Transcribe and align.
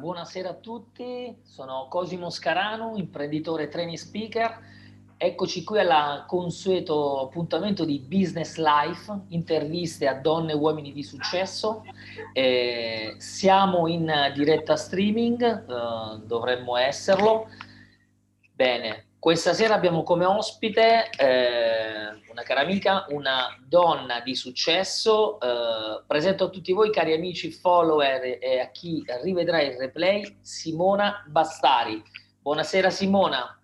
buonasera 0.00 0.48
a 0.48 0.54
tutti, 0.54 1.36
sono 1.42 1.86
Cosimo 1.90 2.30
Scarano, 2.30 2.96
imprenditore 2.96 3.68
training 3.68 3.98
speaker. 3.98 4.58
Eccoci 5.18 5.62
qui 5.62 5.78
al 5.78 6.24
consueto 6.26 7.20
appuntamento 7.20 7.84
di 7.84 7.98
Business 8.00 8.56
Life, 8.56 9.14
interviste 9.28 10.08
a 10.08 10.14
donne 10.14 10.52
e 10.52 10.54
uomini 10.54 10.92
di 10.92 11.02
successo. 11.02 11.84
Eh, 12.32 13.16
siamo 13.18 13.86
in 13.88 14.10
diretta 14.34 14.74
streaming, 14.76 15.42
eh, 15.42 16.20
dovremmo 16.24 16.78
esserlo. 16.78 17.50
Bene, 18.54 19.04
questa 19.20 19.52
sera 19.52 19.74
abbiamo 19.74 20.02
come 20.02 20.24
ospite 20.24 21.10
eh, 21.10 22.08
una 22.30 22.42
cara 22.42 22.62
amica, 22.62 23.04
una 23.10 23.54
donna 23.68 24.20
di 24.20 24.34
successo. 24.34 25.38
Eh, 25.38 26.02
presento 26.06 26.44
a 26.44 26.48
tutti 26.48 26.72
voi, 26.72 26.90
cari 26.90 27.12
amici 27.12 27.52
follower 27.52 28.38
e 28.40 28.60
a 28.60 28.70
chi 28.70 29.04
rivedrà 29.22 29.60
il 29.60 29.76
replay, 29.76 30.38
Simona 30.40 31.22
Bastari. 31.28 32.02
Buonasera 32.40 32.88
Simona. 32.88 33.59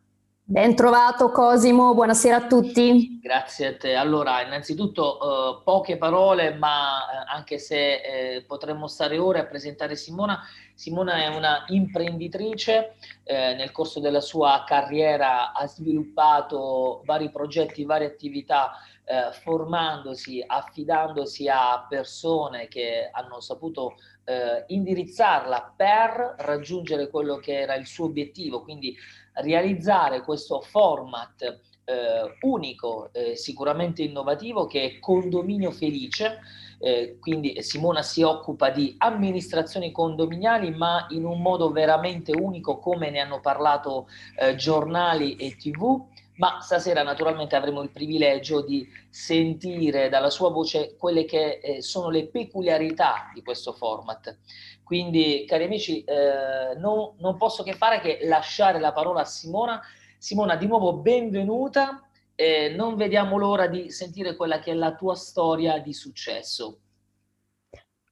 Ben 0.48 0.76
trovato 0.76 1.32
Cosimo, 1.32 1.92
buonasera 1.92 2.36
a 2.36 2.46
tutti. 2.46 3.18
Grazie 3.20 3.66
a 3.66 3.76
te. 3.76 3.96
Allora, 3.96 4.42
innanzitutto 4.42 5.58
eh, 5.58 5.62
poche 5.64 5.96
parole, 5.96 6.54
ma 6.54 7.00
eh, 7.00 7.34
anche 7.34 7.58
se 7.58 7.94
eh, 7.94 8.44
potremmo 8.46 8.86
stare 8.86 9.18
ore 9.18 9.40
a 9.40 9.46
presentare 9.46 9.96
Simona, 9.96 10.40
Simona 10.72 11.16
è 11.16 11.34
una 11.34 11.64
imprenditrice, 11.66 12.94
eh, 13.24 13.56
nel 13.56 13.72
corso 13.72 13.98
della 13.98 14.20
sua 14.20 14.62
carriera 14.64 15.52
ha 15.52 15.66
sviluppato 15.66 17.02
vari 17.04 17.28
progetti, 17.32 17.84
varie 17.84 18.06
attività, 18.06 18.70
eh, 19.04 19.32
formandosi, 19.32 20.44
affidandosi 20.46 21.48
a 21.48 21.84
persone 21.88 22.68
che 22.68 23.08
hanno 23.10 23.40
saputo 23.40 23.96
eh, 24.24 24.62
indirizzarla 24.68 25.74
per 25.74 26.36
raggiungere 26.38 27.08
quello 27.08 27.36
che 27.36 27.60
era 27.60 27.74
il 27.74 27.86
suo 27.86 28.04
obiettivo, 28.04 28.62
quindi 28.62 28.96
realizzare 29.36 30.22
questo 30.22 30.60
format 30.60 31.42
eh, 31.84 32.36
unico, 32.40 33.10
eh, 33.12 33.36
sicuramente 33.36 34.02
innovativo, 34.02 34.66
che 34.66 34.82
è 34.82 34.98
Condominio 34.98 35.70
Felice. 35.70 36.40
Eh, 36.78 37.16
quindi 37.20 37.62
Simona 37.62 38.02
si 38.02 38.22
occupa 38.22 38.68
di 38.70 38.94
amministrazioni 38.98 39.92
condominiali, 39.92 40.70
ma 40.72 41.06
in 41.10 41.24
un 41.24 41.40
modo 41.40 41.70
veramente 41.70 42.32
unico, 42.32 42.78
come 42.78 43.10
ne 43.10 43.20
hanno 43.20 43.40
parlato 43.40 44.08
eh, 44.38 44.56
giornali 44.56 45.36
e 45.36 45.56
tv. 45.56 46.04
Ma 46.36 46.60
stasera 46.60 47.02
naturalmente 47.02 47.56
avremo 47.56 47.82
il 47.82 47.90
privilegio 47.90 48.62
di 48.62 48.86
sentire 49.08 50.08
dalla 50.08 50.28
sua 50.28 50.50
voce 50.50 50.96
quelle 50.96 51.24
che 51.24 51.60
eh, 51.62 51.82
sono 51.82 52.10
le 52.10 52.28
peculiarità 52.28 53.30
di 53.32 53.42
questo 53.42 53.72
format. 53.72 54.38
Quindi, 54.82 55.44
cari 55.46 55.64
amici, 55.64 56.04
eh, 56.04 56.76
non, 56.78 57.14
non, 57.18 57.36
posso 57.38 57.62
che 57.62 57.72
fare 57.72 58.00
che 58.00 58.20
lasciare 58.22 58.78
la 58.78 58.92
parola 58.92 59.22
a 59.22 59.24
Simona. 59.24 59.80
Simona, 60.18 60.56
di 60.56 60.66
nuovo 60.66 60.98
benvenuta. 60.98 62.02
Eh, 62.34 62.74
non 62.76 62.96
vediamo 62.96 63.38
l'ora 63.38 63.66
di 63.66 63.90
sentire 63.90 64.36
quella 64.36 64.58
che 64.58 64.72
è 64.72 64.74
la 64.74 64.94
tua 64.94 65.14
storia 65.14 65.78
di 65.78 65.94
successo. 65.94 66.80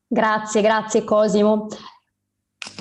Grazie, 0.06 0.62
grazie 0.62 1.04
Cosimo. 1.04 1.66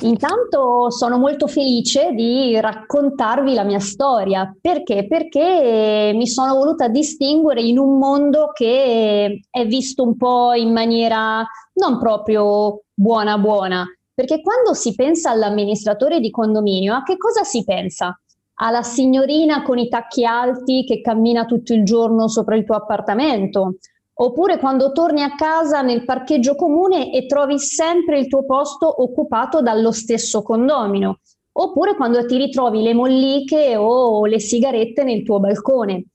Intanto 0.02 0.90
sono 0.92 1.18
molto 1.18 1.48
felice 1.48 2.12
di 2.14 2.60
raccontarvi 2.60 3.54
la 3.54 3.64
mia 3.64 3.80
storia. 3.80 4.54
Perché? 4.60 5.08
Perché 5.08 6.12
mi 6.14 6.28
sono 6.28 6.56
voluta 6.56 6.88
distinguere 6.88 7.62
in 7.62 7.78
un 7.78 7.98
mondo 7.98 8.52
che 8.54 9.42
è 9.50 9.66
visto 9.66 10.04
un 10.04 10.18
po' 10.18 10.54
in 10.54 10.72
maniera 10.72 11.46
non 11.76 12.00
proprio 12.00 12.84
buona 12.94 13.38
buona, 13.38 13.86
perché 14.14 14.42
quando 14.42 14.74
si 14.74 14.94
pensa 14.94 15.32
all'amministratore 15.32 16.20
di 16.20 16.30
condominio, 16.30 16.94
a 16.94 17.04
che 17.04 17.18
cosa 17.18 17.44
si 17.44 17.64
pensa? 17.64 18.18
Alla 18.56 18.84
signorina 18.84 19.64
con 19.64 19.80
i 19.80 19.88
tacchi 19.88 20.24
alti 20.26 20.84
che 20.86 21.02
cammina 21.02 21.46
tutto 21.46 21.74
il 21.74 21.84
giorno 21.84 22.28
sopra 22.28 22.56
il 22.56 22.66
tuo 22.66 22.76
appartamento, 22.76 23.78
oppure 24.16 24.60
quando 24.60 24.92
torni 24.92 25.24
a 25.24 25.36
casa 25.36 25.82
nel 25.82 26.06
parcheggio 26.06 26.56
comune 26.56 27.12
e 27.12 27.26
trovi 27.26 27.58
sempre 27.60 28.20
il 28.20 28.28
tuo 28.28 28.46
posto 28.46 29.02
occupato 29.02 29.62
dallo 29.62 29.92
stesso 29.92 30.42
condomino, 30.42 31.20
oppure 31.54 31.96
quando 31.96 32.26
ti 32.26 32.38
ritrovi 32.38 32.82
le 32.82 32.94
molliche 32.94 33.76
o 33.76 34.26
le 34.26 34.40
sigarette 34.40 35.04
nel 35.04 35.24
tuo 35.24 35.40
balcone. 35.40 36.06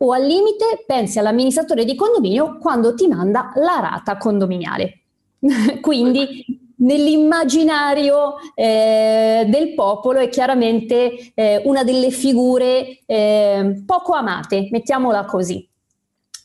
O 0.00 0.12
al 0.12 0.24
limite 0.24 0.84
pensi 0.86 1.18
all'amministratore 1.18 1.84
di 1.84 1.96
condominio 1.96 2.58
quando 2.58 2.94
ti 2.94 3.08
manda 3.08 3.50
la 3.56 3.80
rata 3.80 4.16
condominiale. 4.16 5.00
Quindi 5.80 6.44
nell'immaginario 6.78 8.34
eh, 8.54 9.44
del 9.48 9.74
popolo 9.74 10.20
è 10.20 10.28
chiaramente 10.28 11.32
eh, 11.34 11.62
una 11.64 11.82
delle 11.82 12.10
figure 12.10 13.00
eh, 13.06 13.82
poco 13.84 14.12
amate, 14.12 14.68
mettiamola 14.70 15.24
così. 15.24 15.67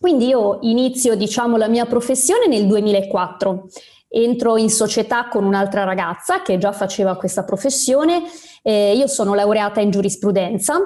Quindi 0.04 0.28
io 0.28 0.58
inizio 0.64 1.16
diciamo, 1.16 1.56
la 1.56 1.70
mia 1.70 1.86
professione 1.86 2.48
nel 2.48 2.68
2004, 2.68 3.70
entro 4.10 4.58
in 4.58 4.70
società 4.70 5.30
con 5.30 5.46
un'altra 5.46 5.86
ragazza 5.86 6.42
che 6.42 6.58
già 6.58 6.74
faceva 6.74 7.16
questa 7.16 7.46
professione, 7.46 8.24
io 8.64 9.08
sono 9.08 9.34
laureata 9.34 9.80
in 9.80 9.92
giurisprudenza 9.92 10.78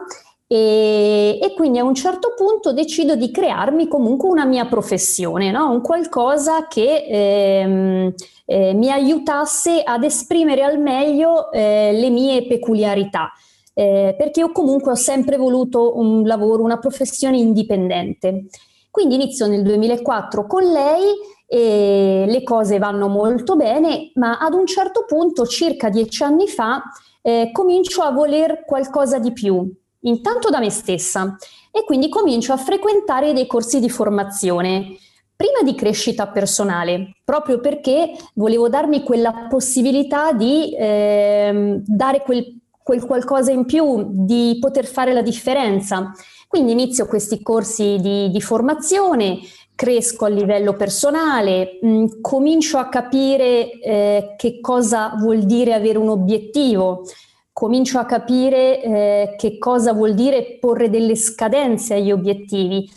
e, 0.46 1.40
e, 1.42 1.54
quindi 1.56 1.80
a 1.80 1.84
un 1.84 1.96
certo 1.96 2.36
punto 2.38 2.74
decido 2.74 3.16
di 3.16 3.32
crearmi 3.32 3.88
comunque 3.88 4.30
una 4.30 4.46
mia 4.46 4.68
professione, 4.68 5.50
no? 5.50 5.72
un 5.72 5.82
qualcosa 5.82 6.68
che 6.68 7.08
ehm, 7.10 8.14
eh, 8.46 8.74
mi 8.76 8.92
aiutasse 8.92 9.82
ad 9.84 10.04
esprimere 10.04 10.62
al 10.62 10.80
meglio 10.80 11.52
eh, 11.52 11.90
le 11.92 12.10
mie 12.12 12.46
peculiarità. 12.46 13.32
Eh, 13.74 14.14
perché 14.16 14.42
io 14.42 14.52
comunque 14.52 14.92
ho 14.92 14.96
sempre 14.96 15.38
voluto 15.38 15.98
un 15.98 16.22
lavoro, 16.22 16.62
una 16.62 16.78
professione 16.78 17.40
indipendente. 17.40 18.46
Quindi 18.90 19.16
inizio 19.16 19.48
nel 19.48 19.64
2004 19.64 20.48
con 20.48 20.64
lei 20.64 21.14
e 21.46 22.26
le 22.28 22.44
cose 22.44 22.78
vanno 22.78 23.08
molto 23.08 23.56
bene, 23.56 24.12
ma 24.16 24.38
ad 24.38 24.54
un 24.54 24.66
certo 24.66 25.06
punto, 25.08 25.46
circa 25.46 25.90
dieci 25.90 26.24
anni 26.24 26.48
fa, 26.48 26.84
eh, 27.22 27.50
comincio 27.52 28.02
a 28.02 28.12
voler 28.12 28.64
qualcosa 28.66 29.20
di 29.20 29.32
più, 29.32 29.70
intanto 30.02 30.50
da 30.50 30.60
me 30.60 30.70
stessa 30.70 31.38
e 31.72 31.84
quindi 31.84 32.10
comincio 32.10 32.54
a 32.54 32.58
frequentare 32.58 33.34
dei 33.34 33.48
corsi 33.48 33.80
di 33.80 33.90
formazione, 33.90 34.98
prima 35.36 35.62
di 35.64 35.76
crescita 35.76 36.28
personale, 36.28 37.18
proprio 37.24 37.60
perché 37.60 38.12
volevo 38.34 38.68
darmi 38.68 39.04
quella 39.04 39.48
possibilità 39.48 40.34
di 40.34 40.76
eh, 40.76 41.82
dare 41.86 42.22
quel, 42.24 42.60
quel 42.82 43.06
qualcosa 43.06 43.52
in 43.52 43.66
più, 43.66 44.08
di 44.10 44.58
poter 44.60 44.86
fare 44.86 45.14
la 45.14 45.22
differenza. 45.22 46.12
Quindi 46.48 46.72
inizio 46.72 47.08
questi 47.08 47.42
corsi 47.42 47.98
di, 48.00 48.30
di 48.30 48.42
formazione, 48.42 49.40
cresco 49.76 50.26
a 50.26 50.30
livello 50.30 50.76
personale, 50.76 51.78
mh, 51.82 52.22
comincio 52.22 52.78
a 52.78 52.88
capire 52.88 53.72
eh, 53.80 54.34
che 54.38 54.60
cosa 54.62 55.14
vuol 55.20 55.44
dire 55.44 55.74
avere 55.74 55.98
un 55.98 56.10
obiettivo, 56.10 57.04
comincio 57.52 58.00
a 58.00 58.06
capire 58.06 58.82
eh, 58.82 59.36
che 59.38 59.58
cosa 59.58 59.92
vuol 59.94 60.14
dire 60.14 60.58
porre 60.60 60.90
delle 60.90 61.16
scadenze 61.16 61.96
agli 61.96 62.12
obiettivi 62.12 62.90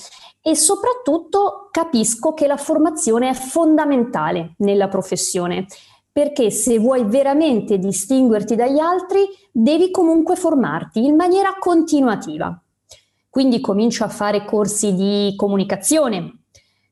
e 0.42 0.54
soprattutto 0.54 1.68
capisco 1.70 2.32
che 2.32 2.46
la 2.46 2.56
formazione 2.56 3.30
è 3.30 3.34
fondamentale 3.34 4.54
nella 4.58 4.88
professione 4.88 5.66
perché 6.12 6.50
se 6.50 6.78
vuoi 6.78 7.04
veramente 7.04 7.78
distinguerti 7.78 8.56
dagli 8.56 8.78
altri 8.78 9.26
devi 9.50 9.90
comunque 9.90 10.36
formarti 10.36 11.04
in 11.04 11.14
maniera 11.14 11.56
continuativa. 11.58 12.60
Quindi 13.30 13.60
comincio 13.60 14.02
a 14.02 14.08
fare 14.08 14.44
corsi 14.44 14.92
di 14.92 15.34
comunicazione, 15.36 16.40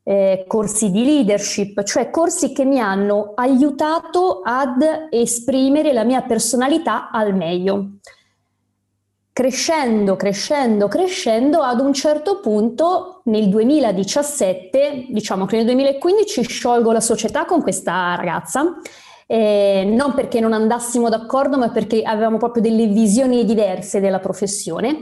eh, 0.05 0.45
corsi 0.47 0.93
di 0.93 1.05
leadership, 1.05 1.83
cioè 1.83 2.11
corsi 2.11 2.53
che 2.53 2.65
mi 2.65 2.79
hanno 2.79 3.33
aiutato 3.35 4.41
ad 4.45 4.83
esprimere 5.11 5.93
la 5.93 6.05
mia 6.05 6.23
personalità 6.23 7.11
al 7.11 7.35
meglio. 7.35 7.99
Crescendo, 9.33 10.15
crescendo, 10.15 10.87
crescendo, 10.87 11.61
ad 11.61 11.81
un 11.81 11.93
certo 11.93 12.39
punto 12.39 13.23
nel 13.25 13.49
2017, 13.49 15.07
diciamo 15.11 15.45
che 15.45 15.57
nel 15.57 15.65
2015 15.65 16.43
sciolgo 16.43 16.93
la 16.93 17.01
società 17.01 17.45
con 17.45 17.63
questa 17.63 18.15
ragazza, 18.15 18.79
eh, 19.27 19.85
non 19.85 20.15
perché 20.15 20.39
non 20.39 20.53
andassimo 20.53 21.09
d'accordo, 21.09 21.59
ma 21.59 21.71
perché 21.71 22.03
avevamo 22.03 22.39
proprio 22.39 22.63
delle 22.63 22.87
visioni 22.87 23.45
diverse 23.45 23.99
della 24.01 24.21
professione 24.21 25.01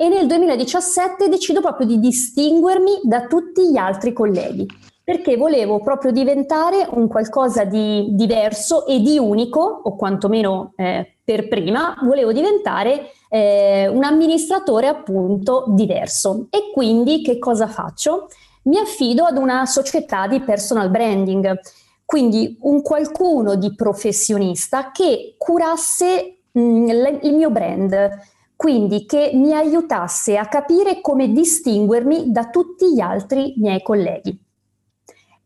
e 0.00 0.08
nel 0.08 0.26
2017 0.26 1.28
decido 1.28 1.60
proprio 1.60 1.86
di 1.86 2.00
distinguermi 2.00 3.00
da 3.02 3.26
tutti 3.26 3.70
gli 3.70 3.76
altri 3.76 4.14
colleghi 4.14 4.66
perché 5.04 5.36
volevo 5.36 5.80
proprio 5.80 6.10
diventare 6.10 6.88
un 6.92 7.06
qualcosa 7.06 7.64
di 7.64 8.06
diverso 8.12 8.86
e 8.86 9.00
di 9.00 9.18
unico, 9.18 9.60
o 9.60 9.96
quantomeno 9.96 10.72
eh, 10.76 11.16
per 11.22 11.48
prima, 11.48 11.98
volevo 12.02 12.32
diventare 12.32 13.10
eh, 13.28 13.88
un 13.88 14.04
amministratore 14.04 14.86
appunto 14.86 15.64
diverso. 15.68 16.46
E 16.48 16.70
quindi 16.72 17.22
che 17.22 17.38
cosa 17.38 17.66
faccio? 17.66 18.28
Mi 18.62 18.78
affido 18.78 19.24
ad 19.24 19.36
una 19.36 19.66
società 19.66 20.28
di 20.28 20.40
personal 20.40 20.90
branding. 20.90 21.58
quindi 22.04 22.56
un 22.62 22.80
qualcuno 22.80 23.56
di 23.56 23.74
professionista 23.74 24.92
che 24.92 25.34
curasse 25.36 26.38
mh, 26.52 26.60
mm, 26.60 26.88
il 27.22 27.34
mio 27.34 27.50
brand, 27.50 28.20
quindi 28.60 29.06
che 29.06 29.30
mi 29.32 29.54
aiutasse 29.54 30.36
a 30.36 30.46
capire 30.46 31.00
come 31.00 31.32
distinguermi 31.32 32.30
da 32.30 32.50
tutti 32.50 32.92
gli 32.92 33.00
altri 33.00 33.54
miei 33.56 33.80
colleghi. 33.80 34.38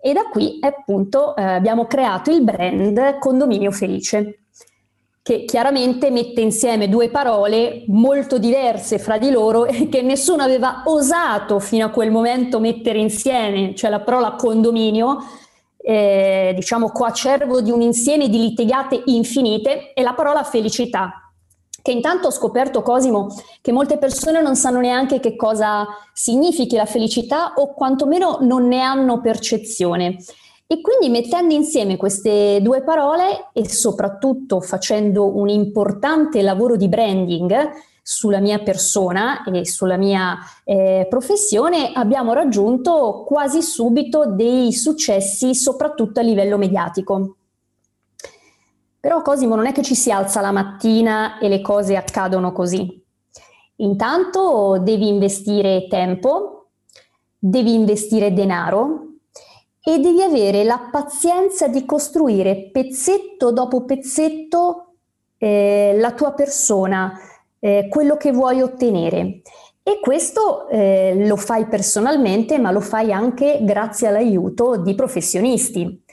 E 0.01 0.13
da 0.13 0.25
qui 0.33 0.59
appunto 0.61 1.37
eh, 1.37 1.45
abbiamo 1.45 1.87
creato 1.87 2.33
il 2.33 2.43
brand 2.43 3.19
Condominio 3.21 3.71
Felice, 3.71 4.47
che 5.23 5.45
chiaramente 5.45 6.11
mette 6.11 6.41
insieme 6.41 6.89
due 6.89 7.09
parole 7.09 7.85
molto 7.87 8.37
diverse 8.37 8.99
fra 8.99 9.17
di 9.17 9.31
loro 9.31 9.65
e 9.65 9.89
che 9.89 10.03
nessuno 10.03 10.43
aveva 10.43 10.83
osato 10.87 11.61
fino 11.61 11.87
a 11.87 11.91
quel 11.91 12.11
momento 12.11 12.59
mettere 12.59 12.99
insieme, 12.99 13.77
cioè 13.77 13.91
la 13.91 14.01
parola 14.01 14.33
condominio, 14.33 15.19
eh, 15.77 16.53
diciamo 16.57 16.91
coacervo 16.91 17.61
di 17.61 17.71
un 17.71 17.81
insieme 17.81 18.29
di 18.29 18.39
litigate 18.39 19.01
infinite, 19.05 19.93
e 19.93 20.03
la 20.03 20.15
parola 20.15 20.43
felicità, 20.43 21.24
che 21.85 21.93
intanto 21.93 22.29
ho 22.29 22.31
scoperto, 22.31 22.81
Cosimo, 22.81 23.27
che 23.61 23.71
molte 23.71 23.99
persone 23.99 24.41
non 24.41 24.57
sanno 24.57 24.81
neanche 24.81 25.21
che 25.21 25.37
cosa 25.37 25.87
significhi 26.15 26.77
la 26.77 26.87
felicità 26.87 27.53
o 27.57 27.75
quantomeno 27.75 28.39
non 28.41 28.67
ne 28.67 28.81
hanno 28.81 29.21
percezione. 29.21 30.17
E 30.67 30.81
quindi 30.81 31.11
mettendo 31.11 31.53
insieme 31.53 31.99
queste 31.99 32.63
due 32.63 32.83
parole 32.83 33.51
e 33.53 33.69
soprattutto 33.69 34.63
facendo 34.63 35.37
un 35.37 35.51
importante 35.51 36.41
lavoro 36.41 36.77
di 36.77 36.89
branding 36.89 37.55
sulla 38.03 38.41
mia 38.41 38.61
persona 38.61 39.45
e 39.45 39.67
sulla 39.67 39.99
mia 39.99 40.39
eh, 40.65 41.07
professione, 41.11 41.93
abbiamo 41.93 42.33
raggiunto 42.33 43.25
quasi 43.27 43.61
subito 43.61 44.25
dei 44.25 44.73
successi, 44.73 45.55
soprattutto 45.55 46.21
a 46.21 46.23
livello 46.23 46.57
mediatico. 46.57 47.37
Però 49.05 49.21
Cosimo 49.21 49.55
non 49.55 49.67
è 49.67 49.73
che 49.73 49.83
ci 49.83 49.95
si 49.95 50.11
alza 50.11 50.41
la 50.41 50.51
mattina 50.51 51.39
e 51.39 51.51
le 51.51 51.61
cose 51.61 51.95
accadono 51.95 52.53
così. 52.53 53.05
Intanto 53.77 54.79
devi 54.81 55.09
investire 55.09 55.89
tempo, 55.89 56.69
devi 57.39 57.75
investire 57.75 58.33
denaro 58.33 59.09
e 59.83 59.99
devi 59.99 60.23
avere 60.23 60.65
la 60.65 60.89
pazienza 60.91 61.69
di 61.69 61.85
costruire 61.85 62.71
pezzetto 62.73 63.53
dopo 63.53 63.85
pezzetto 63.85 64.95
eh, 65.37 65.97
la 65.99 66.13
tua 66.13 66.33
persona, 66.33 67.13
eh, 67.59 67.89
quello 67.91 68.17
che 68.17 68.33
vuoi 68.33 68.63
ottenere. 68.63 69.43
E 69.83 70.01
questo 70.01 70.67
eh, 70.69 71.27
lo 71.27 71.37
fai 71.37 71.67
personalmente, 71.67 72.59
ma 72.59 72.71
lo 72.71 72.81
fai 72.81 73.13
anche 73.13 73.59
grazie 73.65 74.09
all'aiuto 74.09 74.79
di 74.79 74.95
professionisti 74.95 76.04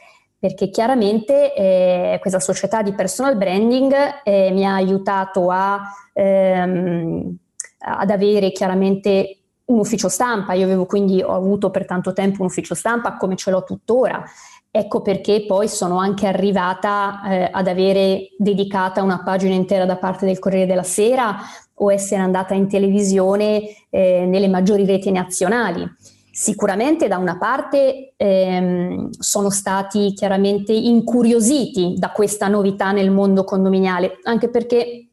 perché 0.42 0.72
chiaramente 0.72 1.54
eh, 1.54 2.18
questa 2.20 2.40
società 2.40 2.82
di 2.82 2.96
personal 2.96 3.38
branding 3.38 3.94
eh, 4.24 4.50
mi 4.52 4.66
ha 4.66 4.74
aiutato 4.74 5.52
a, 5.52 5.80
ehm, 6.14 7.36
ad 7.78 8.10
avere 8.10 8.52
chiaramente 8.52 9.38
un 9.66 9.78
ufficio 9.78 10.10
stampa, 10.10 10.54
io 10.54 10.66
avevo 10.66 10.88
quindi 10.88 11.22
ho 11.22 11.36
avuto 11.36 11.70
per 11.70 11.86
tanto 11.86 12.12
tempo 12.12 12.42
un 12.42 12.48
ufficio 12.48 12.74
stampa 12.74 13.18
come 13.18 13.36
ce 13.36 13.52
l'ho 13.52 13.64
tuttora. 13.64 14.24
Ecco 14.72 15.04
perché 15.04 15.46
poi 15.46 15.68
sono 15.68 16.00
anche 16.00 16.26
arrivata 16.26 17.22
eh, 17.30 17.50
ad 17.52 17.68
avere 17.68 18.30
dedicata 18.36 19.04
una 19.04 19.22
pagina 19.22 19.54
intera 19.54 19.86
da 19.86 19.98
parte 19.98 20.26
del 20.26 20.40
Corriere 20.40 20.66
della 20.66 20.82
Sera 20.82 21.38
o 21.76 21.94
essere 21.94 22.22
andata 22.22 22.56
in 22.56 22.68
televisione 22.68 23.62
eh, 23.92 24.26
nelle 24.26 24.48
maggiori 24.48 24.88
reti 24.88 25.12
nazionali. 25.12 25.88
Sicuramente 26.34 27.10
da 27.10 27.18
una 27.18 27.38
parte 27.38 28.14
ehm, 28.16 29.10
sono 29.20 29.50
stati 29.50 30.14
chiaramente 30.14 30.72
incuriositi 30.72 31.96
da 31.98 32.12
questa 32.12 32.48
novità 32.48 32.94
nel 32.94 33.12
mondo 33.12 33.44
condominiale, 33.44 34.20
anche 34.24 34.50
perché 34.50 35.10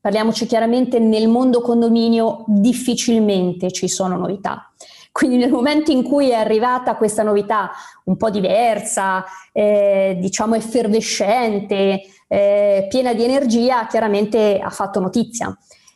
parliamoci 0.00 0.46
chiaramente, 0.46 1.00
nel 1.00 1.26
mondo 1.26 1.60
condominio 1.60 2.44
difficilmente 2.46 3.72
ci 3.72 3.88
sono 3.88 4.16
novità. 4.16 4.72
Quindi 5.10 5.38
nel 5.38 5.50
momento 5.50 5.90
in 5.90 6.04
cui 6.04 6.30
è 6.30 6.34
arrivata 6.34 6.94
questa 6.94 7.24
novità 7.24 7.72
un 8.04 8.16
po' 8.16 8.30
diversa, 8.30 9.24
eh, 9.52 10.16
diciamo 10.20 10.54
effervescente, 10.54 12.02
eh, 12.28 12.86
piena 12.88 13.12
di 13.12 13.24
energia, 13.24 13.88
chiaramente 13.88 14.60
ha 14.62 14.70
fatto 14.70 15.00
notizia. 15.00 15.52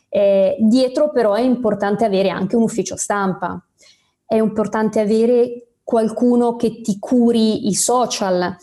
Eh, 0.09 0.57
dietro 0.59 1.11
però 1.11 1.33
è 1.33 1.41
importante 1.41 2.03
avere 2.03 2.29
anche 2.29 2.57
un 2.57 2.63
ufficio 2.63 2.97
stampa, 2.97 3.57
è 4.25 4.35
importante 4.35 4.99
avere 4.99 5.67
qualcuno 5.83 6.55
che 6.55 6.81
ti 6.81 6.97
curi 6.99 7.67
i 7.67 7.75
social, 7.75 8.55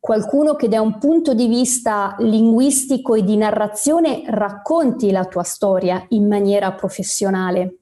qualcuno 0.00 0.56
che 0.56 0.68
da 0.68 0.80
un 0.80 0.98
punto 0.98 1.34
di 1.34 1.46
vista 1.46 2.16
linguistico 2.18 3.14
e 3.14 3.22
di 3.22 3.36
narrazione 3.36 4.22
racconti 4.26 5.10
la 5.10 5.24
tua 5.26 5.42
storia 5.42 6.04
in 6.08 6.26
maniera 6.26 6.72
professionale. 6.72 7.76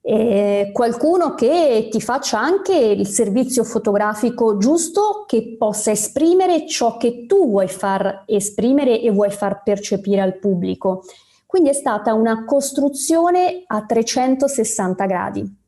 E 0.00 0.70
qualcuno 0.72 1.34
che 1.34 1.88
ti 1.90 2.00
faccia 2.00 2.38
anche 2.38 2.74
il 2.74 3.06
servizio 3.06 3.64
fotografico 3.64 4.58
giusto 4.58 5.24
che 5.26 5.56
possa 5.56 5.92
esprimere 5.92 6.66
ciò 6.66 6.96
che 6.96 7.24
tu 7.26 7.48
vuoi 7.48 7.68
far 7.68 8.24
esprimere 8.26 9.00
e 9.00 9.10
vuoi 9.10 9.30
far 9.30 9.62
percepire 9.62 10.20
al 10.20 10.38
pubblico. 10.38 11.04
Quindi 11.46 11.70
è 11.70 11.72
stata 11.72 12.14
una 12.14 12.44
costruzione 12.44 13.62
a 13.66 13.84
360 13.86 15.06
gradi. 15.06 15.63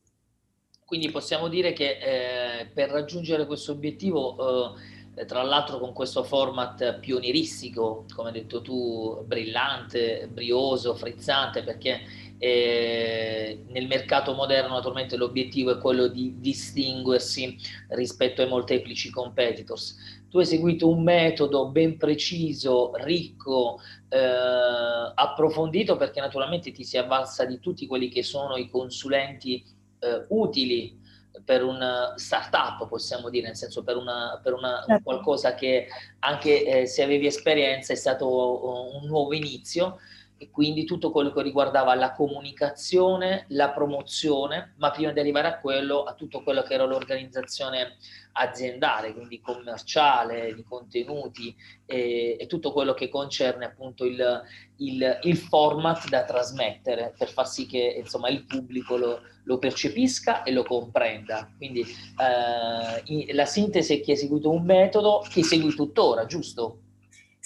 Quindi 0.87 1.11
possiamo 1.11 1.49
dire 1.49 1.73
che 1.73 1.97
eh, 1.99 2.65
per 2.67 2.89
raggiungere 2.89 3.45
questo 3.45 3.73
obiettivo, 3.73 4.77
eh, 5.15 5.25
tra 5.25 5.43
l'altro 5.43 5.79
con 5.79 5.91
questo 5.91 6.23
format 6.23 6.99
pionieristico, 6.99 8.05
come 8.15 8.29
hai 8.29 8.35
detto 8.35 8.61
tu, 8.61 9.21
brillante, 9.25 10.29
brioso, 10.31 10.95
frizzante, 10.95 11.61
perché 11.63 11.99
eh, 12.37 13.65
nel 13.67 13.85
mercato 13.87 14.33
moderno 14.33 14.75
naturalmente 14.75 15.17
l'obiettivo 15.17 15.71
è 15.71 15.77
quello 15.77 16.07
di 16.07 16.35
distinguersi 16.39 17.57
rispetto 17.89 18.41
ai 18.41 18.47
molteplici 18.47 19.09
competitors. 19.09 20.21
Tu 20.29 20.39
hai 20.39 20.45
seguito 20.45 20.87
un 20.87 21.03
metodo 21.03 21.67
ben 21.67 21.97
preciso, 21.97 22.93
ricco, 22.95 23.81
eh, 24.07 24.17
approfondito 24.17 25.97
perché 25.97 26.21
naturalmente 26.21 26.71
ti 26.71 26.85
si 26.85 26.97
avvalsa 26.97 27.43
di 27.43 27.59
tutti 27.59 27.85
quelli 27.87 28.07
che 28.07 28.23
sono 28.23 28.55
i 28.55 28.69
consulenti 28.69 29.75
eh, 29.99 30.25
utili 30.29 30.97
per 31.43 31.63
un 31.63 32.13
startup, 32.15 32.87
possiamo 32.87 33.29
dire, 33.29 33.47
nel 33.47 33.55
senso 33.55 33.83
per, 33.83 33.95
una, 33.95 34.39
per 34.41 34.53
una, 34.53 34.83
certo. 34.85 35.03
qualcosa 35.03 35.53
che 35.53 35.87
anche 36.19 36.65
eh, 36.65 36.85
se 36.87 37.03
avevi 37.03 37.27
esperienza 37.27 37.93
è 37.93 37.95
stato 37.95 38.95
un 38.95 39.05
nuovo 39.05 39.33
inizio 39.33 39.99
e 40.37 40.49
quindi 40.51 40.85
tutto 40.85 41.11
quello 41.11 41.31
che 41.31 41.41
riguardava 41.41 41.95
la 41.95 42.13
comunicazione, 42.13 43.45
la 43.49 43.71
promozione, 43.71 44.73
ma 44.77 44.91
prima 44.91 45.11
di 45.11 45.19
arrivare 45.19 45.47
a 45.47 45.59
quello, 45.59 46.03
a 46.03 46.13
tutto 46.13 46.43
quello 46.43 46.61
che 46.63 46.73
era 46.73 46.85
l'organizzazione 46.85 47.97
aziendale, 48.33 49.13
quindi 49.13 49.41
commerciale, 49.41 50.53
di 50.53 50.63
contenuti 50.63 51.55
e, 51.85 52.37
e 52.39 52.45
tutto 52.45 52.71
quello 52.71 52.93
che 52.93 53.09
concerne 53.09 53.65
appunto 53.65 54.05
il, 54.05 54.41
il, 54.77 55.19
il, 55.23 55.37
format 55.37 56.07
da 56.07 56.23
trasmettere 56.23 57.13
per 57.17 57.29
far 57.29 57.47
sì 57.47 57.65
che 57.65 57.95
insomma 57.97 58.29
il 58.29 58.45
pubblico 58.45 58.95
lo, 58.95 59.21
lo 59.43 59.57
percepisca 59.57 60.43
e 60.43 60.51
lo 60.51 60.63
comprenda. 60.63 61.51
Quindi 61.57 61.81
eh, 61.81 63.33
la 63.33 63.45
sintesi 63.45 63.95
è 63.95 64.01
che 64.01 64.11
hai 64.11 64.17
seguito 64.17 64.51
un 64.51 64.63
metodo 64.63 65.25
che 65.27 65.43
segui 65.43 65.73
tuttora, 65.73 66.25
giusto? 66.25 66.81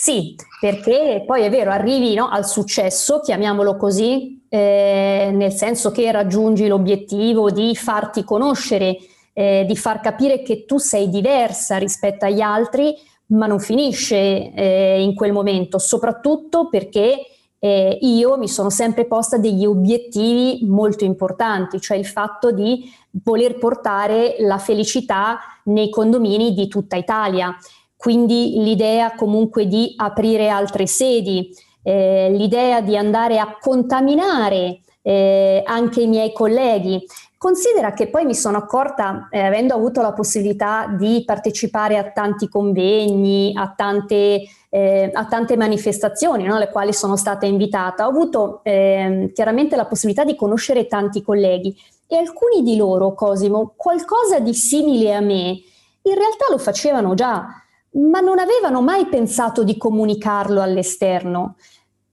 Sì, 0.03 0.33
perché 0.59 1.23
poi 1.27 1.43
è 1.43 1.49
vero, 1.51 1.69
arrivi 1.69 2.15
no, 2.15 2.27
al 2.27 2.43
successo, 2.43 3.19
chiamiamolo 3.19 3.77
così, 3.77 4.43
eh, 4.49 5.29
nel 5.31 5.51
senso 5.51 5.91
che 5.91 6.11
raggiungi 6.11 6.65
l'obiettivo 6.65 7.51
di 7.51 7.75
farti 7.75 8.23
conoscere, 8.23 8.97
eh, 9.31 9.63
di 9.67 9.77
far 9.77 9.99
capire 9.99 10.41
che 10.41 10.65
tu 10.65 10.79
sei 10.79 11.07
diversa 11.07 11.77
rispetto 11.77 12.25
agli 12.25 12.41
altri, 12.41 12.95
ma 13.27 13.45
non 13.45 13.59
finisce 13.59 14.51
eh, 14.51 15.03
in 15.03 15.13
quel 15.13 15.33
momento, 15.33 15.77
soprattutto 15.77 16.67
perché 16.67 17.19
eh, 17.59 17.99
io 18.01 18.39
mi 18.39 18.47
sono 18.47 18.71
sempre 18.71 19.05
posta 19.05 19.37
degli 19.37 19.67
obiettivi 19.67 20.65
molto 20.65 21.03
importanti, 21.03 21.79
cioè 21.79 21.95
il 21.95 22.07
fatto 22.07 22.51
di 22.51 22.91
voler 23.23 23.59
portare 23.59 24.37
la 24.39 24.57
felicità 24.57 25.37
nei 25.65 25.91
condomini 25.91 26.55
di 26.55 26.67
tutta 26.67 26.95
Italia 26.95 27.55
quindi 28.01 28.63
l'idea 28.63 29.13
comunque 29.13 29.67
di 29.67 29.93
aprire 29.95 30.49
altre 30.49 30.87
sedi, 30.87 31.55
eh, 31.83 32.31
l'idea 32.31 32.81
di 32.81 32.97
andare 32.97 33.37
a 33.37 33.59
contaminare 33.59 34.79
eh, 35.03 35.61
anche 35.63 36.01
i 36.01 36.07
miei 36.07 36.33
colleghi. 36.33 37.05
Considera 37.37 37.93
che 37.93 38.07
poi 38.07 38.25
mi 38.25 38.33
sono 38.33 38.57
accorta, 38.57 39.27
eh, 39.29 39.41
avendo 39.41 39.75
avuto 39.75 40.01
la 40.01 40.13
possibilità 40.13 40.87
di 40.97 41.21
partecipare 41.23 41.99
a 41.99 42.09
tanti 42.09 42.49
convegni, 42.49 43.53
a 43.55 43.71
tante, 43.77 44.45
eh, 44.69 45.11
a 45.13 45.25
tante 45.27 45.55
manifestazioni 45.55 46.45
no, 46.45 46.55
alle 46.55 46.71
quali 46.71 46.93
sono 46.93 47.15
stata 47.15 47.45
invitata, 47.45 48.07
ho 48.07 48.09
avuto 48.09 48.61
ehm, 48.63 49.31
chiaramente 49.31 49.75
la 49.75 49.85
possibilità 49.85 50.23
di 50.25 50.35
conoscere 50.35 50.87
tanti 50.87 51.21
colleghi 51.21 51.75
e 52.07 52.17
alcuni 52.17 52.63
di 52.63 52.77
loro, 52.77 53.13
Cosimo, 53.13 53.73
qualcosa 53.77 54.39
di 54.39 54.55
simile 54.55 55.13
a 55.13 55.19
me, 55.19 55.61
in 56.01 56.15
realtà 56.15 56.45
lo 56.49 56.57
facevano 56.57 57.13
già 57.13 57.45
ma 57.93 58.19
non 58.19 58.39
avevano 58.39 58.81
mai 58.81 59.07
pensato 59.07 59.63
di 59.63 59.77
comunicarlo 59.77 60.61
all'esterno. 60.61 61.55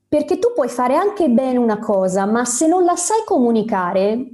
Perché 0.07 0.39
tu 0.39 0.53
puoi 0.53 0.69
fare 0.69 0.95
anche 0.95 1.29
bene 1.29 1.57
una 1.57 1.79
cosa, 1.79 2.25
ma 2.25 2.43
se 2.43 2.67
non 2.67 2.83
la 2.83 2.95
sai 2.95 3.21
comunicare, 3.25 4.27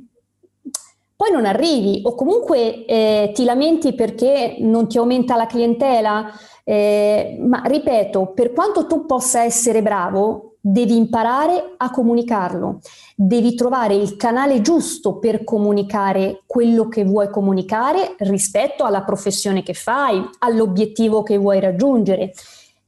poi 1.18 1.32
non 1.32 1.46
arrivi 1.46 2.02
o 2.04 2.14
comunque 2.14 2.86
eh, 2.86 3.32
ti 3.34 3.44
lamenti 3.46 3.94
perché 3.94 4.58
non 4.60 4.88
ti 4.88 4.98
aumenta 4.98 5.36
la 5.36 5.46
clientela. 5.46 6.30
Eh, 6.68 7.38
ma 7.40 7.62
ripeto, 7.64 8.32
per 8.34 8.52
quanto 8.52 8.88
tu 8.88 9.06
possa 9.06 9.44
essere 9.44 9.84
bravo, 9.84 10.56
devi 10.60 10.98
imparare 10.98 11.76
a 11.78 11.92
comunicarlo, 11.92 12.80
devi 13.16 13.54
trovare 13.54 13.94
il 13.94 14.16
canale 14.16 14.62
giusto 14.62 15.20
per 15.20 15.44
comunicare 15.44 16.42
quello 16.48 16.88
che 16.88 17.06
vuoi 17.06 17.30
comunicare 17.30 18.16
rispetto 18.18 18.84
alla 18.84 19.04
professione 19.04 19.62
che 19.62 19.76
fai, 19.76 20.28
all'obiettivo 20.40 21.22
che 21.22 21.38
vuoi 21.38 21.60
raggiungere. 21.60 22.34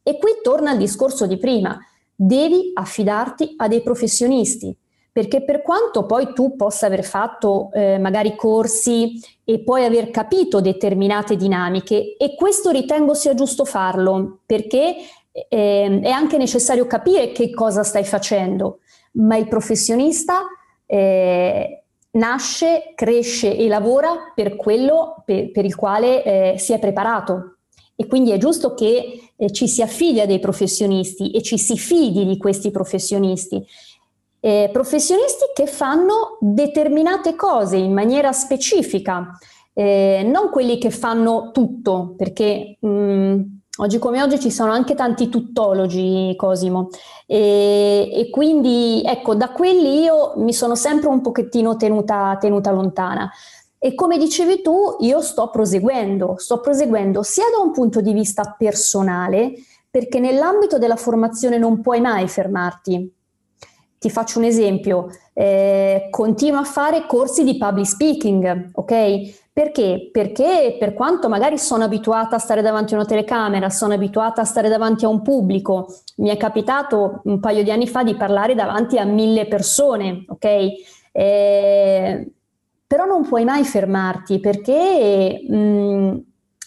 E 0.02 0.18
qui 0.18 0.32
torna 0.42 0.72
al 0.72 0.78
discorso 0.78 1.28
di 1.28 1.38
prima. 1.38 1.78
Devi 2.16 2.72
affidarti 2.74 3.54
a 3.58 3.68
dei 3.68 3.84
professionisti, 3.84 4.76
perché 5.18 5.44
per 5.44 5.64
quanto 5.64 6.06
poi 6.06 6.32
tu 6.32 6.56
possa 6.56 6.86
aver 6.86 7.04
fatto 7.04 7.72
eh, 7.74 7.98
magari 7.98 8.36
corsi 8.36 9.20
e 9.44 9.64
poi 9.64 9.84
aver 9.84 10.12
capito 10.12 10.62
determinate 10.62 11.36
dinamiche, 11.36 12.16
e 12.18 12.36
questo 12.36 12.70
ritengo 12.70 13.16
sia 13.16 13.34
giusto 13.34 13.66
farlo, 13.66 14.42
perché 14.46 14.96
eh, 15.32 16.00
è 16.04 16.10
anche 16.10 16.38
necessario 16.38 16.86
capire 16.86 17.32
che 17.32 17.50
cosa 17.50 17.82
stai 17.82 18.04
facendo, 18.04 18.82
ma 19.14 19.36
il 19.38 19.48
professionista 19.48 20.42
eh, 20.86 21.82
nasce, 22.12 22.94
cresce 22.94 23.58
e 23.58 23.68
lavora 23.68 24.32
per 24.36 24.56
quello 24.56 25.24
per, 25.26 25.50
per 25.50 25.66
il 25.66 25.74
quale 25.74 26.24
eh, 26.24 26.60
si 26.60 26.74
è 26.74 26.80
preparato. 26.80 27.56
E 27.96 28.06
quindi 28.06 28.30
è 28.30 28.38
giusto 28.38 28.76
che 28.76 29.32
eh, 29.36 29.52
ci 29.52 29.68
si 29.68 29.82
affidi 29.82 30.20
a 30.22 30.28
dei 30.28 30.38
professionisti 30.38 31.32
e 31.32 31.42
ci 31.42 31.58
si 31.58 31.76
fidi 31.76 32.28
di 32.28 32.38
questi 32.38 32.70
professionisti. 32.70 33.66
Eh, 34.48 34.70
professionisti 34.72 35.44
che 35.54 35.68
fanno 35.68 36.38
determinate 36.40 37.36
cose 37.36 37.76
in 37.76 37.92
maniera 37.92 38.32
specifica, 38.32 39.38
eh, 39.74 40.26
non 40.26 40.52
quelli 40.52 40.78
che 40.78 40.90
fanno 40.90 41.52
tutto, 41.52 42.14
perché 42.16 42.78
mh, 42.80 42.88
mm, 42.88 43.42
oggi 43.80 44.00
come 44.00 44.24
oggi 44.24 44.40
ci 44.40 44.50
sono 44.50 44.72
anche 44.72 44.96
tanti 44.96 45.28
tuttologi, 45.28 46.34
Cosimo, 46.38 46.88
e, 47.26 48.10
e, 48.10 48.30
quindi 48.30 49.02
ecco, 49.06 49.36
da 49.36 49.50
quelli 49.50 50.04
io 50.04 50.36
mi 50.38 50.54
sono 50.54 50.76
sempre 50.76 51.10
un 51.10 51.20
pochettino 51.20 51.76
tenuta, 51.76 52.38
tenuta 52.40 52.72
lontana. 52.72 53.30
E 53.78 53.96
come 53.96 54.18
dicevi 54.18 54.62
tu, 54.62 54.96
io 55.00 55.20
sto 55.20 55.50
proseguendo, 55.50 56.36
sto 56.38 56.62
proseguendo 56.62 57.22
sia 57.22 57.50
da 57.54 57.62
un 57.62 57.74
punto 57.74 58.00
di 58.00 58.14
vista 58.14 58.56
personale, 58.58 59.56
perché 59.90 60.22
nell'ambito 60.22 60.78
della 60.78 60.96
formazione 60.96 61.58
non 61.58 61.82
puoi 61.82 62.00
mai 62.00 62.30
fermarti. 62.30 63.16
Ti 64.00 64.10
faccio 64.10 64.38
un 64.40 64.46
esempio, 64.46 65.10
eh, 65.34 66.08
continuo 66.12 66.60
a 66.60 66.64
fare 66.64 67.06
corsi 67.08 67.44
di 67.44 67.58
public 67.58 67.88
speaking, 67.88 68.70
ok? 68.74 69.46
Perché? 69.52 70.10
Perché 70.12 70.76
per 70.78 70.94
quanto 70.94 71.28
magari 71.30 71.58
sono 71.58 71.84
abituata 71.84 72.36
a 72.36 72.40
stare 72.40 72.62
davanti 72.62 72.94
a 72.94 72.98
una 72.98 73.08
telecamera, 73.08 73.72
sono 73.72 73.94
abituata 73.94 74.42
a 74.42 74.46
stare 74.46 74.70
davanti 74.70 75.06
a 75.06 75.08
un 75.08 75.24
pubblico, 75.24 75.88
mi 76.18 76.30
è 76.30 76.38
capitato 76.38 77.22
un 77.24 77.40
paio 77.40 77.64
di 77.64 77.72
anni 77.72 77.88
fa 77.88 78.04
di 78.04 78.16
parlare 78.16 78.54
davanti 78.54 79.00
a 79.00 79.04
mille 79.04 79.48
persone, 79.48 80.26
ok? 80.28 80.46
Eh, 81.12 82.32
però 82.86 83.06
non 83.06 83.28
puoi 83.28 83.44
mai 83.46 83.64
fermarti 83.66 84.40
perché 84.40 85.44
mh, 85.50 85.58
mm, 85.58 86.18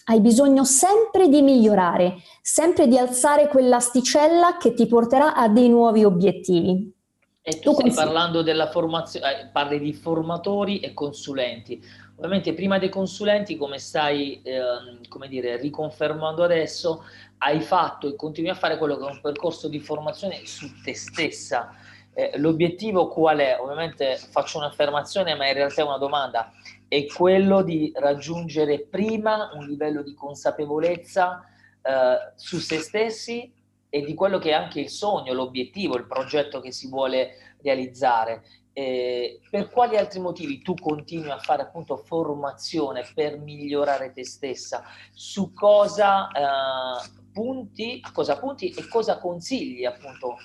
hai 0.07 0.19
bisogno 0.19 0.65
sempre 0.65 1.29
di 1.29 1.41
migliorare, 1.41 2.15
sempre 2.41 2.89
di 2.89 2.97
alzare 2.97 3.47
quell'asticella 3.47 4.57
che 4.57 4.73
ti 4.73 4.85
porterà 4.85 5.33
a 5.33 5.47
dei 5.47 5.69
nuovi 5.69 6.03
obiettivi. 6.03 6.99
E 7.43 7.59
tu, 7.59 7.73
stai 7.73 7.91
parlando 7.91 8.43
della 8.43 8.69
formazione, 8.69 9.41
eh, 9.41 9.47
parli 9.47 9.79
di 9.79 9.93
formatori 9.93 10.79
e 10.79 10.93
consulenti. 10.93 11.81
Ovviamente 12.17 12.53
prima 12.53 12.77
dei 12.77 12.89
consulenti, 12.89 13.57
come 13.57 13.79
stai 13.79 14.41
eh, 14.43 14.61
come 15.09 15.27
dire, 15.27 15.57
riconfermando 15.57 16.43
adesso, 16.43 17.03
hai 17.39 17.61
fatto 17.61 18.07
e 18.07 18.15
continui 18.15 18.51
a 18.51 18.55
fare 18.55 18.77
quello 18.77 18.97
che 18.97 19.07
è 19.07 19.11
un 19.11 19.21
percorso 19.21 19.67
di 19.67 19.79
formazione 19.79 20.45
su 20.45 20.69
te 20.83 20.93
stessa 20.93 21.75
eh, 22.13 22.37
l'obiettivo 22.37 23.07
qual 23.07 23.39
è? 23.39 23.57
Ovviamente 23.59 24.17
faccio 24.17 24.57
un'affermazione, 24.57 25.35
ma 25.35 25.47
in 25.47 25.53
realtà 25.53 25.81
è 25.81 25.85
una 25.85 25.97
domanda. 25.97 26.51
È 26.87 27.05
quello 27.05 27.61
di 27.61 27.91
raggiungere 27.95 28.81
prima 28.81 29.51
un 29.53 29.65
livello 29.65 30.01
di 30.01 30.13
consapevolezza 30.13 31.45
eh, 31.81 32.33
su 32.35 32.57
se 32.57 32.79
stessi 32.79 33.51
e 33.93 34.01
di 34.03 34.13
quello 34.13 34.39
che 34.39 34.51
è 34.51 34.53
anche 34.53 34.79
il 34.79 34.89
sogno, 34.89 35.33
l'obiettivo, 35.33 35.97
il 35.97 36.07
progetto 36.07 36.61
che 36.61 36.71
si 36.71 36.87
vuole 36.87 37.55
realizzare. 37.61 38.43
Eh, 38.73 39.41
per 39.49 39.69
quali 39.69 39.97
altri 39.97 40.21
motivi 40.21 40.61
tu 40.61 40.75
continui 40.75 41.29
a 41.29 41.39
fare 41.39 41.63
appunto 41.63 41.97
formazione 41.97 43.03
per 43.13 43.37
migliorare 43.37 44.13
te 44.13 44.23
stessa? 44.23 44.81
Su 45.11 45.51
cosa 45.51 46.29
eh, 46.29 47.09
punti, 47.33 47.99
a 48.01 48.13
cosa 48.13 48.39
punti 48.39 48.69
e 48.69 48.87
cosa 48.87 49.19
consigli 49.19 49.83
appunto 49.83 50.37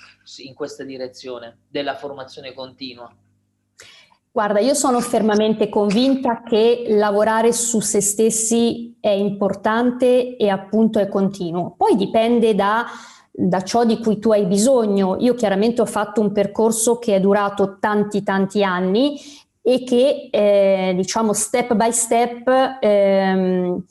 in 0.43 0.53
questa 0.53 0.83
direzione 0.83 1.59
della 1.69 1.95
formazione 1.95 2.53
continua? 2.53 3.09
Guarda, 4.29 4.59
io 4.59 4.73
sono 4.73 4.99
fermamente 4.99 5.69
convinta 5.69 6.43
che 6.43 6.85
lavorare 6.89 7.53
su 7.53 7.79
se 7.79 8.01
stessi 8.01 8.95
è 8.99 9.09
importante 9.09 10.35
e 10.35 10.49
appunto 10.49 10.99
è 10.99 11.07
continuo. 11.07 11.73
Poi 11.75 11.95
dipende 11.95 12.53
da, 12.53 12.85
da 13.39 13.61
ciò 13.61 13.85
di 13.85 13.99
cui 13.99 14.17
tu 14.17 14.31
hai 14.31 14.47
bisogno. 14.47 15.17
Io 15.19 15.35
chiaramente 15.35 15.81
ho 15.81 15.85
fatto 15.85 16.21
un 16.21 16.31
percorso 16.31 16.97
che 16.97 17.15
è 17.15 17.19
durato 17.19 17.77
tanti 17.79 18.23
tanti 18.23 18.63
anni 18.63 19.19
e 19.61 19.83
che 19.83 20.29
eh, 20.31 20.93
diciamo 20.95 21.33
step 21.33 21.75
by 21.75 21.91
step 21.91 22.79
ehm, 22.79 23.83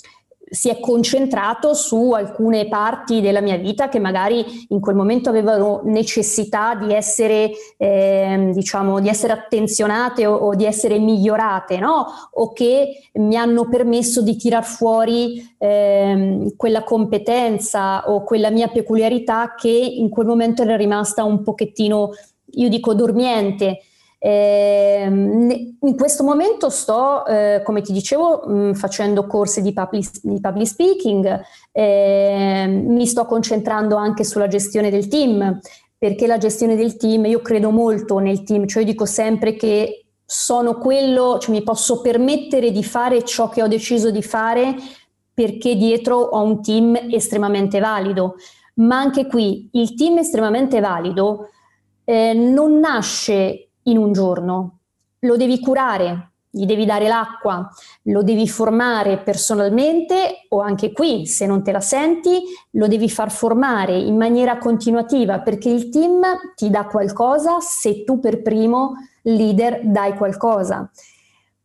si 0.49 0.69
è 0.69 0.79
concentrato 0.79 1.75
su 1.75 2.12
alcune 2.12 2.69
parti 2.69 3.21
della 3.21 3.41
mia 3.41 3.57
vita 3.57 3.88
che 3.88 3.99
magari 3.99 4.67
in 4.69 4.79
quel 4.81 4.95
momento 4.95 5.29
avevano 5.29 5.81
necessità 5.85 6.76
di 6.76 6.93
essere, 6.93 7.50
eh, 7.76 8.50
diciamo, 8.53 9.00
di 9.00 9.09
essere 9.09 9.33
attenzionate 9.33 10.25
o, 10.25 10.35
o, 10.35 10.55
di 10.55 10.65
essere 10.65 10.99
migliorate, 10.99 11.79
no? 11.79 12.07
o 12.33 12.53
che 12.53 13.09
mi 13.15 13.37
hanno 13.37 13.69
permesso 13.69 14.23
di 14.23 14.37
tirar 14.37 14.65
fuori 14.65 15.55
eh, 15.59 16.53
quella 16.57 16.85
competenza 16.85 18.09
o 18.09 18.23
quella 18.23 18.50
mia 18.50 18.69
peculiarità 18.69 19.55
che 19.57 19.69
in 19.69 20.09
quel 20.09 20.26
momento 20.26 20.62
era 20.62 20.76
rimasta 20.76 21.25
un 21.25 21.43
pochettino, 21.43 22.11
io 22.53 22.69
dico, 22.69 22.95
dormiente. 22.95 23.81
Eh, 24.18 25.04
in 25.06 25.96
questo 25.96 26.25
momento 26.25 26.68
sto, 26.70 27.26
eh, 27.26 27.62
come 27.64 27.82
ti 27.82 27.92
dicevo, 27.92 28.44
mm, 28.49 28.73
facendo 28.73 29.26
corsi 29.26 29.62
di 29.62 29.73
public, 29.73 30.66
speaking, 30.66 31.40
eh, 31.73 32.66
mi 32.66 33.06
sto 33.06 33.25
concentrando 33.26 33.96
anche 33.96 34.25
sulla 34.25 34.49
gestione 34.49 34.90
del 34.90 35.08
team, 35.08 35.61
perché 35.99 36.26
la 36.26 36.38
gestione 36.38 36.76
del 36.76 36.96
team, 36.96 37.26
io 37.26 37.40
credo 37.40 37.70
molto 37.70 38.18
nel 38.18 38.42
team, 38.42 38.66
cioè 38.66 38.82
io 38.82 38.90
dico 38.90 39.06
sempre 39.06 39.54
che 39.54 40.06
sono 40.25 40.78
quello, 40.78 41.38
cioè 41.38 41.54
mi 41.54 41.62
posso 41.62 42.00
permettere 42.00 42.73
di 42.73 42.82
fare 42.82 43.23
ciò 43.25 43.49
che 43.49 43.62
ho 43.62 43.68
deciso 43.68 44.11
di 44.11 44.23
fare 44.23 44.75
perché 45.32 45.76
dietro 45.76 46.16
ho 46.16 46.42
un 46.42 46.62
team 46.62 46.99
estremamente 47.11 47.78
valido. 47.78 48.37
Ma 48.75 48.99
anche 48.99 49.26
qui 49.26 49.68
il 49.73 49.94
team 49.94 50.18
estremamente 50.18 50.80
valido 50.80 51.50
eh, 52.04 52.32
non 52.32 52.78
nasce 52.78 53.65
in 53.87 53.99
un 53.99 54.12
giorno. 54.12 54.78
Lo 55.21 55.37
devi 55.37 55.61
curare, 55.61 56.31
gli 56.57 56.64
devi 56.64 56.87
dare 56.87 57.07
l'acqua, 57.07 57.69
lo 58.05 58.23
devi 58.23 58.49
formare 58.49 59.19
personalmente 59.19 60.47
o 60.49 60.61
anche 60.61 60.93
qui, 60.93 61.26
se 61.26 61.45
non 61.45 61.62
te 61.62 61.71
la 61.71 61.81
senti, 61.81 62.43
lo 62.73 62.88
devi 62.88 63.11
far 63.11 63.31
formare 63.31 63.97
in 63.97 64.16
maniera 64.16 64.57
continuativa 64.57 65.40
perché 65.40 65.69
il 65.69 65.90
team 65.90 66.23
ti 66.55 66.71
dà 66.71 66.87
qualcosa 66.87 67.61
se 67.61 68.05
tu 68.05 68.21
per 68.21 68.40
primo 68.40 68.95
leader 69.23 69.83
dai 69.85 70.14
qualcosa. 70.14 70.90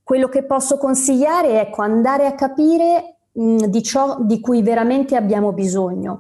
Quello 0.04 0.28
che 0.28 0.44
posso 0.44 0.78
consigliare 0.78 1.52
è 1.52 1.60
ecco, 1.60 1.84
andare 1.84 2.26
a 2.26 2.36
capire 2.36 3.20
mh, 3.32 3.68
di 3.68 3.82
ciò 3.84 4.18
di 4.20 4.42
cui 4.42 4.62
veramente 4.62 5.16
abbiamo 5.16 5.54
bisogno. 5.54 6.20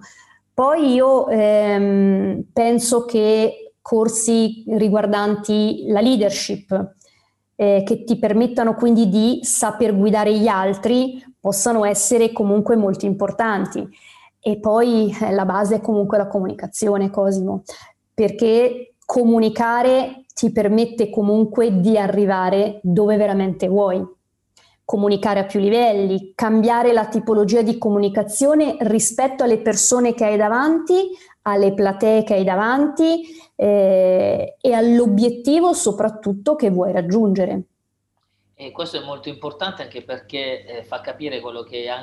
Poi 0.53 0.93
io 0.93 1.27
ehm, 1.27 2.43
penso 2.53 3.03
che 3.03 3.60
corsi 3.81 4.63
riguardanti 4.67 5.85
la 5.87 6.01
leadership, 6.01 6.95
eh, 7.55 7.83
che 7.85 8.03
ti 8.03 8.17
permettano 8.17 8.75
quindi 8.75 9.09
di 9.09 9.39
saper 9.43 9.95
guidare 9.95 10.37
gli 10.37 10.47
altri, 10.47 11.23
possano 11.39 11.85
essere 11.85 12.31
comunque 12.31 12.75
molto 12.75 13.05
importanti. 13.05 13.87
E 14.39 14.59
poi 14.59 15.15
eh, 15.21 15.31
la 15.31 15.45
base 15.45 15.75
è 15.75 15.81
comunque 15.81 16.17
la 16.17 16.27
comunicazione, 16.27 17.09
Cosimo, 17.09 17.63
perché 18.13 18.95
comunicare 19.05 20.25
ti 20.33 20.51
permette 20.51 21.09
comunque 21.09 21.79
di 21.79 21.97
arrivare 21.97 22.79
dove 22.81 23.17
veramente 23.17 23.67
vuoi. 23.67 24.03
comunicare 24.91 25.39
a 25.39 25.45
più 25.45 25.61
livelli, 25.61 26.33
cambiare 26.35 26.91
la 26.91 27.05
tipologia 27.05 27.61
di 27.61 27.77
comunicazione 27.77 28.75
rispetto 28.81 29.41
alle 29.41 29.59
persone 29.59 30.13
che 30.13 30.25
hai 30.25 30.35
davanti, 30.35 31.11
alle 31.43 31.73
platee 31.73 32.23
che 32.23 32.35
hai 32.35 32.43
davanti 32.43 33.23
eh, 33.55 34.57
e 34.59 34.73
all'obiettivo 34.73 35.73
soprattutto 35.73 36.55
che 36.55 36.69
vuoi 36.69 36.91
raggiungere. 36.91 37.63
E 38.53 38.71
questo 38.71 38.97
è 38.97 39.03
molto 39.03 39.27
importante 39.27 39.81
anche 39.81 40.03
perché 40.03 40.65
eh, 40.65 40.83
fa 40.83 41.01
capire 41.01 41.39
quello 41.39 41.63
che, 41.63 41.85
eh, 41.85 42.01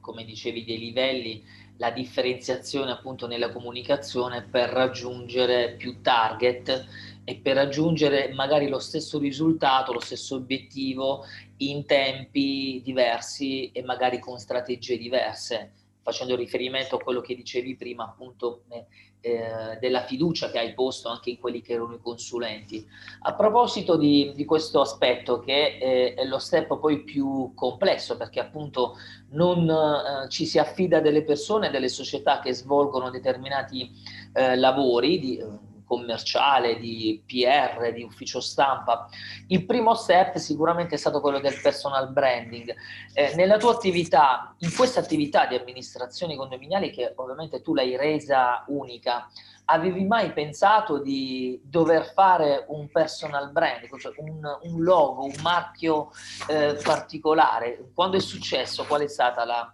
come 0.00 0.24
dicevi, 0.24 0.64
dei 0.64 0.78
livelli, 0.78 1.42
la 1.78 1.90
differenziazione 1.90 2.92
appunto 2.92 3.26
nella 3.26 3.50
comunicazione 3.50 4.42
per 4.42 4.70
raggiungere 4.70 5.74
più 5.74 6.00
target 6.00 6.86
e 7.24 7.34
per 7.36 7.56
raggiungere 7.56 8.32
magari 8.32 8.68
lo 8.68 8.78
stesso 8.78 9.18
risultato, 9.18 9.92
lo 9.92 10.00
stesso 10.00 10.36
obiettivo 10.36 11.24
in 11.58 11.84
tempi 11.84 12.80
diversi 12.84 13.72
e 13.72 13.82
magari 13.82 14.20
con 14.20 14.38
strategie 14.38 14.96
diverse, 14.96 15.72
facendo 16.06 16.36
riferimento 16.36 16.94
a 16.94 17.02
quello 17.02 17.20
che 17.20 17.34
dicevi 17.34 17.74
prima 17.74 18.04
appunto 18.04 18.62
eh, 18.68 18.86
eh, 19.20 19.76
della 19.80 20.04
fiducia 20.04 20.52
che 20.52 20.60
hai 20.60 20.72
posto 20.72 21.08
anche 21.08 21.30
in 21.30 21.40
quelli 21.40 21.60
che 21.60 21.72
erano 21.72 21.94
i 21.94 22.00
consulenti. 22.00 22.86
A 23.22 23.34
proposito 23.34 23.96
di, 23.96 24.30
di 24.36 24.44
questo 24.44 24.80
aspetto 24.80 25.40
che 25.40 25.78
è, 25.78 26.14
è, 26.14 26.24
lo 26.26 26.38
step 26.38 26.78
poi 26.78 27.02
più 27.02 27.50
complesso 27.56 28.16
perché 28.16 28.38
appunto 28.38 28.94
non 29.30 29.68
eh, 29.68 30.28
ci 30.28 30.46
si 30.46 30.60
affida 30.60 31.00
delle 31.00 31.24
persone, 31.24 31.70
delle 31.70 31.88
società 31.88 32.38
che 32.38 32.54
svolgono 32.54 33.10
determinati 33.10 33.90
eh, 34.32 34.54
lavori 34.54 35.18
di, 35.18 35.42
commerciale, 35.86 36.78
di 36.78 37.22
PR, 37.24 37.92
di 37.92 38.02
ufficio 38.02 38.40
stampa. 38.40 39.08
Il 39.48 39.64
primo 39.64 39.94
step 39.94 40.36
sicuramente 40.36 40.96
è 40.96 40.98
stato 40.98 41.20
quello 41.20 41.38
del 41.38 41.58
personal 41.62 42.12
branding. 42.12 42.74
Eh, 43.14 43.34
nella 43.36 43.56
tua 43.56 43.72
attività, 43.72 44.54
in 44.58 44.74
questa 44.74 45.00
attività 45.00 45.46
di 45.46 45.54
amministrazione 45.54 46.36
condominiali, 46.36 46.90
che 46.90 47.12
ovviamente 47.14 47.62
tu 47.62 47.72
l'hai 47.72 47.96
resa 47.96 48.64
unica, 48.66 49.28
avevi 49.66 50.04
mai 50.04 50.32
pensato 50.32 50.98
di 50.98 51.60
dover 51.64 52.12
fare 52.12 52.64
un 52.68 52.88
personal 52.88 53.50
branding, 53.50 53.96
cioè 53.98 54.12
un, 54.18 54.40
un 54.62 54.82
logo, 54.82 55.24
un 55.24 55.34
marchio 55.42 56.10
eh, 56.48 56.78
particolare? 56.82 57.90
Quando 57.94 58.16
è 58.16 58.20
successo? 58.20 58.84
Qual 58.84 59.00
è 59.00 59.08
stata 59.08 59.44
la, 59.44 59.72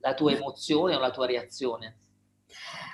la 0.00 0.14
tua 0.14 0.32
emozione 0.32 0.94
o 0.94 0.98
la 0.98 1.10
tua 1.10 1.26
reazione? 1.26 1.96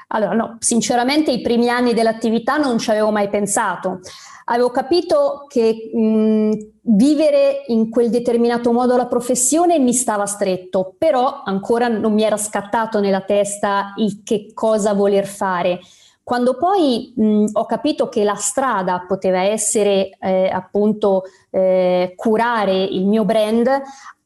Allora, 0.09 0.35
no, 0.35 0.57
sinceramente 0.59 1.31
i 1.31 1.41
primi 1.41 1.69
anni 1.71 1.95
dell'attività 1.95 2.57
non 2.57 2.79
ci 2.79 2.91
avevo 2.91 3.11
mai 3.11 3.29
pensato. 3.29 4.01
Avevo 4.45 4.71
capito 4.71 5.47
che 5.49 5.91
mh, 5.95 6.51
vivere 6.83 7.63
in 7.69 7.89
quel 7.89 8.11
determinato 8.11 8.73
modo 8.73 8.97
la 8.97 9.07
professione 9.07 9.79
mi 9.79 9.95
stava 9.95 10.27
stretto, 10.27 10.95
però 10.99 11.43
ancora 11.45 11.89
non 11.89 12.13
mi 12.13 12.23
era 12.23 12.37
scattato 12.37 13.01
nella 13.01 13.23
testa 13.23 13.95
il 13.97 14.23
che 14.23 14.51
cosa 14.53 14.93
voler 14.93 15.27
fare. 15.27 15.81
Quando 16.25 16.57
poi 16.57 17.13
mh, 17.17 17.47
ho 17.53 17.67
capito 17.67 18.09
che 18.09 18.23
la 18.23 18.35
strada 18.35 19.05
poteva 19.07 19.43
essere 19.43 20.11
eh, 20.21 20.49
appunto 20.49 21.23
eh, 21.51 22.13
curare 22.17 22.83
il 22.83 23.07
mio 23.07 23.25
brand, 23.25 23.69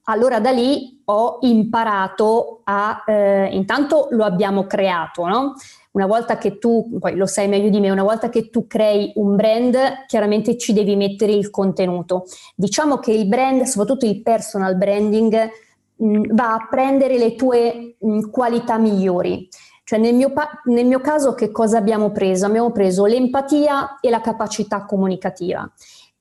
allora 0.08 0.40
da 0.40 0.50
lì 0.50 1.02
ho 1.06 1.38
imparato 1.42 2.60
a, 2.64 3.02
eh, 3.06 3.48
intanto 3.52 4.08
lo 4.10 4.24
abbiamo 4.24 4.66
creato, 4.66 5.26
no? 5.26 5.54
Una 5.92 6.06
volta 6.06 6.36
che 6.36 6.58
tu, 6.58 6.98
poi 6.98 7.16
lo 7.16 7.26
sai 7.26 7.48
meglio 7.48 7.70
di 7.70 7.80
me, 7.80 7.90
una 7.90 8.02
volta 8.02 8.28
che 8.28 8.50
tu 8.50 8.66
crei 8.66 9.12
un 9.16 9.34
brand, 9.34 10.04
chiaramente 10.06 10.58
ci 10.58 10.72
devi 10.72 10.94
mettere 10.94 11.32
il 11.32 11.50
contenuto. 11.50 12.24
Diciamo 12.54 12.98
che 12.98 13.12
il 13.12 13.26
brand, 13.26 13.62
soprattutto 13.62 14.04
il 14.04 14.22
personal 14.22 14.76
branding, 14.76 15.48
mh, 15.96 16.34
va 16.34 16.52
a 16.52 16.66
prendere 16.68 17.16
le 17.18 17.34
tue 17.34 17.96
mh, 17.98 18.30
qualità 18.30 18.76
migliori. 18.78 19.48
Cioè 19.84 19.98
nel 19.98 20.14
mio, 20.14 20.32
pa- 20.32 20.60
nel 20.64 20.84
mio 20.84 21.00
caso 21.00 21.34
che 21.34 21.50
cosa 21.50 21.78
abbiamo 21.78 22.10
preso? 22.10 22.44
Abbiamo 22.44 22.72
preso 22.72 23.06
l'empatia 23.06 23.98
e 24.00 24.10
la 24.10 24.20
capacità 24.20 24.84
comunicativa 24.84 25.68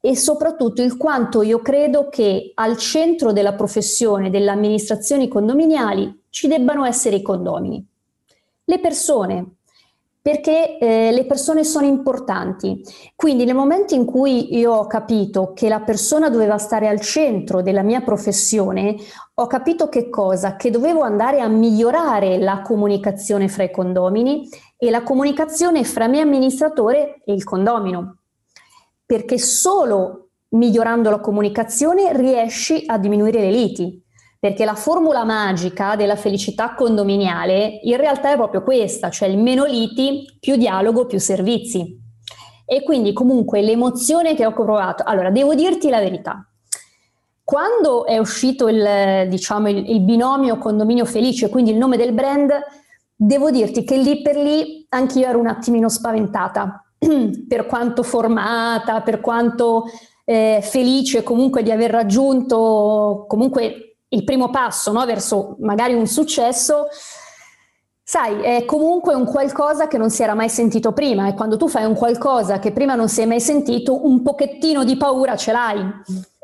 e 0.05 0.15
soprattutto 0.15 0.83
il 0.83 0.97
quanto 0.97 1.41
io 1.41 1.61
credo 1.63 2.09
che 2.09 2.51
al 2.53 2.77
centro 2.77 3.31
della 3.31 3.53
professione 3.53 4.29
delle 4.29 4.51
amministrazioni 4.51 5.27
condominiali 5.27 6.25
ci 6.29 6.47
debbano 6.47 6.85
essere 6.85 7.15
i 7.15 7.23
condomini. 7.23 7.83
Le 8.65 8.79
persone, 8.79 9.55
perché 10.21 10.77
eh, 10.77 11.11
le 11.11 11.25
persone 11.25 11.63
sono 11.63 11.87
importanti. 11.87 12.83
Quindi 13.15 13.45
nel 13.45 13.55
momento 13.55 13.95
in 13.95 14.05
cui 14.05 14.55
io 14.55 14.73
ho 14.73 14.85
capito 14.85 15.53
che 15.55 15.69
la 15.69 15.79
persona 15.79 16.29
doveva 16.29 16.59
stare 16.59 16.87
al 16.87 17.01
centro 17.01 17.63
della 17.63 17.81
mia 17.81 18.01
professione, 18.01 18.95
ho 19.33 19.47
capito 19.47 19.89
che 19.89 20.11
cosa? 20.11 20.55
Che 20.55 20.69
dovevo 20.69 21.01
andare 21.01 21.39
a 21.39 21.47
migliorare 21.47 22.37
la 22.37 22.61
comunicazione 22.61 23.47
fra 23.47 23.63
i 23.63 23.71
condomini 23.71 24.47
e 24.77 24.91
la 24.91 25.01
comunicazione 25.01 25.83
fra 25.83 26.05
me 26.05 26.19
amministratore 26.19 27.23
e 27.25 27.33
il 27.33 27.43
condomino 27.43 28.17
perché 29.05 29.37
solo 29.37 30.29
migliorando 30.49 31.09
la 31.09 31.19
comunicazione 31.19 32.15
riesci 32.17 32.83
a 32.85 32.97
diminuire 32.97 33.41
le 33.41 33.51
liti, 33.51 34.03
perché 34.39 34.65
la 34.65 34.75
formula 34.75 35.23
magica 35.23 35.95
della 35.95 36.15
felicità 36.15 36.75
condominiale 36.75 37.79
in 37.83 37.97
realtà 37.97 38.31
è 38.31 38.35
proprio 38.35 38.63
questa, 38.63 39.09
cioè 39.09 39.27
il 39.27 39.37
meno 39.37 39.65
liti, 39.65 40.37
più 40.39 40.55
dialogo, 40.55 41.05
più 41.05 41.19
servizi. 41.19 42.01
E 42.65 42.83
quindi 42.83 43.13
comunque 43.13 43.61
l'emozione 43.61 44.33
che 44.33 44.45
ho 44.45 44.53
provato, 44.53 45.03
allora 45.05 45.29
devo 45.29 45.53
dirti 45.53 45.89
la 45.89 45.99
verità, 45.99 46.47
quando 47.43 48.05
è 48.05 48.17
uscito 48.17 48.67
il, 48.67 49.27
diciamo, 49.29 49.69
il, 49.69 49.87
il 49.89 50.01
binomio 50.01 50.57
condominio 50.57 51.05
felice, 51.05 51.49
quindi 51.49 51.71
il 51.71 51.77
nome 51.77 51.95
del 51.95 52.11
brand, 52.11 52.51
devo 53.15 53.51
dirti 53.51 53.83
che 53.83 53.97
lì 53.97 54.21
per 54.21 54.35
lì 54.35 54.85
anch'io 54.89 55.27
ero 55.27 55.39
un 55.39 55.47
attimino 55.47 55.87
spaventata, 55.87 56.84
per 57.47 57.65
quanto 57.65 58.03
formata, 58.03 59.01
per 59.01 59.21
quanto 59.21 59.85
eh, 60.25 60.59
felice 60.61 61.23
comunque 61.23 61.63
di 61.63 61.71
aver 61.71 61.91
raggiunto 61.91 63.25
comunque 63.27 63.97
il 64.09 64.23
primo 64.23 64.49
passo 64.49 64.91
no? 64.91 65.05
verso 65.05 65.55
magari 65.59 65.93
un 65.93 66.07
successo, 66.07 66.87
sai, 68.03 68.41
è 68.41 68.65
comunque 68.65 69.13
un 69.13 69.25
qualcosa 69.25 69.87
che 69.87 69.97
non 69.97 70.09
si 70.09 70.23
era 70.23 70.33
mai 70.33 70.49
sentito 70.49 70.93
prima 70.93 71.27
e 71.27 71.33
quando 71.33 71.57
tu 71.57 71.67
fai 71.67 71.85
un 71.85 71.95
qualcosa 71.95 72.59
che 72.59 72.71
prima 72.71 72.95
non 72.95 73.09
si 73.09 73.21
è 73.21 73.25
mai 73.25 73.41
sentito, 73.41 74.05
un 74.05 74.21
pochettino 74.21 74.83
di 74.83 74.95
paura 74.97 75.35
ce 75.35 75.51
l'hai. 75.51 75.79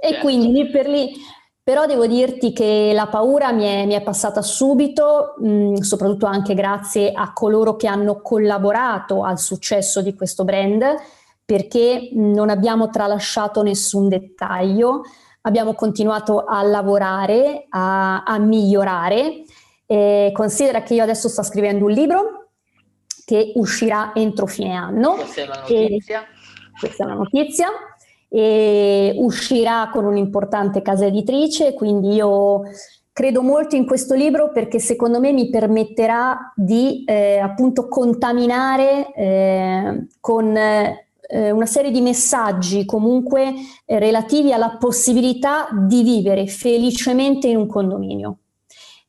E 0.03 0.09
certo. 0.09 0.21
quindi 0.21 0.51
lì 0.51 0.69
per 0.69 0.87
lì 0.87 1.13
però 1.63 1.85
devo 1.85 2.07
dirti 2.07 2.53
che 2.53 2.91
la 2.93 3.07
paura 3.07 3.51
mi 3.51 3.65
è, 3.65 3.85
mi 3.85 3.93
è 3.93 4.01
passata 4.01 4.41
subito, 4.41 5.35
mh, 5.37 5.49
mm, 5.49 5.75
soprattutto 5.75 6.25
anche 6.25 6.55
grazie 6.55 7.11
a 7.11 7.33
coloro 7.33 7.75
che 7.75 7.87
hanno 7.87 8.21
collaborato 8.21 9.23
al 9.23 9.37
successo 9.37 10.01
di 10.01 10.15
questo 10.15 10.43
brand, 10.43 10.83
perché 11.45 12.09
non 12.13 12.49
abbiamo 12.49 12.89
tralasciato 12.89 13.61
nessun 13.61 14.07
dettaglio, 14.09 15.03
abbiamo 15.41 15.73
continuato 15.75 16.45
a 16.45 16.63
lavorare, 16.63 17.67
a, 17.69 18.23
a 18.23 18.39
migliorare. 18.39 19.43
E 19.85 20.31
considera 20.33 20.81
che 20.81 20.93
io 20.95 21.03
adesso 21.03 21.27
sto 21.27 21.43
scrivendo 21.43 21.85
un 21.85 21.91
libro 21.91 22.47
che 23.25 23.51
uscirà 23.55 24.13
entro 24.15 24.47
fine 24.47 24.73
anno. 24.73 25.13
Questa 25.15 25.41
è 25.41 25.45
la 25.45 25.59
notizia. 25.59 26.23
Questa 26.79 27.03
è 27.03 27.07
la 27.07 27.13
notizia 27.13 27.69
e 28.33 29.13
uscirà 29.17 29.89
con 29.91 30.05
un'importante 30.05 30.81
casa 30.81 31.05
editrice, 31.05 31.73
quindi 31.73 32.13
io 32.13 32.61
credo 33.11 33.41
molto 33.41 33.75
in 33.75 33.85
questo 33.85 34.15
libro 34.15 34.51
perché 34.51 34.79
secondo 34.79 35.19
me 35.19 35.33
mi 35.33 35.49
permetterà 35.49 36.53
di 36.55 37.03
eh, 37.05 37.39
appunto 37.39 37.89
contaminare 37.89 39.13
eh, 39.13 40.07
con 40.21 40.55
eh, 40.55 41.51
una 41.51 41.65
serie 41.65 41.91
di 41.91 41.99
messaggi 41.99 42.85
comunque 42.85 43.53
relativi 43.85 44.53
alla 44.53 44.77
possibilità 44.77 45.67
di 45.71 46.01
vivere 46.01 46.47
felicemente 46.47 47.47
in 47.47 47.57
un 47.57 47.67
condominio 47.67 48.37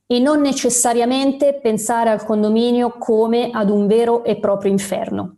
e 0.05 0.19
non 0.19 0.41
necessariamente 0.41 1.59
pensare 1.61 2.09
al 2.09 2.25
condominio 2.25 2.97
come 2.99 3.51
ad 3.51 3.69
un 3.69 3.87
vero 3.87 4.25
e 4.25 4.37
proprio 4.37 4.69
inferno. 4.69 5.37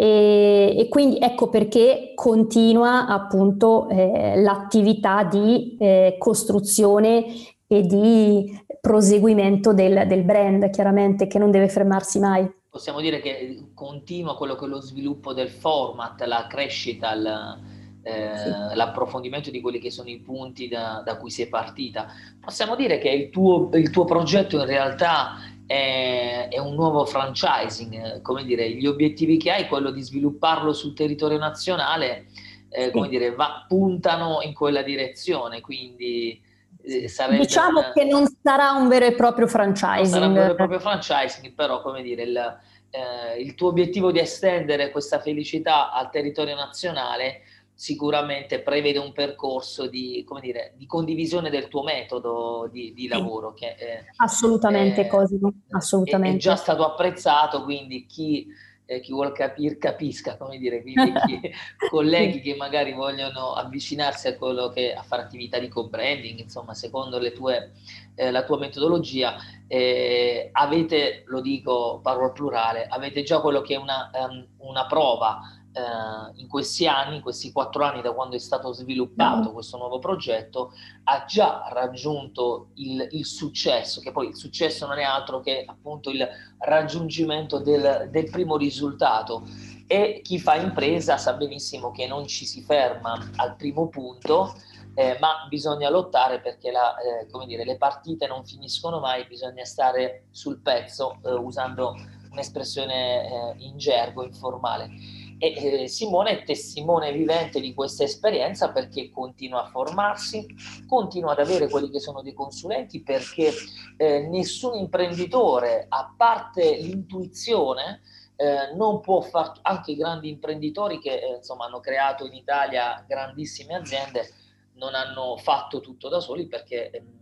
E, 0.00 0.76
e, 0.78 0.88
quindi 0.88 1.18
ecco 1.18 1.48
perché 1.48 2.12
continua 2.14 3.08
appunto 3.08 3.88
eh, 3.88 4.40
l'attività 4.40 5.24
di 5.24 5.76
eh, 5.76 6.14
costruzione 6.18 7.24
e 7.66 7.82
di 7.82 8.56
proseguimento 8.80 9.74
del, 9.74 10.06
del, 10.06 10.22
brand, 10.22 10.70
chiaramente 10.70 11.26
che 11.26 11.40
non 11.40 11.50
deve 11.50 11.68
fermarsi 11.68 12.20
mai. 12.20 12.48
Possiamo 12.70 13.00
dire 13.00 13.18
che 13.18 13.70
continua 13.74 14.36
quello 14.36 14.54
che 14.54 14.66
è 14.66 14.68
lo 14.68 14.80
sviluppo 14.80 15.32
del 15.32 15.48
format, 15.48 16.22
la 16.22 16.46
crescita, 16.48 17.14
il, 17.14 17.58
eh, 18.02 18.36
sì. 18.36 18.76
l'approfondimento 18.76 19.50
di 19.50 19.60
quelli 19.60 19.80
che 19.80 19.90
sono 19.90 20.08
i 20.08 20.20
punti 20.20 20.68
da, 20.68 21.02
da, 21.04 21.16
cui 21.16 21.30
sei 21.30 21.48
partita. 21.48 22.06
Possiamo 22.40 22.76
dire 22.76 22.98
che 22.98 23.10
il 23.10 23.30
tuo, 23.30 23.68
il 23.72 23.90
tuo 23.90 24.04
progetto 24.04 24.60
in 24.60 24.66
realtà 24.66 25.34
è, 25.68 26.48
è, 26.50 26.58
un 26.58 26.74
nuovo 26.74 27.04
franchising, 27.04 28.22
come 28.22 28.42
dire, 28.44 28.70
gli 28.70 28.86
obiettivi 28.86 29.36
che 29.36 29.52
hai, 29.52 29.68
quello 29.68 29.90
di 29.90 30.00
svilupparlo 30.00 30.72
sul 30.72 30.94
territorio 30.94 31.36
nazionale, 31.36 32.28
eh, 32.70 32.90
come 32.90 33.08
dire, 33.08 33.34
va, 33.34 33.66
puntano 33.68 34.40
in 34.40 34.54
quella 34.54 34.80
direzione, 34.80 35.60
quindi 35.60 36.42
eh, 36.82 37.06
sarebbe... 37.08 37.40
Diciamo 37.40 37.92
che 37.92 38.04
non 38.04 38.26
sarà 38.42 38.72
un 38.72 38.88
vero 38.88 39.04
e 39.04 39.12
proprio 39.12 39.46
franchising. 39.46 39.98
Non 39.98 40.06
sarà 40.06 40.26
un 40.26 40.32
vero 40.32 40.52
e 40.52 40.56
proprio 40.56 40.80
franchising, 40.80 41.52
però 41.52 41.82
come 41.82 42.00
dire, 42.00 42.22
il, 42.22 42.58
eh, 42.90 43.38
il 43.42 43.54
tuo 43.54 43.68
obiettivo 43.68 44.10
di 44.10 44.20
estendere 44.20 44.90
questa 44.90 45.20
felicità 45.20 45.92
al 45.92 46.08
territorio 46.08 46.54
nazionale 46.54 47.42
sicuramente 47.78 48.58
prevede 48.58 48.98
un 48.98 49.12
percorso 49.12 49.86
di, 49.86 50.26
dire, 50.40 50.72
di, 50.76 50.84
condivisione 50.84 51.48
del 51.48 51.68
tuo 51.68 51.84
metodo 51.84 52.68
di, 52.72 52.92
di 52.92 53.06
lavoro. 53.06 53.54
Che 53.54 53.76
è, 53.76 54.04
assolutamente, 54.16 55.02
è, 55.02 55.06
Cosimo, 55.06 55.52
assolutamente. 55.70 56.38
È, 56.38 56.40
già 56.40 56.56
stato 56.56 56.84
apprezzato, 56.84 57.62
quindi 57.62 58.04
chi, 58.06 58.48
eh, 58.84 58.98
chi 58.98 59.12
vuol 59.12 59.30
capire 59.30 59.78
capisca, 59.78 60.36
come 60.36 60.58
dire, 60.58 60.82
quindi 60.82 61.12
chi, 61.24 61.40
colleghi 61.88 62.40
che 62.40 62.56
magari 62.56 62.94
vogliono 62.94 63.52
avvicinarsi 63.52 64.26
a 64.26 64.36
quello 64.36 64.70
che 64.70 64.92
a 64.92 65.02
fare 65.02 65.22
attività 65.22 65.60
di 65.60 65.68
co-branding, 65.68 66.40
insomma, 66.40 66.74
secondo 66.74 67.20
le 67.20 67.30
tue, 67.30 67.74
eh, 68.16 68.32
la 68.32 68.42
tua 68.42 68.58
metodologia, 68.58 69.36
eh, 69.68 70.48
avete, 70.50 71.22
lo 71.26 71.40
dico 71.40 72.00
parola 72.02 72.30
plurale, 72.30 72.88
avete 72.88 73.22
già 73.22 73.40
quello 73.40 73.60
che 73.60 73.74
è 73.74 73.78
una, 73.78 74.10
um, 74.14 74.44
una 74.66 74.84
prova 74.86 75.57
eh, 75.78 76.40
in 76.40 76.48
questi 76.48 76.86
anni, 76.86 77.16
in 77.16 77.22
questi 77.22 77.52
quattro 77.52 77.84
anni 77.84 78.02
da 78.02 78.12
quando 78.12 78.34
è 78.34 78.38
stato 78.38 78.72
sviluppato 78.72 79.52
questo 79.52 79.76
nuovo 79.76 79.98
progetto, 79.98 80.72
ha 81.04 81.24
già 81.24 81.68
raggiunto 81.70 82.70
il, 82.74 83.06
il, 83.12 83.24
successo, 83.24 84.00
che 84.00 84.10
poi 84.10 84.28
il 84.28 84.36
successo 84.36 84.86
non 84.86 84.98
è 84.98 85.04
altro 85.04 85.40
che 85.40 85.64
appunto 85.66 86.10
il 86.10 86.26
raggiungimento 86.58 87.58
del, 87.58 88.08
del 88.10 88.30
primo 88.30 88.56
risultato. 88.56 89.44
E 89.86 90.20
chi 90.22 90.38
fa 90.38 90.56
impresa 90.56 91.16
sa 91.16 91.32
benissimo 91.32 91.90
che 91.92 92.06
non 92.06 92.26
ci 92.26 92.44
si 92.44 92.62
ferma 92.62 93.30
al 93.36 93.56
primo 93.56 93.88
punto, 93.88 94.54
eh, 94.94 95.16
ma 95.20 95.46
bisogna 95.48 95.88
lottare 95.88 96.40
perché 96.40 96.72
la, 96.72 96.94
eh, 96.98 97.46
dire, 97.46 97.64
le 97.64 97.76
partite 97.76 98.26
non 98.26 98.44
finiscono 98.44 98.98
mai, 98.98 99.26
bisogna 99.26 99.64
stare 99.64 100.24
sul 100.30 100.60
pezzo 100.60 101.18
eh, 101.24 101.32
usando 101.32 101.94
un'espressione 102.30 103.26
eh, 103.26 103.64
in 103.64 103.78
gergo, 103.78 104.24
informale. 104.24 104.90
E 105.38 105.82
eh, 105.82 105.88
Simone 105.88 106.30
è 106.30 106.44
testimone 106.44 107.12
vivente 107.12 107.60
di 107.60 107.72
questa 107.72 108.02
esperienza 108.02 108.72
perché 108.72 109.10
continua 109.10 109.64
a 109.64 109.68
formarsi, 109.68 110.46
continua 110.86 111.32
ad 111.32 111.38
avere 111.38 111.68
quelli 111.68 111.90
che 111.90 112.00
sono 112.00 112.22
dei 112.22 112.34
consulenti 112.34 113.02
perché 113.02 113.52
eh, 113.96 114.26
nessun 114.28 114.76
imprenditore, 114.76 115.86
a 115.88 116.12
parte 116.16 116.76
l'intuizione, 116.76 118.00
eh, 118.40 118.72
non 118.74 119.00
può 119.00 119.20
fare, 119.20 119.58
anche 119.62 119.92
i 119.92 119.96
grandi 119.96 120.28
imprenditori 120.28 121.00
che 121.00 121.18
eh, 121.18 121.36
insomma 121.36 121.66
hanno 121.66 121.80
creato 121.80 122.24
in 122.24 122.34
Italia 122.34 123.04
grandissime 123.06 123.74
aziende, 123.74 124.30
non 124.74 124.94
hanno 124.94 125.36
fatto 125.36 125.80
tutto 125.80 126.08
da 126.08 126.20
soli 126.20 126.46
perché 126.46 126.90
ehm, 126.90 127.16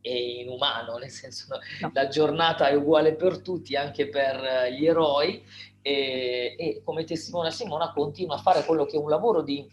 è 0.00 0.10
inumano, 0.10 0.96
nel 0.96 1.10
senso 1.10 1.46
no. 1.48 1.90
la 1.92 2.08
giornata 2.08 2.68
è 2.68 2.74
uguale 2.74 3.14
per 3.14 3.40
tutti, 3.40 3.76
anche 3.76 4.08
per 4.08 4.42
eh, 4.42 4.74
gli 4.74 4.86
eroi 4.86 5.44
e, 5.82 6.54
e 6.58 6.80
come 6.84 7.04
testimone 7.04 7.50
Simona 7.50 7.92
continua 7.92 8.36
a 8.36 8.40
fare 8.40 8.64
quello 8.64 8.86
che 8.86 8.96
è 8.96 9.00
un 9.00 9.10
lavoro 9.10 9.42
di 9.42 9.68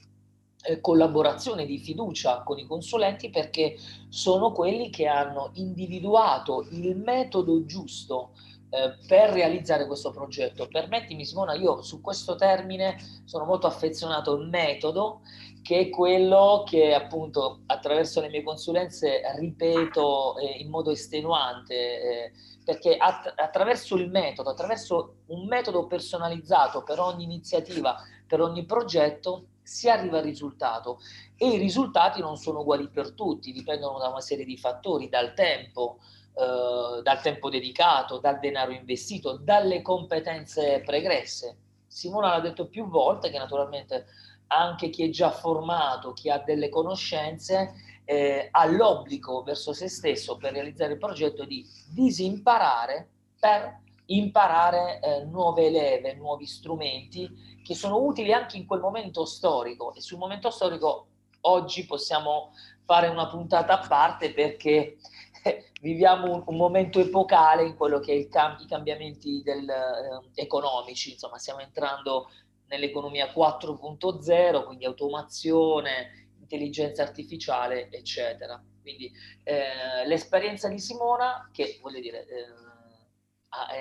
eh, 0.63 0.81
collaborazione, 0.81 1.65
di 1.65 1.77
fiducia 1.77 2.41
con 2.43 2.57
i 2.57 2.65
consulenti 2.65 3.29
perché 3.29 3.77
sono 4.09 4.51
quelli 4.51 4.89
che 4.89 5.07
hanno 5.07 5.51
individuato 5.53 6.67
il 6.71 6.97
metodo 6.97 7.63
giusto 7.65 8.31
eh, 8.69 8.97
per 9.07 9.31
realizzare 9.31 9.87
questo 9.87 10.11
progetto. 10.11 10.67
Permettimi 10.67 11.25
Simona, 11.25 11.53
io 11.53 11.81
su 11.81 12.01
questo 12.01 12.35
termine 12.35 12.97
sono 13.25 13.45
molto 13.45 13.67
affezionato 13.67 14.31
al 14.31 14.47
metodo 14.47 15.21
che 15.61 15.79
è 15.79 15.89
quello 15.89 16.63
che 16.65 16.93
appunto 16.93 17.61
attraverso 17.65 18.21
le 18.21 18.29
mie 18.29 18.43
consulenze 18.43 19.21
ripeto 19.35 20.37
eh, 20.37 20.59
in 20.59 20.69
modo 20.69 20.91
estenuante 20.91 21.73
eh, 21.73 22.31
perché 22.63 22.95
att- 22.95 23.33
attraverso 23.35 23.95
il 23.95 24.09
metodo, 24.09 24.51
attraverso 24.51 25.15
un 25.27 25.45
metodo 25.47 25.87
personalizzato 25.87 26.83
per 26.83 26.99
ogni 26.99 27.23
iniziativa, 27.23 27.97
per 28.27 28.41
ogni 28.41 28.65
progetto, 28.65 29.45
si 29.63 29.89
arriva 29.89 30.17
al 30.17 30.23
risultato 30.23 30.99
e 31.35 31.47
i 31.47 31.57
risultati 31.57 32.21
non 32.21 32.37
sono 32.37 32.59
uguali 32.59 32.89
per 32.89 33.13
tutti, 33.13 33.51
dipendono 33.51 33.97
da 33.97 34.09
una 34.09 34.21
serie 34.21 34.45
di 34.45 34.57
fattori, 34.57 35.09
dal 35.09 35.33
tempo, 35.33 35.97
eh, 36.39 37.01
dal 37.01 37.21
tempo 37.21 37.49
dedicato, 37.49 38.19
dal 38.19 38.39
denaro 38.39 38.71
investito, 38.71 39.37
dalle 39.37 39.81
competenze 39.81 40.81
pregresse. 40.85 41.57
Simona 41.87 42.29
l'ha 42.29 42.39
detto 42.39 42.67
più 42.67 42.87
volte 42.87 43.29
che 43.29 43.37
naturalmente 43.37 44.05
anche 44.47 44.89
chi 44.89 45.03
è 45.03 45.09
già 45.09 45.31
formato, 45.31 46.13
chi 46.13 46.29
ha 46.29 46.39
delle 46.39 46.69
conoscenze, 46.69 47.73
eh, 48.05 48.47
ha 48.49 48.65
l'obbligo 48.65 49.43
verso 49.43 49.73
se 49.73 49.89
stesso 49.89 50.37
per 50.37 50.53
realizzare 50.53 50.93
il 50.93 50.97
progetto 50.97 51.45
di 51.45 51.65
disimparare 51.93 53.09
per 53.39 53.81
imparare 54.05 54.99
eh, 54.99 55.23
nuove 55.25 55.69
leve, 55.69 56.15
nuovi 56.15 56.45
strumenti 56.47 57.61
che 57.63 57.75
sono 57.75 57.97
utili 57.97 58.33
anche 58.33 58.57
in 58.57 58.65
quel 58.65 58.79
momento 58.79 59.25
storico 59.25 59.93
e 59.93 60.01
sul 60.01 60.17
momento 60.17 60.49
storico 60.49 61.07
oggi 61.41 61.85
possiamo 61.85 62.51
fare 62.83 63.07
una 63.07 63.27
puntata 63.27 63.79
a 63.79 63.87
parte 63.87 64.33
perché 64.33 64.97
viviamo 65.81 66.31
un, 66.33 66.43
un, 66.45 66.55
momento 66.55 66.99
epocale 66.99 67.65
in 67.65 67.75
quello 67.75 67.99
che 67.99 68.13
è 68.13 68.27
cam- 68.27 68.59
i 68.59 68.67
cambiamenti 68.67 69.41
del, 69.43 69.67
eh, 69.67 70.41
economici, 70.41 71.11
insomma 71.11 71.37
stiamo 71.37 71.61
entrando 71.61 72.29
nell'economia 72.67 73.27
4.0, 73.33 74.65
quindi 74.65 74.85
automazione, 74.85 76.27
intelligenza 76.39 77.03
artificiale, 77.03 77.89
eccetera. 77.91 78.61
Quindi 78.81 79.11
eh, 79.43 80.07
l'esperienza 80.07 80.67
di 80.67 80.79
Simona, 80.79 81.49
che 81.51 81.79
voglio 81.81 81.99
dire, 81.99 82.25
eh, 82.27 82.67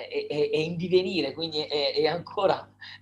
è, 0.09 0.27
è, 0.27 0.49
è, 0.49 0.57
in 0.57 0.77
divenire, 0.77 1.33
quindi 1.33 1.59
è, 1.61 1.93
è 1.93 2.07
ancora 2.07 2.55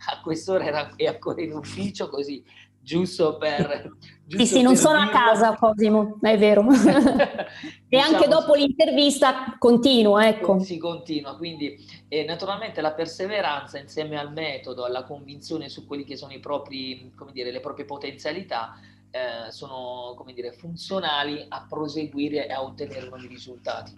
a 0.10 0.22
quest'ora 0.22 0.66
era, 0.66 0.96
è 0.96 1.06
ancora 1.06 1.42
in 1.42 1.54
ufficio, 1.54 2.10
così 2.10 2.44
giusto 2.88 3.38
per... 3.38 3.92
Giusto 4.28 4.46
sì, 4.46 4.56
sì, 4.56 4.62
non 4.62 4.76
sono 4.76 5.04
dirlo. 5.04 5.12
a 5.12 5.22
casa, 5.22 5.56
Cosimo, 5.56 6.18
è 6.22 6.38
vero. 6.38 6.66
e 7.88 7.98
anche 7.98 8.26
diciamo 8.26 8.40
dopo 8.40 8.56
l'intervista 8.56 9.56
continua, 9.58 10.28
ecco. 10.28 10.60
Si 10.60 10.78
continua, 10.78 11.38
quindi 11.38 11.78
eh, 12.10 12.26
naturalmente 12.26 12.82
la 12.82 12.92
perseveranza 12.92 13.78
insieme 13.78 14.18
al 14.18 14.34
metodo, 14.34 14.84
alla 14.84 15.04
convinzione 15.04 15.70
su 15.70 15.86
quelli 15.86 16.04
che 16.04 16.18
sono 16.18 16.34
i 16.34 16.40
propri, 16.40 17.14
come 17.16 17.32
dire, 17.32 17.52
le 17.52 17.62
proprie 17.62 17.86
potenzialità, 17.86 18.78
eh, 19.12 19.50
sono 19.52 20.14
come 20.18 20.34
dire, 20.34 20.52
funzionali 20.52 21.46
a 21.48 21.66
proseguire 21.68 22.48
e 22.48 22.52
a 22.52 22.64
ottenere 22.64 23.08
nuovi 23.08 23.28
risultati. 23.28 23.94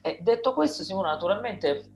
Eh, 0.00 0.18
detto 0.22 0.54
questo, 0.54 0.82
Simona, 0.82 1.10
naturalmente 1.10 1.90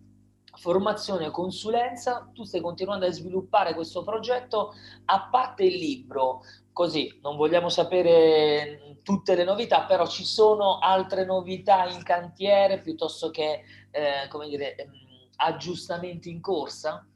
formazione 0.58 1.26
e 1.26 1.30
consulenza, 1.30 2.28
tu 2.34 2.42
stai 2.44 2.60
continuando 2.60 3.06
a 3.06 3.12
sviluppare 3.12 3.74
questo 3.74 4.02
progetto 4.02 4.74
a 5.06 5.28
parte 5.30 5.64
il 5.64 5.76
libro, 5.76 6.42
così 6.72 7.18
non 7.22 7.36
vogliamo 7.36 7.68
sapere 7.68 8.98
tutte 9.02 9.34
le 9.34 9.44
novità, 9.44 9.84
però 9.84 10.06
ci 10.06 10.24
sono 10.24 10.78
altre 10.78 11.24
novità 11.24 11.88
in 11.88 12.02
cantiere 12.02 12.80
piuttosto 12.80 13.30
che, 13.30 13.62
eh, 13.90 14.28
come 14.28 14.48
dire, 14.48 14.74
ehm, 14.74 14.90
aggiustamenti 15.36 16.30
in 16.30 16.40
corsa? 16.40 17.06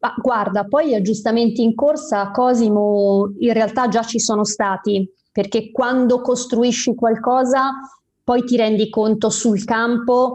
Ma 0.00 0.14
guarda, 0.16 0.64
poi 0.64 0.94
aggiustamenti 0.94 1.62
in 1.62 1.74
corsa, 1.74 2.30
Cosimo, 2.30 3.32
in 3.38 3.52
realtà 3.52 3.88
già 3.88 4.02
ci 4.02 4.20
sono 4.20 4.44
stati, 4.44 5.10
perché 5.32 5.70
quando 5.70 6.20
costruisci 6.20 6.94
qualcosa 6.94 7.72
poi 8.22 8.44
ti 8.44 8.56
rendi 8.56 8.90
conto 8.90 9.30
sul 9.30 9.64
campo 9.64 10.34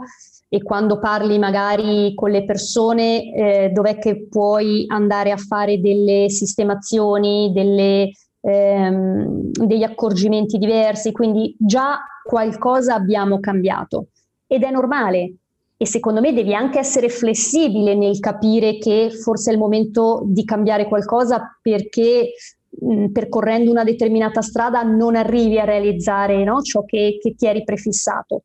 e 0.53 0.61
quando 0.61 0.99
parli 0.99 1.39
magari 1.39 2.13
con 2.13 2.29
le 2.29 2.45
persone 2.45 3.33
eh, 3.33 3.69
dov'è 3.73 3.97
che 3.97 4.27
puoi 4.27 4.85
andare 4.87 5.31
a 5.31 5.37
fare 5.37 5.81
delle 5.81 6.29
sistemazioni, 6.29 7.51
delle, 7.51 8.11
ehm, 8.39 9.49
degli 9.49 9.81
accorgimenti 9.81 10.59
diversi, 10.59 11.11
quindi 11.11 11.55
già 11.57 12.01
qualcosa 12.23 12.93
abbiamo 12.93 13.39
cambiato. 13.39 14.09
Ed 14.45 14.61
è 14.61 14.69
normale. 14.69 15.37
E 15.75 15.87
secondo 15.87 16.21
me 16.21 16.33
devi 16.33 16.53
anche 16.53 16.77
essere 16.77 17.09
flessibile 17.09 17.95
nel 17.95 18.19
capire 18.19 18.77
che 18.77 19.09
forse 19.09 19.49
è 19.49 19.53
il 19.53 19.59
momento 19.59 20.21
di 20.23 20.45
cambiare 20.45 20.87
qualcosa 20.87 21.57
perché 21.63 22.33
mh, 22.79 23.07
percorrendo 23.07 23.71
una 23.71 23.83
determinata 23.83 24.43
strada 24.43 24.83
non 24.83 25.15
arrivi 25.15 25.57
a 25.57 25.65
realizzare 25.65 26.43
no, 26.43 26.61
ciò 26.61 26.85
che, 26.85 27.17
che, 27.19 27.33
ti 27.33 27.47
eri 27.47 27.63
prefissato. 27.63 28.43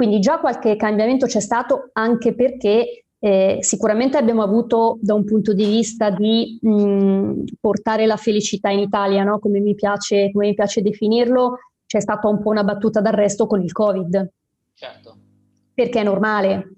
Quindi 0.00 0.18
già 0.18 0.38
qualche 0.38 0.76
cambiamento 0.76 1.26
c'è 1.26 1.40
stato 1.40 1.90
anche 1.92 2.34
perché 2.34 3.04
eh, 3.18 3.58
sicuramente 3.60 4.16
abbiamo 4.16 4.42
avuto 4.42 4.96
da 5.02 5.12
un 5.12 5.24
punto 5.24 5.52
di 5.52 5.66
vista 5.66 6.08
di 6.08 6.58
mh, 6.62 7.42
portare 7.60 8.06
la 8.06 8.16
felicità 8.16 8.70
in 8.70 8.78
Italia, 8.78 9.24
no? 9.24 9.38
come, 9.38 9.60
mi 9.60 9.74
piace, 9.74 10.30
come 10.32 10.46
mi 10.46 10.54
piace 10.54 10.80
definirlo, 10.80 11.58
c'è 11.84 12.00
stata 12.00 12.28
un 12.28 12.40
po' 12.40 12.48
una 12.48 12.64
battuta 12.64 13.02
d'arresto 13.02 13.46
con 13.46 13.60
il 13.60 13.72
Covid. 13.72 14.30
Certo 14.72 15.18
perché 15.80 16.00
è 16.00 16.04
normale. 16.04 16.74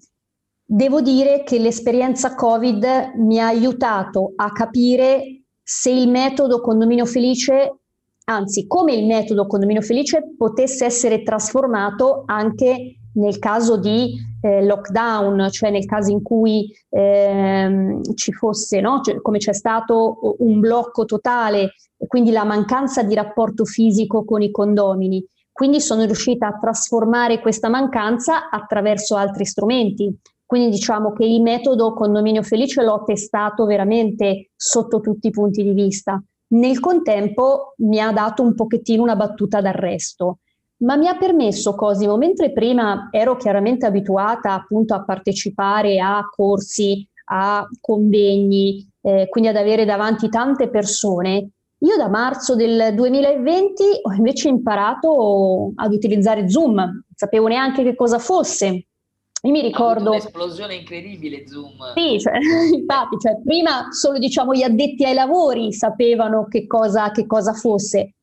Devo 0.64 1.00
dire 1.00 1.42
che 1.42 1.58
l'esperienza 1.58 2.36
Covid 2.36 3.14
mi 3.16 3.40
ha 3.40 3.48
aiutato 3.48 4.32
a 4.36 4.52
capire 4.52 5.42
se 5.60 5.90
il 5.90 6.08
metodo 6.08 6.60
condominio 6.60 7.04
felice, 7.04 7.80
anzi 8.24 8.66
come 8.68 8.94
il 8.94 9.04
metodo 9.04 9.46
condominio 9.46 9.82
felice 9.82 10.34
potesse 10.36 10.84
essere 10.84 11.22
trasformato 11.22 12.22
anche 12.26 12.98
nel 13.14 13.38
caso 13.38 13.76
di 13.76 14.14
eh, 14.40 14.64
lockdown, 14.64 15.50
cioè 15.50 15.70
nel 15.70 15.84
caso 15.84 16.10
in 16.10 16.22
cui 16.22 16.72
ehm, 16.88 18.14
ci 18.14 18.32
fosse, 18.32 18.80
no? 18.80 19.00
cioè, 19.02 19.20
come 19.20 19.38
c'è 19.38 19.52
stato 19.52 20.36
un 20.38 20.60
blocco 20.60 21.04
totale 21.04 21.72
quindi 22.06 22.30
la 22.30 22.44
mancanza 22.44 23.02
di 23.02 23.14
rapporto 23.14 23.64
fisico 23.64 24.24
con 24.24 24.42
i 24.42 24.50
condomini. 24.50 25.24
Quindi 25.50 25.80
sono 25.80 26.04
riuscita 26.04 26.48
a 26.48 26.58
trasformare 26.58 27.40
questa 27.40 27.68
mancanza 27.68 28.48
attraverso 28.48 29.16
altri 29.16 29.44
strumenti. 29.44 30.14
Quindi 30.44 30.70
diciamo 30.70 31.12
che 31.12 31.24
il 31.24 31.40
metodo 31.42 31.94
condominio 31.94 32.42
felice 32.42 32.82
l'ho 32.82 33.02
testato 33.04 33.64
veramente 33.64 34.50
sotto 34.56 35.00
tutti 35.00 35.28
i 35.28 35.30
punti 35.30 35.62
di 35.62 35.72
vista. 35.72 36.22
Nel 36.48 36.80
contempo 36.80 37.74
mi 37.78 38.00
ha 38.00 38.12
dato 38.12 38.42
un 38.42 38.54
pochettino 38.54 39.02
una 39.02 39.16
battuta 39.16 39.60
d'arresto, 39.60 40.38
ma 40.82 40.96
mi 40.96 41.08
ha 41.08 41.16
permesso 41.16 41.74
Cosimo, 41.74 42.16
mentre 42.16 42.52
prima 42.52 43.08
ero 43.10 43.36
chiaramente 43.36 43.86
abituata 43.86 44.52
appunto 44.54 44.94
a 44.94 45.04
partecipare 45.04 46.00
a 46.00 46.28
corsi, 46.30 47.06
a 47.26 47.66
convegni, 47.80 48.88
eh, 49.00 49.28
quindi 49.28 49.50
ad 49.50 49.56
avere 49.56 49.84
davanti 49.84 50.28
tante 50.28 50.68
persone, 50.68 51.48
io 51.78 51.96
da 51.96 52.08
marzo 52.08 52.54
del 52.54 52.94
2020 52.94 53.82
ho 54.02 54.12
invece 54.12 54.48
imparato 54.48 55.72
ad 55.74 55.92
utilizzare 55.92 56.48
Zoom, 56.48 56.74
non 56.74 57.04
sapevo 57.14 57.48
neanche 57.48 57.82
che 57.82 57.94
cosa 57.94 58.18
fosse, 58.18 58.86
io 59.44 59.50
mi 59.50 59.60
ricordo... 59.60 60.10
Un'esplosione 60.10 60.74
incredibile 60.74 61.48
Zoom. 61.48 61.72
Sì, 61.96 62.20
cioè, 62.20 62.34
infatti, 62.72 63.18
cioè, 63.18 63.40
prima 63.42 63.88
solo 63.90 64.18
diciamo, 64.18 64.54
gli 64.54 64.62
addetti 64.62 65.04
ai 65.04 65.14
lavori 65.14 65.72
sapevano 65.72 66.46
che 66.46 66.66
cosa, 66.68 67.10
che 67.10 67.26
cosa 67.26 67.52
fosse. 67.52 68.14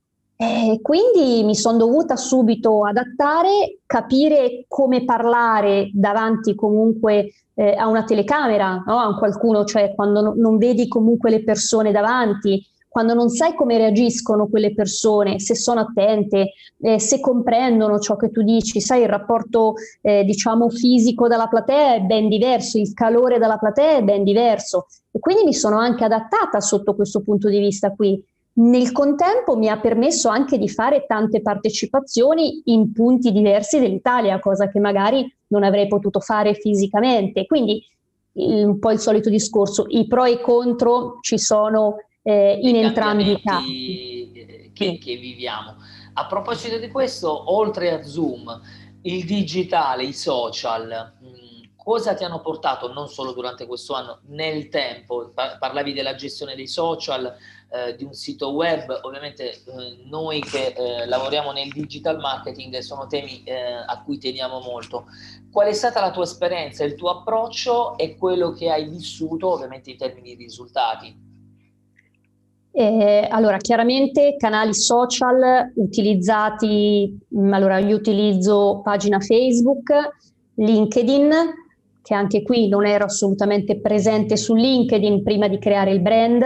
E 0.41 0.79
quindi 0.81 1.43
mi 1.43 1.53
sono 1.53 1.77
dovuta 1.77 2.15
subito 2.15 2.85
adattare, 2.85 3.79
capire 3.85 4.63
come 4.69 5.03
parlare 5.03 5.89
davanti 5.93 6.55
comunque 6.55 7.33
eh, 7.55 7.75
a 7.75 7.87
una 7.87 8.05
telecamera, 8.05 8.81
no? 8.87 8.99
a 8.99 9.17
qualcuno, 9.17 9.65
cioè 9.65 9.93
quando 9.93 10.21
no, 10.21 10.33
non 10.37 10.57
vedi 10.57 10.87
comunque 10.87 11.29
le 11.29 11.43
persone 11.43 11.91
davanti, 11.91 12.65
quando 12.87 13.13
non 13.15 13.27
sai 13.27 13.53
come 13.53 13.77
reagiscono 13.77 14.47
quelle 14.47 14.73
persone, 14.73 15.41
se 15.41 15.55
sono 15.55 15.81
attente, 15.81 16.53
eh, 16.79 16.99
se 16.99 17.19
comprendono 17.19 17.99
ciò 17.99 18.15
che 18.15 18.31
tu 18.31 18.41
dici, 18.41 18.79
sai 18.79 19.01
il 19.01 19.09
rapporto 19.09 19.73
eh, 20.01 20.23
diciamo 20.23 20.69
fisico 20.69 21.27
dalla 21.27 21.47
platea 21.47 21.95
è 21.95 22.01
ben 22.01 22.29
diverso, 22.29 22.77
il 22.77 22.93
calore 22.93 23.39
dalla 23.39 23.57
platea 23.57 23.97
è 23.97 24.03
ben 24.03 24.23
diverso 24.23 24.87
e 25.11 25.19
quindi 25.19 25.43
mi 25.43 25.53
sono 25.53 25.77
anche 25.79 26.05
adattata 26.05 26.61
sotto 26.61 26.95
questo 26.95 27.23
punto 27.23 27.49
di 27.49 27.59
vista 27.59 27.91
qui. 27.93 28.23
Nel 28.59 28.91
contempo 28.91 29.55
mi 29.55 29.69
ha 29.69 29.79
permesso 29.79 30.27
anche 30.27 30.57
di 30.57 30.67
fare 30.67 31.05
tante 31.05 31.41
partecipazioni 31.41 32.63
in 32.65 32.91
punti 32.91 33.31
diversi 33.31 33.79
dell'Italia, 33.79 34.39
cosa 34.39 34.69
che 34.69 34.79
magari 34.79 35.33
non 35.47 35.63
avrei 35.63 35.87
potuto 35.87 36.19
fare 36.19 36.53
fisicamente. 36.55 37.45
Quindi 37.45 37.81
un 38.33 38.77
po' 38.79 38.91
il 38.91 38.99
solito 38.99 39.29
discorso, 39.29 39.85
i 39.87 40.07
pro 40.07 40.25
e 40.25 40.31
i 40.31 40.41
contro 40.41 41.19
ci 41.21 41.37
sono 41.37 41.97
eh, 42.21 42.59
in 42.61 42.75
entrambi 42.75 43.31
i 43.31 43.41
casi. 43.41 44.71
Che, 44.73 44.97
che 44.97 45.15
viviamo. 45.15 45.75
A 46.13 46.25
proposito 46.27 46.77
di 46.77 46.89
questo, 46.89 47.53
oltre 47.53 47.91
a 47.91 48.03
Zoom, 48.03 48.61
il 49.03 49.25
digitale, 49.25 50.03
i 50.03 50.13
social, 50.13 51.13
mm, 51.21 51.63
cosa 51.75 52.13
ti 52.13 52.23
hanno 52.23 52.41
portato 52.41 52.91
non 52.91 53.07
solo 53.07 53.31
durante 53.33 53.65
questo 53.65 53.93
anno, 53.93 54.19
nel 54.27 54.69
tempo? 54.69 55.31
Parlavi 55.33 55.93
della 55.93 56.15
gestione 56.15 56.55
dei 56.55 56.67
social, 56.67 57.33
eh, 57.71 57.95
di 57.95 58.03
un 58.03 58.13
sito 58.13 58.51
web, 58.51 58.99
ovviamente 59.03 59.51
eh, 59.51 59.59
noi 60.05 60.41
che 60.41 60.73
eh, 60.75 61.05
lavoriamo 61.05 61.51
nel 61.51 61.69
digital 61.69 62.17
marketing 62.17 62.77
sono 62.79 63.05
temi 63.05 63.43
eh, 63.43 63.53
a 63.85 64.01
cui 64.03 64.17
teniamo 64.17 64.59
molto. 64.59 65.05
Qual 65.51 65.67
è 65.67 65.73
stata 65.73 66.01
la 66.01 66.11
tua 66.11 66.23
esperienza, 66.23 66.83
il 66.83 66.95
tuo 66.95 67.09
approccio 67.09 67.97
e 67.97 68.17
quello 68.17 68.51
che 68.51 68.71
hai 68.71 68.89
vissuto 68.89 69.51
ovviamente 69.51 69.91
in 69.91 69.97
termini 69.97 70.35
di 70.35 70.43
risultati? 70.43 71.27
Eh, 72.71 73.27
allora, 73.29 73.57
chiaramente 73.57 74.35
canali 74.37 74.73
social 74.73 75.71
utilizzati, 75.75 77.19
mm, 77.35 77.53
allora 77.53 77.79
io 77.79 77.95
utilizzo 77.95 78.81
pagina 78.83 79.19
Facebook, 79.19 79.91
LinkedIn, 80.55 81.31
che 82.01 82.13
anche 82.13 82.41
qui 82.41 82.67
non 82.67 82.85
ero 82.85 83.05
assolutamente 83.05 83.79
presente 83.79 84.37
su 84.37 84.55
LinkedIn 84.55 85.23
prima 85.23 85.47
di 85.47 85.59
creare 85.59 85.91
il 85.91 85.99
brand. 85.99 86.43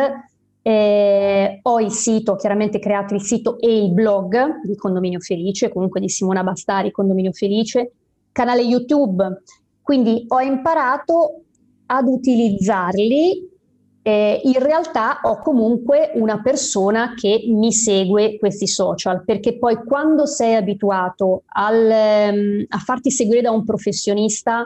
Eh, 0.65 1.60
ho 1.62 1.80
il 1.80 1.91
sito, 1.91 2.36
chiaramente 2.36 2.80
creato 2.80 3.13
il 3.13 3.21
sito 3.21 3.60
e 3.60 3.84
il 3.84 3.91
blog 3.91 4.62
di 4.63 4.76
Condominio 4.76 5.19
Felice, 5.19 5.69
comunque 5.69 5.99
di 5.99 6.10
Simona 6.10 6.43
Bastari, 6.43 6.91
Condominio 6.91 7.34
Felice, 7.34 7.91
canale 8.32 8.62
YouTube. 8.62 9.41
Quindi 9.82 10.23
ho 10.28 10.39
imparato 10.39 11.41
ad 11.86 12.08
utilizzarli 12.08 13.52
eh, 14.06 14.41
in 14.43 14.60
realtà 14.60 15.21
ho 15.23 15.39
comunque 15.39 16.12
una 16.15 16.41
persona 16.41 17.13
che 17.15 17.45
mi 17.47 17.71
segue 17.71 18.38
questi 18.38 18.67
social, 18.67 19.23
perché 19.23 19.58
poi 19.58 19.78
quando 19.78 20.26
sei 20.26 20.56
abituato 20.56 21.43
al, 21.47 22.34
um, 22.34 22.65
a 22.67 22.78
farti 22.80 23.10
seguire 23.10 23.41
da 23.41 23.52
un 23.52 23.63
professionista, 23.63 24.65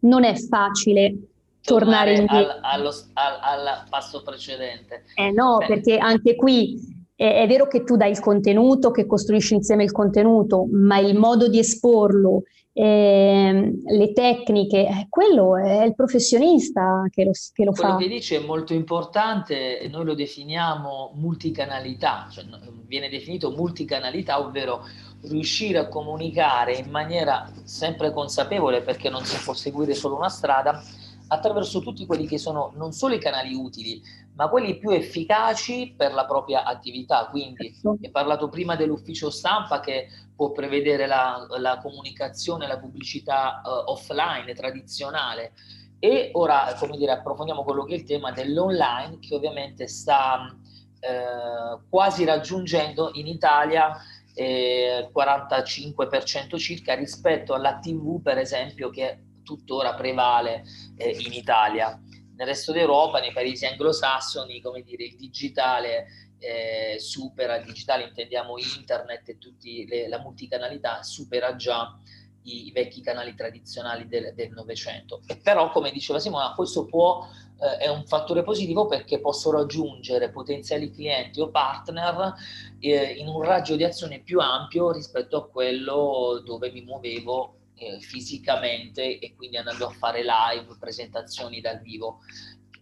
non 0.00 0.24
è 0.24 0.34
facile 0.34 1.16
tornare, 1.62 2.14
tornare 2.14 2.14
indietro. 2.14 2.58
Al, 2.62 2.80
allo, 2.80 2.94
al, 3.14 3.38
al, 3.40 3.84
passo 3.88 4.22
precedente. 4.22 5.04
Eh 5.14 5.30
no, 5.30 5.58
Beh. 5.58 5.66
perché 5.66 5.98
anche 5.98 6.34
qui 6.34 6.96
è, 7.14 7.42
è 7.42 7.46
vero 7.46 7.66
che 7.66 7.84
tu 7.84 7.96
dai 7.96 8.10
il 8.10 8.20
contenuto, 8.20 8.90
che 8.90 9.06
costruisci 9.06 9.54
insieme 9.54 9.84
il 9.84 9.92
contenuto, 9.92 10.66
ma 10.70 10.98
il 10.98 11.16
modo 11.16 11.48
di 11.48 11.58
esporlo, 11.58 12.42
eh, 12.72 13.72
le 13.84 14.12
tecniche, 14.12 14.86
eh, 14.86 15.06
quello 15.08 15.56
è 15.56 15.82
il 15.82 15.96
professionista 15.96 17.02
che 17.10 17.24
lo, 17.24 17.32
che 17.52 17.64
lo 17.64 17.72
quello 17.72 17.88
fa. 17.88 17.94
Quello 17.96 18.08
che 18.08 18.14
dice 18.14 18.36
è 18.36 18.46
molto 18.46 18.72
importante, 18.72 19.84
noi 19.90 20.04
lo 20.04 20.14
definiamo 20.14 21.10
multicanalità, 21.16 22.28
cioè 22.30 22.44
viene 22.86 23.08
definito 23.08 23.50
multicanalità, 23.50 24.38
ovvero 24.38 24.86
riuscire 25.22 25.78
a 25.78 25.88
comunicare 25.88 26.74
in 26.74 26.88
maniera 26.88 27.50
sempre 27.64 28.12
consapevole, 28.12 28.80
perché 28.82 29.10
non 29.10 29.24
si 29.24 29.42
può 29.42 29.54
seguire 29.54 29.94
solo 29.94 30.14
una 30.14 30.28
strada, 30.28 30.80
attraverso 31.28 31.80
tutti 31.80 32.06
quelli 32.06 32.26
che 32.26 32.38
sono 32.38 32.72
non 32.76 32.92
solo 32.92 33.14
i 33.14 33.20
canali 33.20 33.54
utili, 33.54 34.02
ma 34.34 34.48
quelli 34.48 34.78
più 34.78 34.90
efficaci 34.90 35.94
per 35.96 36.12
la 36.12 36.26
propria 36.26 36.64
attività. 36.64 37.26
Quindi 37.26 37.72
certo. 37.72 37.98
hai 38.02 38.10
parlato 38.10 38.48
prima 38.48 38.76
dell'ufficio 38.76 39.30
stampa 39.30 39.80
che 39.80 40.08
può 40.34 40.52
prevedere 40.52 41.06
la, 41.06 41.46
la 41.58 41.78
comunicazione, 41.78 42.66
la 42.66 42.78
pubblicità 42.78 43.60
uh, 43.64 43.90
offline, 43.90 44.54
tradizionale. 44.54 45.52
E 45.98 46.30
ora, 46.34 46.74
come 46.78 46.96
dire, 46.96 47.12
approfondiamo 47.12 47.64
quello 47.64 47.84
che 47.84 47.94
è 47.94 47.96
il 47.96 48.04
tema 48.04 48.30
dell'online, 48.30 49.18
che 49.18 49.34
ovviamente 49.34 49.88
sta 49.88 50.56
eh, 51.00 51.78
quasi 51.88 52.24
raggiungendo 52.24 53.10
in 53.14 53.26
Italia 53.26 53.96
eh, 54.34 55.08
il 55.08 55.12
45% 55.12 56.56
circa 56.56 56.94
rispetto 56.94 57.54
alla 57.54 57.78
TV, 57.80 58.22
per 58.22 58.38
esempio, 58.38 58.90
che 58.90 59.18
tuttora 59.48 59.94
prevale 59.94 60.64
eh, 60.96 61.16
in 61.18 61.32
Italia. 61.32 61.98
Nel 62.36 62.46
resto 62.46 62.70
d'Europa, 62.72 63.18
nei 63.18 63.32
paesi 63.32 63.64
anglosassoni, 63.64 64.60
come 64.60 64.82
dire, 64.82 65.04
il 65.04 65.16
digitale 65.16 66.06
eh, 66.38 66.98
supera, 66.98 67.56
il 67.56 67.64
digitale 67.64 68.04
intendiamo 68.04 68.58
internet 68.58 69.30
e 69.30 69.38
tutti 69.38 69.86
le, 69.86 70.06
la 70.06 70.20
multicanalità, 70.20 71.02
supera 71.02 71.56
già 71.56 71.98
i, 72.42 72.66
i 72.66 72.72
vecchi 72.72 73.00
canali 73.00 73.34
tradizionali 73.34 74.06
del, 74.06 74.34
Novecento. 74.50 75.22
Però, 75.42 75.70
come 75.70 75.90
diceva 75.90 76.18
Simona, 76.18 76.52
questo 76.54 76.84
può, 76.84 77.26
eh, 77.58 77.78
è 77.78 77.88
un 77.88 78.04
fattore 78.04 78.42
positivo 78.42 78.86
perché 78.86 79.18
posso 79.18 79.50
raggiungere 79.50 80.30
potenziali 80.30 80.90
clienti 80.90 81.40
o 81.40 81.48
partner 81.50 82.34
eh, 82.78 83.14
in 83.14 83.26
un 83.26 83.42
raggio 83.42 83.76
di 83.76 83.84
azione 83.84 84.20
più 84.20 84.40
ampio 84.40 84.92
rispetto 84.92 85.38
a 85.38 85.48
quello 85.48 86.42
dove 86.44 86.70
mi 86.70 86.82
muovevo 86.82 87.57
eh, 87.78 88.00
fisicamente 88.00 89.18
e 89.18 89.34
quindi 89.34 89.56
andando 89.56 89.86
a 89.86 89.90
fare 89.90 90.22
live, 90.22 90.76
presentazioni 90.78 91.60
dal 91.60 91.80
vivo. 91.80 92.20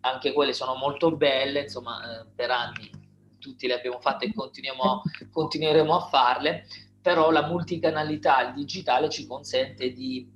Anche 0.01 0.33
quelle 0.33 0.53
sono 0.53 0.75
molto 0.75 1.15
belle, 1.17 1.63
insomma, 1.63 2.21
eh, 2.21 2.27
per 2.35 2.51
anni 2.51 2.91
tutti 3.39 3.67
le 3.67 3.75
abbiamo 3.75 4.01
fatte 4.01 4.27
e 4.27 4.33
continueremo 5.31 5.95
a 5.95 6.09
farle, 6.09 6.67
però 7.01 7.31
la 7.31 7.47
multicanalità, 7.47 8.49
il 8.49 8.55
digitale 8.55 9.09
ci 9.09 9.27
consente 9.27 9.93
di 9.93 10.35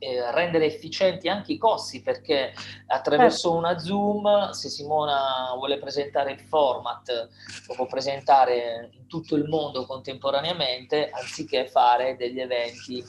eh, 0.00 0.30
rendere 0.32 0.66
efficienti 0.66 1.28
anche 1.28 1.52
i 1.52 1.58
costi 1.58 2.02
perché 2.02 2.52
attraverso 2.86 3.50
certo. 3.50 3.56
una 3.56 3.78
Zoom 3.78 4.50
se 4.50 4.68
Simona 4.68 5.52
vuole 5.56 5.78
presentare 5.78 6.32
il 6.32 6.40
format 6.40 7.28
lo 7.66 7.74
può 7.74 7.86
presentare 7.86 8.90
in 8.92 9.06
tutto 9.06 9.34
il 9.34 9.48
mondo 9.48 9.86
contemporaneamente 9.86 11.10
anziché 11.10 11.66
fare 11.66 12.16
degli 12.16 12.38
eventi 12.38 13.02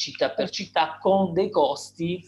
città 0.00 0.30
per 0.30 0.48
città 0.48 0.98
con 1.00 1.32
dei 1.34 1.50
costi 1.50 2.26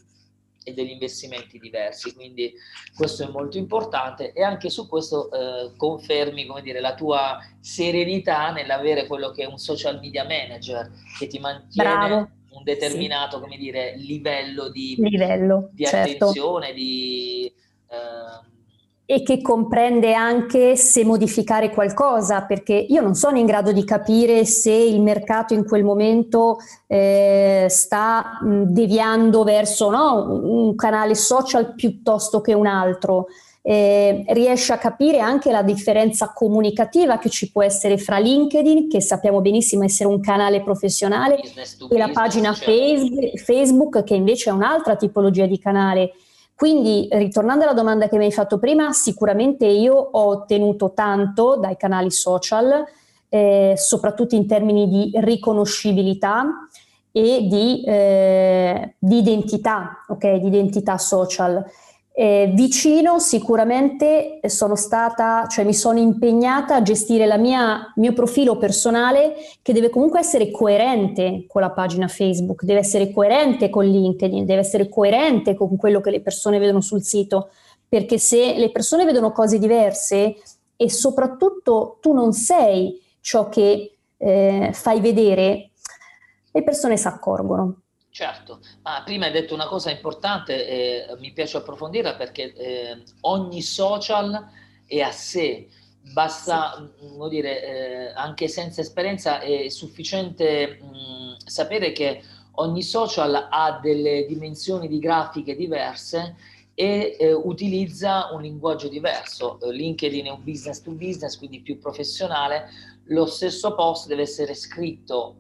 e 0.65 0.75
degli 0.75 0.91
investimenti 0.91 1.59
diversi, 1.59 2.15
quindi 2.15 2.53
questo 2.95 3.25
è 3.25 3.29
molto 3.29 3.59
importante 3.59 4.33
e 4.33 4.45
anche 4.45 4.71
su 4.71 4.87
questo 4.87 5.31
eh, 5.33 5.73
confermi 5.77 6.47
come 6.47 6.63
dire, 6.63 6.79
la 6.81 6.95
tua 6.95 7.39
serenità 7.59 8.53
nell'avere 8.53 9.09
quello 9.09 9.33
che 9.33 9.43
è 9.43 9.47
un 9.47 9.59
social 9.59 9.99
media 9.99 10.23
manager 10.23 10.89
che 11.19 11.27
ti 11.27 11.41
mantiene 11.41 11.91
Bravo. 11.91 12.31
un 12.51 12.63
determinato 12.63 13.37
sì. 13.39 13.43
come 13.43 13.57
dire, 13.57 13.97
livello 13.97 14.69
di, 14.69 14.97
livello, 15.01 15.71
di 15.73 15.85
certo. 15.85 16.27
attenzione, 16.27 16.73
di... 16.75 17.53
Eh, 17.89 18.51
e 19.05 19.23
che 19.23 19.43
comprende 19.43 20.15
anche 20.15 20.77
se 20.77 21.05
modificare 21.05 21.71
qualcosa, 21.71 22.43
perché 22.43 22.75
io 22.75 23.03
non 23.03 23.15
sono 23.15 23.37
in 23.37 23.47
grado 23.47 23.73
di 23.73 23.85
capire 23.85 24.45
se 24.45 24.73
il 24.73 25.01
mercato 25.03 25.55
in 25.55 25.67
quel 25.67 25.85
momento 25.85 26.59
eh, 26.87 27.67
sta 27.69 28.39
deviando 28.43 29.43
verso 29.43 29.91
no, 29.91 30.41
un 30.43 30.75
canale 30.77 31.15
social 31.15 31.75
piuttosto 31.75 32.41
che 32.41 32.55
un 32.55 32.67
altro. 32.67 33.27
Eh, 33.65 34.25
riesce 34.31 34.73
a 34.73 34.79
capire 34.79 35.21
anche 35.21 35.53
la 35.53 35.63
differenza 35.63 36.33
comunicativa 36.35 37.19
che 37.19 37.29
ci 37.29 37.53
può 37.53 37.63
essere 37.63 37.97
fra 37.97 38.19
LinkedIn, 38.19 38.89
che 38.89 39.01
sappiamo 39.01 39.41
benissimo 39.41 39.85
essere 39.85 40.09
un 40.09 40.21
canale 40.21 40.63
professionale, 40.63 41.37
e 41.37 41.97
la 41.97 42.11
pagina 42.13 42.53
certo. 42.55 43.37
Facebook, 43.37 44.03
che 44.03 44.15
invece 44.15 44.51
è 44.51 44.53
un'altra 44.53 44.97
tipologia 44.97 45.47
di 45.47 45.61
canale. 45.61 46.15
Quindi, 46.55 47.09
ritornando 47.11 47.65
alla 47.65 47.73
domanda 47.73 48.09
che 48.09 48.17
mi 48.19 48.25
hai 48.25 48.33
fatto 48.33 48.59
prima, 48.59 48.93
sicuramente 48.93 49.67
io 49.67 49.95
ho 49.95 50.27
ottenuto 50.27 50.93
tanto 50.93 51.57
dai 51.57 51.77
canali 51.77 52.11
social, 52.11 52.85
eh, 53.29 53.75
soprattutto 53.77 54.35
in 54.35 54.47
termini 54.47 54.89
di 54.89 55.11
riconoscibilità 55.15 56.69
e 57.11 57.47
di, 57.49 57.83
eh, 57.85 58.95
di 58.99 59.19
identità, 59.19 60.05
ok? 60.09 60.35
Di 60.37 60.47
identità 60.47 60.99
social. 60.99 61.65
Eh, 62.15 62.53
vicino 62.55 63.19
sicuramente 63.21 64.39
sono 64.45 64.77
stata, 64.77 65.47
cioè 65.47 65.65
mi 65.65 65.73
sono 65.73 65.99
impegnata 65.99 66.75
a 66.75 66.83
gestire 66.83 67.25
il 67.25 67.41
mio 67.95 68.13
profilo 68.13 68.59
personale 68.59 69.35
che 69.63 69.73
deve 69.73 69.89
comunque 69.89 70.21
essere 70.21 70.51
coerente 70.51 71.47
con 71.49 71.63
la 71.63 71.71
pagina 71.71 72.09
Facebook, 72.09 72.65
deve 72.65 72.81
essere 72.81 73.11
coerente 73.11 73.71
con 73.71 73.87
LinkedIn, 73.87 74.45
deve 74.45 74.61
essere 74.61 74.91
coerente 74.91 75.55
con 75.55 75.75
quello 75.77 76.03
che 76.03 76.11
le 76.11 76.21
persone 76.21 76.59
vedono 76.59 76.83
sul 76.83 77.03
sito, 77.03 77.49
perché 77.89 78.19
se 78.19 78.59
le 78.59 78.71
persone 78.71 79.07
vedono 79.07 79.33
cose 79.33 79.59
diverse 79.59 80.37
e 80.77 80.91
soprattutto 80.91 81.97
tu 82.01 82.13
non 82.13 82.35
sei 82.35 83.01
ciò 83.21 83.49
che 83.49 83.97
eh, 84.19 84.71
fai 84.73 85.01
vedere, 85.01 85.71
le 86.53 86.63
persone 86.63 86.99
si 86.99 87.07
accorgono. 87.07 87.82
Certo, 88.15 88.61
ma 88.83 89.03
prima 89.07 89.25
hai 89.25 89.33
detto 89.33 89.55
una 89.55 89.67
cosa 89.67 89.91
importante 89.91 90.69
e 90.69 91.07
eh, 91.09 91.17
mi 91.19 91.33
piace 91.33 91.57
approfondirla 91.57 92.15
perché 92.15 92.53
eh, 92.53 93.03
ogni 93.23 93.63
social 93.63 94.51
è 94.87 95.01
a 95.01 95.11
sé, 95.11 95.67
basta 96.13 96.91
sì. 96.99 97.07
mh, 97.07 97.29
dire, 97.31 97.65
eh, 97.65 98.13
anche 98.15 98.49
senza 98.49 98.83
esperienza 98.83 99.41
è 99.41 99.67
sufficiente 99.71 100.79
mh, 100.79 101.47
sapere 101.47 101.93
che 101.93 102.23
ogni 102.57 102.83
social 102.83 103.49
ha 103.49 103.81
delle 103.81 104.27
dimensioni 104.27 104.89
di 104.89 104.99
grafiche 104.99 105.57
diverse 105.57 106.37
e 106.75 107.17
eh, 107.19 107.33
utilizza 107.33 108.29
un 108.31 108.43
linguaggio 108.43 108.89
diverso. 108.89 109.57
LinkedIn 109.63 110.27
è 110.27 110.31
un 110.31 110.45
business 110.45 110.83
to 110.83 110.91
business, 110.91 111.39
quindi 111.39 111.61
più 111.61 111.79
professionale, 111.79 112.69
lo 113.05 113.25
stesso 113.25 113.75
post 113.75 114.07
deve 114.07 114.21
essere 114.21 114.53
scritto 114.53 115.37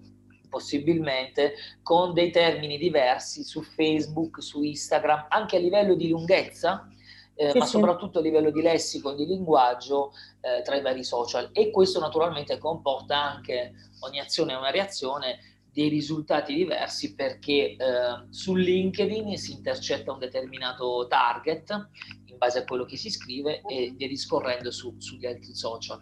possibilmente 0.53 1.55
con 1.83 2.13
dei 2.13 2.31
termini 2.31 2.77
diversi 2.77 3.43
su 3.43 3.63
Facebook, 3.63 4.43
su 4.43 4.63
Instagram, 4.63 5.29
anche 5.31 5.57
a 5.57 5.61
livello 5.61 5.95
di 5.95 6.11
lunghezza, 6.11 6.87
eh, 7.35 7.53
sì, 7.53 7.59
ma 7.59 7.65
soprattutto 7.65 8.19
a 8.19 8.23
livello 8.23 8.51
di 8.51 8.61
lessico 8.61 9.13
e 9.13 9.15
di 9.15 9.25
linguaggio 9.25 10.13
eh, 10.43 10.61
tra 10.61 10.77
i 10.77 10.83
vari 10.83 11.03
social. 11.03 11.49
E 11.55 11.71
questo 11.71 11.99
naturalmente 12.01 12.59
comporta 12.59 13.17
anche 13.17 13.73
ogni 14.01 14.21
azione 14.21 14.53
e 14.53 14.57
una 14.57 14.71
reazione 14.71 15.39
dei 15.73 15.89
risultati 15.89 16.55
diversi 16.55 17.15
perché 17.15 17.77
eh, 17.77 17.77
su 18.31 18.55
LinkedIn 18.55 19.37
si 19.39 19.53
intercetta 19.53 20.13
un 20.13 20.19
determinato 20.19 21.07
target 21.09 21.89
in 22.27 22.37
base 22.37 22.59
a 22.59 22.65
quello 22.65 22.85
che 22.85 22.97
si 22.97 23.11
scrive 23.11 23.63
e 23.63 23.95
via 23.97 24.07
discorrendo 24.07 24.71
su, 24.71 24.95
sugli 24.99 25.27
altri 25.27 25.55
social. 25.55 26.01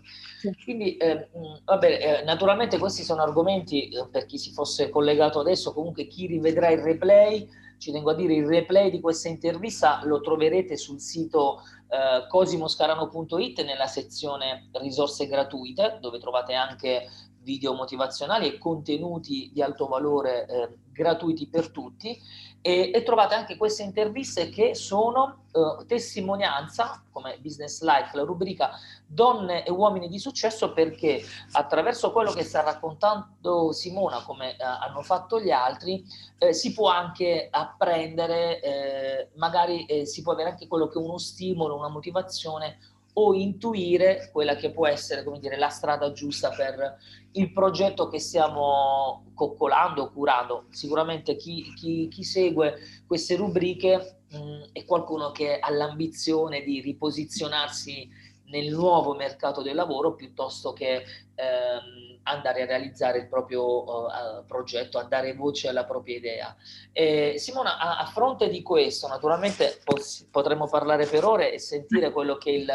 Quindi, 0.64 0.96
eh, 0.96 1.28
vabbè, 1.64 2.20
eh, 2.20 2.24
naturalmente 2.24 2.78
questi 2.78 3.04
sono 3.04 3.22
argomenti 3.22 3.88
eh, 3.88 4.08
per 4.10 4.26
chi 4.26 4.38
si 4.38 4.52
fosse 4.52 4.88
collegato 4.88 5.38
adesso, 5.38 5.72
comunque 5.72 6.08
chi 6.08 6.26
rivedrà 6.26 6.70
il 6.70 6.78
replay, 6.78 7.48
ci 7.78 7.92
tengo 7.92 8.10
a 8.10 8.14
dire 8.14 8.34
il 8.34 8.46
replay 8.46 8.90
di 8.90 9.00
questa 9.00 9.28
intervista 9.28 10.02
lo 10.04 10.20
troverete 10.20 10.76
sul 10.76 11.00
sito 11.00 11.62
eh, 11.88 12.26
cosimoscarano.it 12.28 13.64
nella 13.64 13.86
sezione 13.86 14.68
risorse 14.74 15.26
gratuite 15.26 15.96
dove 15.98 16.18
trovate 16.18 16.52
anche 16.52 17.08
video 17.42 17.74
motivazionali 17.74 18.46
e 18.46 18.58
contenuti 18.58 19.50
di 19.52 19.62
alto 19.62 19.86
valore 19.86 20.46
eh, 20.46 20.68
gratuiti 20.92 21.46
per 21.48 21.70
tutti. 21.70 22.18
E, 22.62 22.90
e, 22.92 23.02
trovate 23.02 23.34
anche 23.34 23.56
queste 23.56 23.82
interviste 23.82 24.50
che 24.50 24.74
sono 24.74 25.44
eh, 25.50 25.86
testimonianza 25.86 27.02
come 27.10 27.38
Business 27.40 27.80
Life, 27.80 28.14
la 28.14 28.22
rubrica 28.22 28.72
Donne 29.06 29.64
e 29.64 29.70
uomini 29.70 30.08
di 30.08 30.18
successo 30.18 30.74
perché 30.74 31.24
attraverso 31.52 32.12
quello 32.12 32.32
che 32.32 32.44
sta 32.44 32.60
raccontando 32.60 33.72
Simona 33.72 34.22
come 34.24 34.56
eh, 34.58 34.62
hanno 34.62 35.00
fatto 35.00 35.40
gli 35.40 35.50
altri 35.50 36.04
eh, 36.36 36.52
si 36.52 36.74
può 36.74 36.90
anche 36.90 37.48
apprendere, 37.50 38.60
eh, 38.60 39.28
magari 39.36 39.86
eh, 39.86 40.04
si 40.04 40.20
può 40.20 40.32
avere 40.32 40.50
anche 40.50 40.68
quello 40.68 40.86
che 40.86 40.98
è 40.98 41.02
uno 41.02 41.16
stimolo, 41.16 41.78
una 41.78 41.88
motivazione 41.88 42.78
o 43.26 43.34
intuire 43.34 44.30
quella 44.32 44.56
che 44.56 44.70
può 44.70 44.86
essere 44.86 45.22
come 45.24 45.38
dire, 45.38 45.56
la 45.56 45.68
strada 45.68 46.12
giusta 46.12 46.50
per 46.50 46.96
il 47.32 47.52
progetto 47.52 48.08
che 48.08 48.18
stiamo 48.18 49.30
coccolando, 49.34 50.10
curando. 50.10 50.66
Sicuramente 50.70 51.36
chi, 51.36 51.72
chi, 51.74 52.08
chi 52.08 52.24
segue 52.24 52.74
queste 53.06 53.36
rubriche 53.36 54.22
mh, 54.28 54.70
è 54.72 54.84
qualcuno 54.84 55.30
che 55.30 55.58
ha 55.58 55.70
l'ambizione 55.70 56.62
di 56.62 56.80
riposizionarsi 56.80 58.08
nel 58.50 58.72
nuovo 58.72 59.14
mercato 59.14 59.62
del 59.62 59.74
lavoro 59.74 60.14
piuttosto 60.14 60.72
che 60.72 61.04
ehm, 61.34 62.18
andare 62.24 62.62
a 62.62 62.66
realizzare 62.66 63.18
il 63.18 63.28
proprio 63.28 63.84
uh, 63.84 64.44
progetto, 64.46 64.98
a 64.98 65.04
dare 65.04 65.34
voce 65.34 65.68
alla 65.68 65.84
propria 65.84 66.16
idea. 66.16 66.56
E, 66.92 67.34
Simona, 67.38 67.78
a, 67.78 67.98
a, 67.98 68.06
fronte 68.06 68.48
di 68.48 68.62
questo, 68.62 69.06
naturalmente 69.06 69.80
pos- 69.84 70.26
potremmo 70.30 70.68
parlare 70.68 71.06
per 71.06 71.24
ore 71.24 71.52
e 71.52 71.58
sentire 71.58 72.10
quello 72.12 72.36
che 72.36 72.50
il 72.50 72.70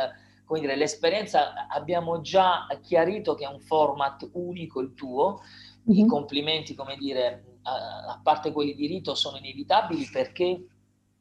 come 0.45 0.59
dire, 0.59 0.75
l'esperienza 0.75 1.67
abbiamo 1.67 2.21
già 2.21 2.67
chiarito 2.81 3.35
che 3.35 3.45
è 3.45 3.47
un 3.47 3.59
format 3.59 4.29
unico 4.33 4.79
il 4.79 4.93
tuo, 4.93 5.41
mm-hmm. 5.89 5.99
i 5.99 6.03
mhm. 6.03 6.09
complimenti, 6.09 6.75
come 6.75 6.95
dire, 6.95 7.59
a, 7.63 8.13
a 8.13 8.19
parte 8.23 8.51
quelli 8.51 8.75
di 8.75 8.87
rito, 8.87 9.15
sono 9.15 9.37
inevitabili 9.37 10.07
perché 10.11 10.67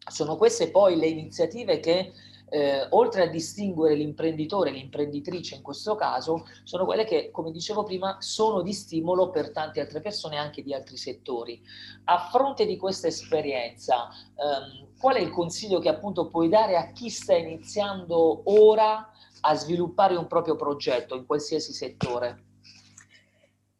sono 0.06 0.36
queste 0.36 0.70
poi 0.70 0.96
le 0.96 1.06
iniziative 1.06 1.80
che 1.80 2.12
eh, 2.50 2.86
oltre 2.90 3.22
a 3.22 3.26
distinguere 3.26 3.94
l'imprenditore, 3.94 4.70
l'imprenditrice 4.70 5.56
in 5.56 5.62
questo 5.62 5.96
caso, 5.96 6.46
sono 6.62 6.84
quelle 6.84 7.04
che, 7.04 7.30
come 7.32 7.50
dicevo 7.50 7.82
prima, 7.82 8.18
sono 8.20 8.62
di 8.62 8.72
stimolo 8.72 9.30
per 9.30 9.50
tante 9.50 9.80
altre 9.80 10.00
persone 10.00 10.36
anche 10.36 10.62
di 10.62 10.72
altri 10.72 10.96
settori. 10.96 11.60
A 12.04 12.28
fronte 12.30 12.64
di 12.64 12.76
questa 12.76 13.08
esperienza, 13.08 14.08
ehm, 14.08 14.98
qual 15.00 15.16
è 15.16 15.20
il 15.20 15.30
consiglio 15.30 15.80
che 15.80 15.88
appunto 15.88 16.28
puoi 16.28 16.48
dare 16.48 16.76
a 16.76 16.92
chi 16.92 17.08
sta 17.08 17.34
iniziando 17.34 18.42
ora 18.44 19.10
a 19.44 19.54
sviluppare 19.54 20.16
un 20.16 20.26
proprio 20.26 20.56
progetto 20.56 21.14
in 21.14 21.26
qualsiasi 21.26 21.72
settore? 21.72 22.44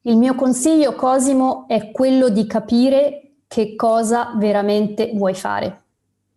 Il 0.03 0.19
mio 0.19 0.35
consiglio, 0.35 0.95
Cosimo, 0.95 1.65
è 1.67 1.91
quello 1.91 2.29
di 2.29 2.47
capire 2.47 3.37
che 3.49 3.75
cosa 3.75 4.35
veramente 4.37 5.13
vuoi 5.15 5.35
fare, 5.35 5.85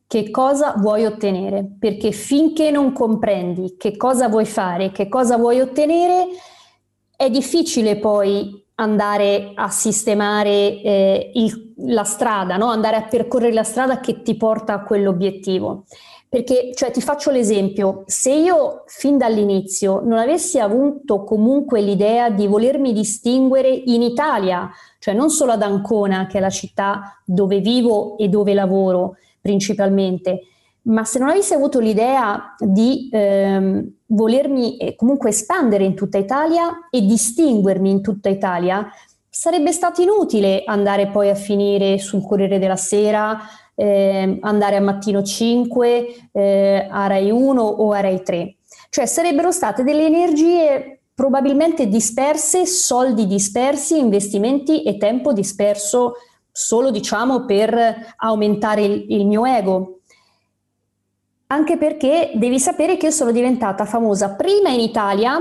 che 0.08 0.32
cosa 0.32 0.76
vuoi 0.78 1.04
ottenere, 1.06 1.68
perché 1.78 2.12
finché 2.12 2.72
non 2.72 2.94
comprendi 2.94 3.76
che 3.78 3.98
cosa 3.98 4.30
vuoi 4.30 4.46
fare, 4.46 4.92
che 4.92 5.10
cosa 5.10 5.36
vuoi 5.36 5.60
ottenere, 5.60 6.28
è 7.16 7.30
difficile 7.30 7.98
poi 7.98 8.64
andare 8.76 9.52
a 9.56 9.70
sistemare 9.70 10.82
eh, 10.82 11.32
il, 11.34 11.74
la 11.78 12.04
strada, 12.04 12.58
no? 12.58 12.68
andare 12.68 12.96
a 12.96 13.04
percorrere 13.04 13.54
la 13.54 13.64
strada 13.64 14.00
che 14.00 14.22
ti 14.22 14.36
porta 14.38 14.74
a 14.74 14.84
quell'obiettivo. 14.84 15.86
Perché, 16.38 16.70
cioè, 16.76 16.92
ti 16.92 17.02
faccio 17.02 17.32
l'esempio, 17.32 18.04
se 18.06 18.32
io 18.32 18.84
fin 18.86 19.18
dall'inizio 19.18 20.02
non 20.04 20.20
avessi 20.20 20.60
avuto 20.60 21.24
comunque 21.24 21.82
l'idea 21.82 22.30
di 22.30 22.46
volermi 22.46 22.94
distinguere 22.94 23.70
in 23.70 24.04
Italia, 24.04 24.70
cioè 25.00 25.16
non 25.16 25.32
solo 25.32 25.54
ad 25.54 25.64
Ancona, 25.64 26.28
che 26.28 26.38
è 26.38 26.40
la 26.40 26.52
città 26.52 27.20
dove 27.26 27.60
vivo 27.60 28.20
e 28.20 28.28
dove 28.28 28.54
lavoro 28.54 29.16
principalmente, 29.42 30.42
ma 30.84 31.04
se 31.06 31.18
non 31.18 31.30
avessi 31.30 31.56
avuto 31.56 31.80
l'idea 31.80 32.54
di 32.60 33.10
ehm, 33.12 33.94
volermi 34.06 34.78
eh, 34.78 34.96
comunque 34.96 35.32
espandere 35.32 35.86
in 35.86 35.96
tutta 35.96 36.20
Italia 36.20 36.88
e 36.92 37.02
distinguermi 37.02 37.90
in 37.90 38.04
tutta 38.04 38.30
Italia, 38.30 38.88
sarebbe 39.28 39.72
stato 39.72 40.04
inutile 40.04 40.62
andare 40.66 41.08
poi 41.08 41.32
a 41.32 41.36
finire 41.36 41.98
sul 41.98 42.24
Corriere 42.24 42.60
della 42.60 42.76
Sera, 42.76 43.40
eh, 43.80 44.40
andare 44.42 44.76
a 44.76 44.82
Mattino 44.82 45.22
5, 45.22 46.30
eh, 46.32 46.88
a 46.90 47.06
Rai 47.06 47.30
1 47.30 47.62
o 47.62 47.92
a 47.92 48.00
Rai 48.00 48.24
3. 48.24 48.56
Cioè 48.90 49.06
sarebbero 49.06 49.52
state 49.52 49.84
delle 49.84 50.08
energie 50.08 51.02
probabilmente 51.14 51.88
disperse, 51.88 52.66
soldi 52.66 53.28
dispersi, 53.28 54.00
investimenti 54.00 54.82
e 54.84 54.98
tempo 54.98 55.32
disperso 55.32 56.16
solo 56.52 56.90
diciamo 56.90 57.46
per 57.46 58.16
aumentare 58.18 58.84
il, 58.84 59.06
il 59.10 59.28
mio 59.28 59.46
ego. 59.46 60.00
Anche 61.48 61.78
perché 61.78 62.32
devi 62.34 62.60
sapere 62.60 62.98
che 62.98 63.08
io 63.08 63.12
sono 63.12 63.32
diventata 63.32 63.86
famosa 63.86 64.32
prima 64.36 64.70
in 64.70 64.80
Italia 64.80 65.40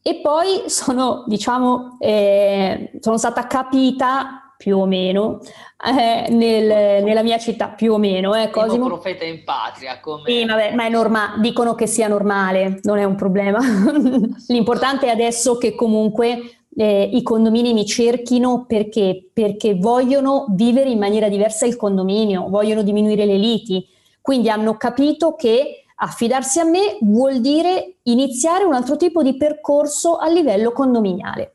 e 0.00 0.20
poi 0.20 0.64
sono, 0.66 1.24
diciamo, 1.26 1.96
eh, 1.98 2.92
sono 3.00 3.18
stata 3.18 3.46
capita 3.46 4.41
più 4.62 4.78
o 4.78 4.86
meno 4.86 5.40
eh, 5.84 6.30
nel, 6.30 7.02
nella 7.02 7.22
mia 7.24 7.36
città, 7.38 7.70
più 7.70 7.94
o 7.94 7.98
meno. 7.98 8.32
Eh, 8.34 8.48
Cosimo. 8.48 8.86
profeta 8.86 9.24
in 9.24 9.42
patria. 9.42 9.98
Come... 9.98 10.22
Sì, 10.26 10.44
vabbè, 10.44 10.72
ma 10.76 10.86
è 10.86 10.88
normale, 10.88 11.40
dicono 11.40 11.74
che 11.74 11.88
sia 11.88 12.06
normale, 12.06 12.78
non 12.82 12.98
è 12.98 13.04
un 13.04 13.16
problema. 13.16 13.58
L'importante 14.46 15.06
è 15.06 15.10
adesso 15.10 15.58
che 15.58 15.74
comunque 15.74 16.58
eh, 16.76 17.10
i 17.12 17.22
condomini 17.24 17.72
mi 17.72 17.84
cerchino 17.84 18.64
perché? 18.68 19.30
Perché 19.32 19.74
vogliono 19.74 20.46
vivere 20.50 20.90
in 20.90 20.98
maniera 21.00 21.28
diversa 21.28 21.66
il 21.66 21.74
condominio, 21.74 22.48
vogliono 22.48 22.82
diminuire 22.82 23.26
le 23.26 23.36
liti, 23.36 23.84
quindi 24.20 24.48
hanno 24.48 24.76
capito 24.76 25.34
che 25.34 25.82
Affidarsi 26.04 26.58
a 26.58 26.64
me 26.64 26.98
vuol 27.02 27.40
dire 27.40 27.98
iniziare 28.02 28.64
un 28.64 28.74
altro 28.74 28.96
tipo 28.96 29.22
di 29.22 29.36
percorso 29.36 30.16
a 30.16 30.28
livello 30.28 30.72
condominiale. 30.72 31.54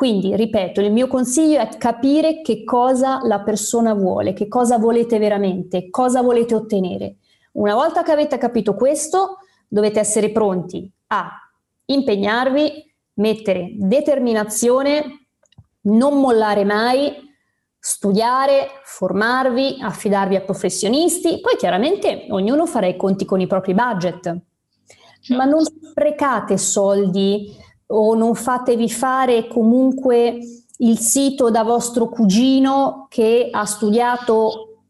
Quindi, 0.00 0.34
ripeto, 0.34 0.80
il 0.80 0.90
mio 0.90 1.08
consiglio 1.08 1.60
è 1.60 1.68
capire 1.76 2.40
che 2.40 2.64
cosa 2.64 3.20
la 3.22 3.40
persona 3.40 3.92
vuole, 3.92 4.32
che 4.32 4.48
cosa 4.48 4.78
volete 4.78 5.18
veramente, 5.18 5.90
cosa 5.90 6.22
volete 6.22 6.54
ottenere. 6.54 7.16
Una 7.52 7.74
volta 7.74 8.02
che 8.02 8.10
avete 8.10 8.38
capito 8.38 8.74
questo, 8.74 9.40
dovete 9.68 10.00
essere 10.00 10.30
pronti 10.30 10.90
a 11.08 11.30
impegnarvi, 11.84 12.94
mettere 13.16 13.74
determinazione, 13.76 15.26
non 15.82 16.18
mollare 16.18 16.64
mai, 16.64 17.14
studiare, 17.78 18.68
formarvi, 18.82 19.80
affidarvi 19.82 20.34
a 20.34 20.40
professionisti, 20.40 21.40
poi 21.42 21.56
chiaramente 21.58 22.24
ognuno 22.30 22.64
farà 22.64 22.86
i 22.86 22.96
conti 22.96 23.26
con 23.26 23.42
i 23.42 23.46
propri 23.46 23.74
budget, 23.74 24.22
certo. 24.22 25.36
ma 25.36 25.44
non 25.44 25.62
sprecate 25.62 26.56
soldi 26.56 27.68
o 27.92 28.14
non 28.14 28.34
fatevi 28.34 28.88
fare 28.88 29.46
comunque 29.46 30.38
il 30.78 30.98
sito 30.98 31.50
da 31.50 31.62
vostro 31.62 32.08
cugino 32.08 33.06
che 33.08 33.48
ha 33.50 33.64
studiato 33.64 34.82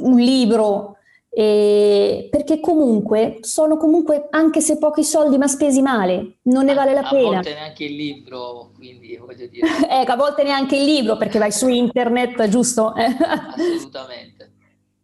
un 0.00 0.18
libro 0.18 0.96
eh, 1.30 2.26
perché 2.30 2.58
comunque 2.58 3.38
sono 3.42 3.76
comunque, 3.76 4.26
anche 4.30 4.60
se 4.60 4.78
pochi 4.78 5.04
soldi, 5.04 5.38
ma 5.38 5.46
spesi 5.46 5.82
male, 5.82 6.38
non 6.42 6.64
ne 6.64 6.74
vale 6.74 6.94
la 6.94 7.00
a 7.00 7.08
pena. 7.08 7.28
A 7.28 7.32
volte 7.34 7.54
neanche 7.54 7.84
il 7.84 7.94
libro, 7.94 8.70
quindi 8.74 9.16
voglio 9.16 9.46
dire. 9.46 9.66
ecco, 9.88 10.12
a 10.12 10.16
volte 10.16 10.42
neanche 10.42 10.76
il 10.76 10.84
libro 10.84 11.16
perché 11.16 11.38
vai 11.38 11.52
su 11.52 11.68
internet, 11.68 12.48
giusto? 12.48 12.90
Assolutamente. 12.96 14.52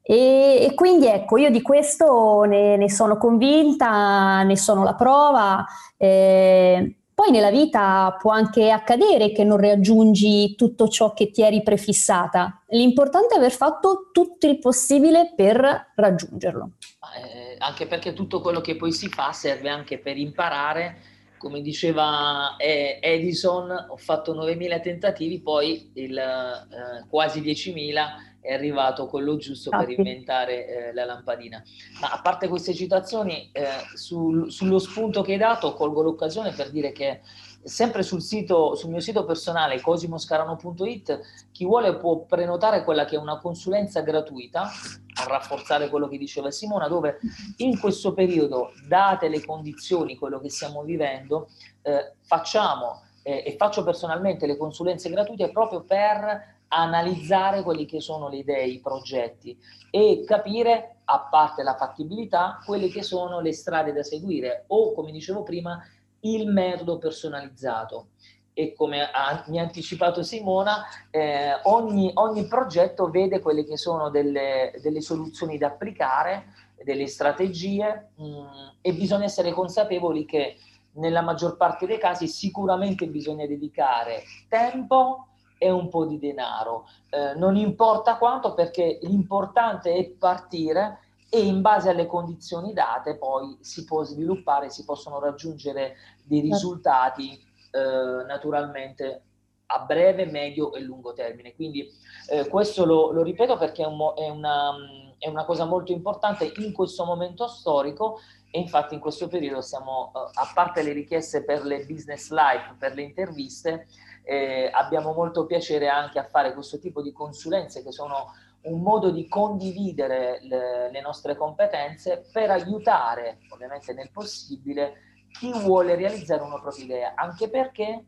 E, 0.03 0.67
e, 0.69 0.75
quindi 0.75 1.07
ecco, 1.07 1.37
io 1.37 1.51
di 1.51 1.63
questo 1.63 2.43
ne, 2.43 2.77
ne, 2.77 2.91
sono 2.91 3.17
convinta, 3.17 4.43
ne 4.43 4.57
sono 4.57 4.83
la 4.83 4.95
prova. 4.95 5.65
Eh, 5.97 6.97
poi 7.15 7.31
nella 7.31 7.51
vita 7.51 8.17
può 8.21 8.33
anche 8.33 8.71
accadere 8.71 9.31
che 9.31 9.45
non 9.45 9.59
raggiungi 9.59 10.57
tutto 10.57 10.89
ciò 10.89 11.15
che 11.15 11.31
ti 11.31 11.43
eri 11.43 11.63
prefissata. 11.63 12.63
L'importante 12.69 13.35
è 13.35 13.39
aver 13.39 13.53
fatto 13.53 14.11
tutto 14.13 14.49
il 14.49 14.59
possibile 14.59 15.33
per 15.37 15.93
raggiungerlo. 15.95 16.73
Eh, 17.17 17.57
anche 17.59 17.87
perché 17.87 18.13
tutto 18.13 18.41
quello 18.41 18.61
che 18.61 18.75
poi 18.75 18.91
si 18.91 19.09
fa 19.09 19.33
serve 19.33 19.69
anche 19.69 19.99
per 19.99 20.17
imparare. 20.17 21.13
Come 21.39 21.61
diceva 21.61 22.57
eh, 22.57 22.99
Edison, 23.01 23.71
ho 23.71 23.97
fatto 23.97 24.35
9.000 24.35 24.81
tentativi, 24.81 25.41
poi 25.41 25.93
il, 25.95 26.19
eh, 26.19 27.07
quasi 27.09 27.41
10.000 27.41 28.34
è 28.45 28.53
arrivato 28.53 29.07
quello 29.07 29.39
giusto 29.39 29.71
per 29.71 29.89
inventare 29.89 30.67
eh, 30.67 30.93
la 30.93 31.07
lampadina. 31.07 31.63
Ma 31.99 32.11
a 32.13 32.21
parte 32.21 32.47
queste 32.47 32.75
citazioni, 32.75 33.49
eh, 33.53 33.67
sul, 33.95 34.53
sullo 34.53 34.79
spunto 34.79 35.23
che 35.23 35.33
hai 35.33 35.39
dato, 35.39 35.73
colgo 35.73 36.03
l'occasione 36.03 36.53
per 36.53 36.71
dire 36.71 36.93
che 36.93 37.23
sempre 37.63 38.03
sul, 38.03 38.21
sito, 38.21 38.75
sul 38.75 38.91
mio 38.91 39.01
sito 39.01 39.25
personale 39.25 39.81
cosimoscarano.it 39.81 41.21
chi 41.53 41.65
vuole 41.65 41.97
può 41.97 42.27
prenotare 42.27 42.85
quella 42.85 43.07
che 43.07 43.17
è 43.17 43.19
una 43.19 43.39
consulenza 43.39 44.03
gratuita 44.03 44.65
a 44.65 45.25
rafforzare 45.27 45.89
quello 45.89 46.07
che 46.07 46.19
diceva 46.19 46.51
Simona, 46.51 46.87
dove 46.87 47.21
in 47.59 47.81
questo 47.81 48.13
periodo, 48.13 48.73
date 48.87 49.29
le 49.29 49.43
condizioni, 49.43 50.17
quello 50.17 50.39
che 50.39 50.51
stiamo 50.51 50.83
vivendo, 50.83 51.49
eh, 51.81 52.13
facciamo 52.21 53.05
eh, 53.23 53.43
e 53.47 53.57
faccio 53.57 53.83
personalmente 53.85 54.47
le 54.47 54.59
consulenze 54.59 55.09
gratuite 55.09 55.51
proprio 55.51 55.83
per 55.83 56.53
analizzare 56.75 57.63
quelli 57.63 57.87
che 57.87 58.01
sono 58.01 58.29
le 58.29 58.39
idee, 58.39 58.67
i 58.67 58.81
progetti 58.81 59.57
e 59.91 60.25
capire, 60.27 60.97
a 61.05 61.21
parte 61.31 61.63
la 61.63 61.77
fattibilità, 61.77 62.61
quelle 62.65 62.89
che 62.89 63.03
sono 63.03 63.41
le 63.41 63.53
strade 63.53 63.93
da 63.93 64.03
seguire 64.03 64.65
o, 64.69 64.93
come 64.93 65.13
dicevo 65.13 65.43
prima, 65.43 65.83
il 66.21 66.49
metodo 66.49 66.99
personalizzato. 66.99 68.09
E 68.57 68.73
come 68.73 69.11
ha, 69.11 69.45
mi 69.49 69.59
ha 69.59 69.63
anticipato 69.63 70.23
Simona, 70.23 70.85
eh, 71.11 71.59
ogni, 71.65 72.11
ogni, 72.15 72.47
progetto 72.47 73.11
vede 73.11 73.41
quelle 73.41 73.65
che 73.65 73.77
sono 73.77 74.11
delle, 74.11 74.73
delle 74.81 75.01
soluzioni 75.01 75.59
da 75.59 75.67
applicare, 75.69 76.53
delle 76.85 77.09
strategie 77.09 78.11
mh, 78.15 78.25
mm, 78.25 78.47
e 78.81 78.93
bisogna 78.95 79.25
essere 79.25 79.53
consapevoli 79.53 80.25
che 80.25 80.57
nella 80.93 81.23
maggior 81.23 81.57
parte 81.57 81.87
dei 81.87 81.99
casi 81.99 82.29
sicuramente 82.29 83.09
bisogna 83.09 83.47
dedicare 83.47 84.23
tempo, 84.49 85.29
e 85.59 85.71
un 85.71 85.89
po' 85.89 86.05
di 86.07 86.19
denaro. 86.19 86.89
Eh, 87.11 87.35
non 87.35 87.57
importa 87.57 88.17
quanto 88.17 88.55
perché 88.55 88.99
l'importante 89.03 89.95
è 89.95 90.05
partire 90.11 90.99
e 91.29 91.41
in 91.41 91.61
base 91.63 91.89
alle 91.89 92.07
condizioni 92.07 92.73
date 92.73 93.17
poi 93.17 93.57
si 93.61 93.85
può 93.85 94.05
sviluppare, 94.05 94.71
si 94.71 94.85
possono 94.85 95.19
raggiungere 95.19 95.97
dei 96.23 96.41
certo. 96.41 96.55
risultati 96.55 97.33
eh, 97.73 98.25
naturalmente 98.27 99.23
a 99.67 99.81
breve, 99.81 100.27
medio 100.27 100.75
e 100.75 100.81
lungo 100.81 101.13
termine. 101.13 101.55
Quindi 101.55 101.89
eh, 102.29 102.49
questo 102.49 102.85
lo, 102.85 103.11
lo, 103.11 103.23
ripeto 103.23 103.57
perché 103.57 103.83
è, 103.83 103.87
un, 103.87 104.13
è, 104.17 104.29
una, 104.29 104.73
è, 105.19 105.29
una, 105.29 105.45
cosa 105.45 105.65
molto 105.65 105.91
importante 105.93 106.53
in 106.59 106.73
questo 106.73 107.05
momento 107.05 107.49
storico 107.49 108.21
e 108.51 108.61
infatti 108.61 108.95
in 108.95 109.01
questo 109.01 109.27
periodo 109.27 109.61
siamo, 109.61 110.13
eh, 110.15 110.19
a 110.35 110.51
parte 110.55 110.83
le 110.83 110.93
richieste 110.93 111.43
per 111.43 111.65
le 111.65 111.85
business 111.85 112.31
live, 112.31 112.77
per 112.79 112.95
le 112.95 113.03
interviste, 113.03 113.89
eh, 114.25 114.71
abbiamo 114.73 115.13
molto 115.13 115.47
piacere 115.47 115.89
anche 115.89 116.19
a 116.19 116.25
fare 116.25 116.55
questo 116.55 116.79
tipo 116.79 117.03
di 117.03 117.13
consulenze 117.13 117.83
che 117.83 117.93
sono 117.93 118.33
un 118.63 118.81
modo 118.81 119.11
di 119.11 119.29
condividere 119.29 120.41
le, 120.43 120.91
le 120.91 121.01
nostre 121.03 121.37
competenze 121.37 122.25
per 122.33 122.51
aiutare, 122.51 123.41
ovviamente 123.51 123.93
nel 123.93 124.11
possibile, 124.11 125.27
chi 125.39 125.53
vuole 125.53 125.95
realizzare 125.95 126.43
una 126.43 126.61
propria 126.61 126.85
idea, 126.85 127.13
anche 127.15 127.51
perché, 127.51 128.05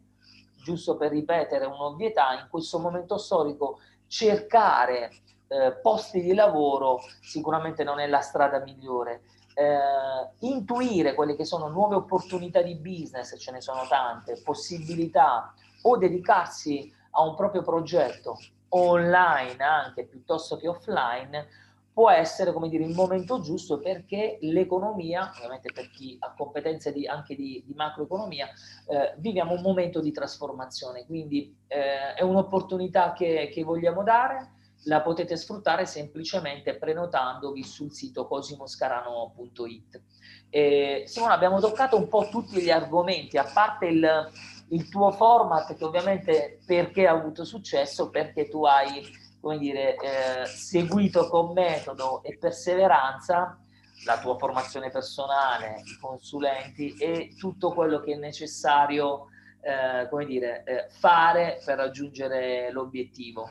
giusto 0.62 0.96
per 0.96 1.10
ripetere 1.10 1.66
un'ovvietà, 1.66 2.32
in 2.40 2.46
questo 2.48 2.78
momento 2.78 3.18
storico 3.18 3.80
cercare 4.06 5.10
eh, 5.48 5.78
posti 5.82 6.22
di 6.22 6.34
lavoro 6.34 7.00
sicuramente 7.20 7.84
non 7.84 8.00
è 8.00 8.06
la 8.06 8.20
strada 8.20 8.60
migliore. 8.60 9.22
Eh, 9.54 10.46
intuire 10.46 11.14
quelle 11.14 11.34
che 11.34 11.44
sono 11.44 11.68
nuove 11.68 11.96
opportunità 11.96 12.62
di 12.62 12.76
business, 12.76 13.38
ce 13.38 13.52
ne 13.52 13.60
sono 13.60 13.86
tante, 13.88 14.40
possibilità, 14.42 15.52
o 15.87 15.97
dedicarsi 15.97 16.93
a 17.11 17.22
un 17.22 17.34
proprio 17.34 17.62
progetto 17.62 18.39
online 18.70 19.62
anche 19.62 20.05
piuttosto 20.05 20.57
che 20.57 20.68
offline 20.68 21.47
può 21.93 22.11
essere 22.11 22.53
come 22.53 22.68
dire 22.68 22.84
il 22.84 22.95
momento 22.95 23.41
giusto 23.41 23.78
perché 23.78 24.37
l'economia, 24.43 25.30
ovviamente 25.34 25.72
per 25.72 25.89
chi 25.91 26.14
ha 26.20 26.34
competenze 26.37 26.93
di, 26.93 27.07
anche 27.07 27.34
di, 27.34 27.62
di 27.64 27.72
macroeconomia, 27.72 28.49
eh, 28.89 29.14
viviamo 29.16 29.55
un 29.55 29.62
momento 29.62 30.03
di 30.03 30.12
trasformazione, 30.12 31.07
quindi 31.07 31.57
eh, 31.68 32.12
è 32.12 32.22
un'opportunità 32.22 33.14
che, 33.14 33.49
che 33.51 33.64
vogliamo 33.64 34.03
dare, 34.03 34.57
la 34.84 35.01
potete 35.01 35.37
sfruttare 35.37 35.87
semplicemente 35.87 36.76
prenotandovi 36.76 37.62
sul 37.64 37.91
sito 37.91 38.26
cosimoscarano.it. 38.26 40.03
Eh, 40.51 41.05
Simona, 41.07 41.32
abbiamo 41.32 41.61
toccato 41.61 41.97
un 41.97 42.09
po' 42.09 42.28
tutti 42.30 42.61
gli 42.61 42.70
argomenti, 42.70 43.39
a 43.39 43.51
parte 43.53 43.87
il, 43.87 44.30
il 44.68 44.88
tuo 44.88 45.12
format 45.12 45.74
che 45.74 45.84
ovviamente 45.84 46.58
perché 46.66 47.06
ha 47.06 47.12
avuto 47.12 47.44
successo, 47.44 48.10
perché 48.10 48.48
tu 48.48 48.64
hai 48.64 49.02
come 49.40 49.58
dire, 49.58 49.94
eh, 49.94 50.46
seguito 50.46 51.28
con 51.28 51.52
metodo 51.52 52.22
e 52.24 52.36
perseveranza 52.36 53.60
la 54.04 54.18
tua 54.18 54.36
formazione 54.36 54.90
personale, 54.90 55.82
i 55.84 55.98
consulenti 56.00 56.96
e 56.96 57.34
tutto 57.38 57.72
quello 57.72 58.00
che 58.00 58.14
è 58.14 58.16
necessario 58.16 59.28
eh, 59.60 60.08
come 60.08 60.24
dire, 60.26 60.64
eh, 60.64 60.86
fare 60.88 61.60
per 61.64 61.76
raggiungere 61.76 62.70
l'obiettivo. 62.72 63.50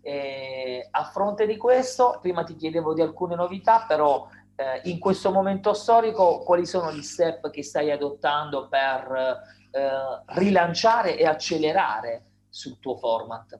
E 0.00 0.86
a 0.90 1.04
fronte 1.04 1.46
di 1.46 1.56
questo, 1.56 2.18
prima 2.20 2.42
ti 2.42 2.54
chiedevo 2.54 2.94
di 2.94 3.02
alcune 3.02 3.34
novità, 3.34 3.84
però 3.86 4.26
eh, 4.56 4.80
in 4.84 4.98
questo 4.98 5.30
momento 5.30 5.72
storico 5.72 6.38
quali 6.38 6.66
sono 6.66 6.92
gli 6.92 7.02
step 7.02 7.50
che 7.50 7.62
stai 7.62 7.90
adottando 7.90 8.68
per 8.68 9.42
eh, 9.74 10.22
rilanciare 10.38 11.18
e 11.18 11.26
accelerare 11.26 12.22
sul 12.48 12.78
tuo 12.78 12.96
format? 12.96 13.58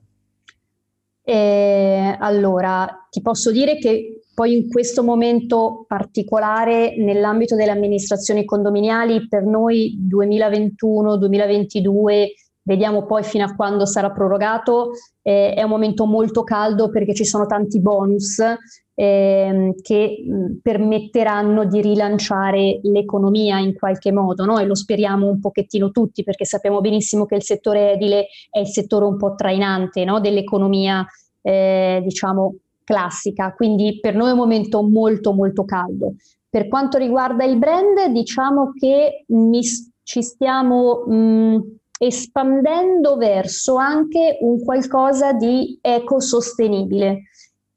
Eh, 1.24 2.16
allora, 2.20 3.08
ti 3.10 3.20
posso 3.20 3.50
dire 3.50 3.78
che 3.78 4.20
poi 4.34 4.56
in 4.56 4.68
questo 4.68 5.02
momento 5.02 5.84
particolare 5.88 6.94
nell'ambito 6.96 7.56
delle 7.56 7.72
amministrazioni 7.72 8.44
condominiali 8.44 9.26
per 9.26 9.42
noi 9.44 9.98
2021-2022 10.08 12.26
vediamo 12.64 13.04
poi 13.04 13.22
fino 13.22 13.44
a 13.44 13.54
quando 13.54 13.86
sarà 13.86 14.10
prorogato, 14.10 14.90
eh, 15.22 15.54
è 15.54 15.62
un 15.62 15.70
momento 15.70 16.06
molto 16.06 16.42
caldo 16.42 16.90
perché 16.90 17.14
ci 17.14 17.24
sono 17.24 17.46
tanti 17.46 17.80
bonus 17.80 18.42
eh, 18.94 19.74
che 19.82 20.24
mh, 20.26 20.58
permetteranno 20.62 21.64
di 21.64 21.80
rilanciare 21.80 22.80
l'economia 22.82 23.58
in 23.58 23.74
qualche 23.74 24.12
modo, 24.12 24.44
no? 24.44 24.58
e 24.58 24.64
lo 24.64 24.74
speriamo 24.74 25.28
un 25.28 25.40
pochettino 25.40 25.90
tutti 25.90 26.22
perché 26.22 26.44
sappiamo 26.44 26.80
benissimo 26.80 27.26
che 27.26 27.36
il 27.36 27.42
settore 27.42 27.92
edile 27.92 28.26
è 28.50 28.60
il 28.60 28.68
settore 28.68 29.04
un 29.04 29.16
po' 29.16 29.34
trainante 29.34 30.04
no? 30.04 30.20
dell'economia, 30.20 31.06
eh, 31.42 32.00
diciamo, 32.02 32.56
classica, 32.84 33.52
quindi 33.54 33.98
per 34.00 34.14
noi 34.14 34.28
è 34.28 34.32
un 34.32 34.38
momento 34.38 34.82
molto 34.82 35.32
molto 35.32 35.64
caldo. 35.64 36.14
Per 36.48 36.68
quanto 36.68 36.98
riguarda 36.98 37.44
il 37.44 37.58
brand, 37.58 38.12
diciamo 38.12 38.72
che 38.78 39.24
mi, 39.28 39.60
ci 40.04 40.22
stiamo 40.22 41.04
mh, 41.06 41.76
espandendo 42.06 43.16
verso 43.16 43.76
anche 43.76 44.38
un 44.40 44.62
qualcosa 44.62 45.32
di 45.32 45.78
ecosostenibile, 45.80 47.22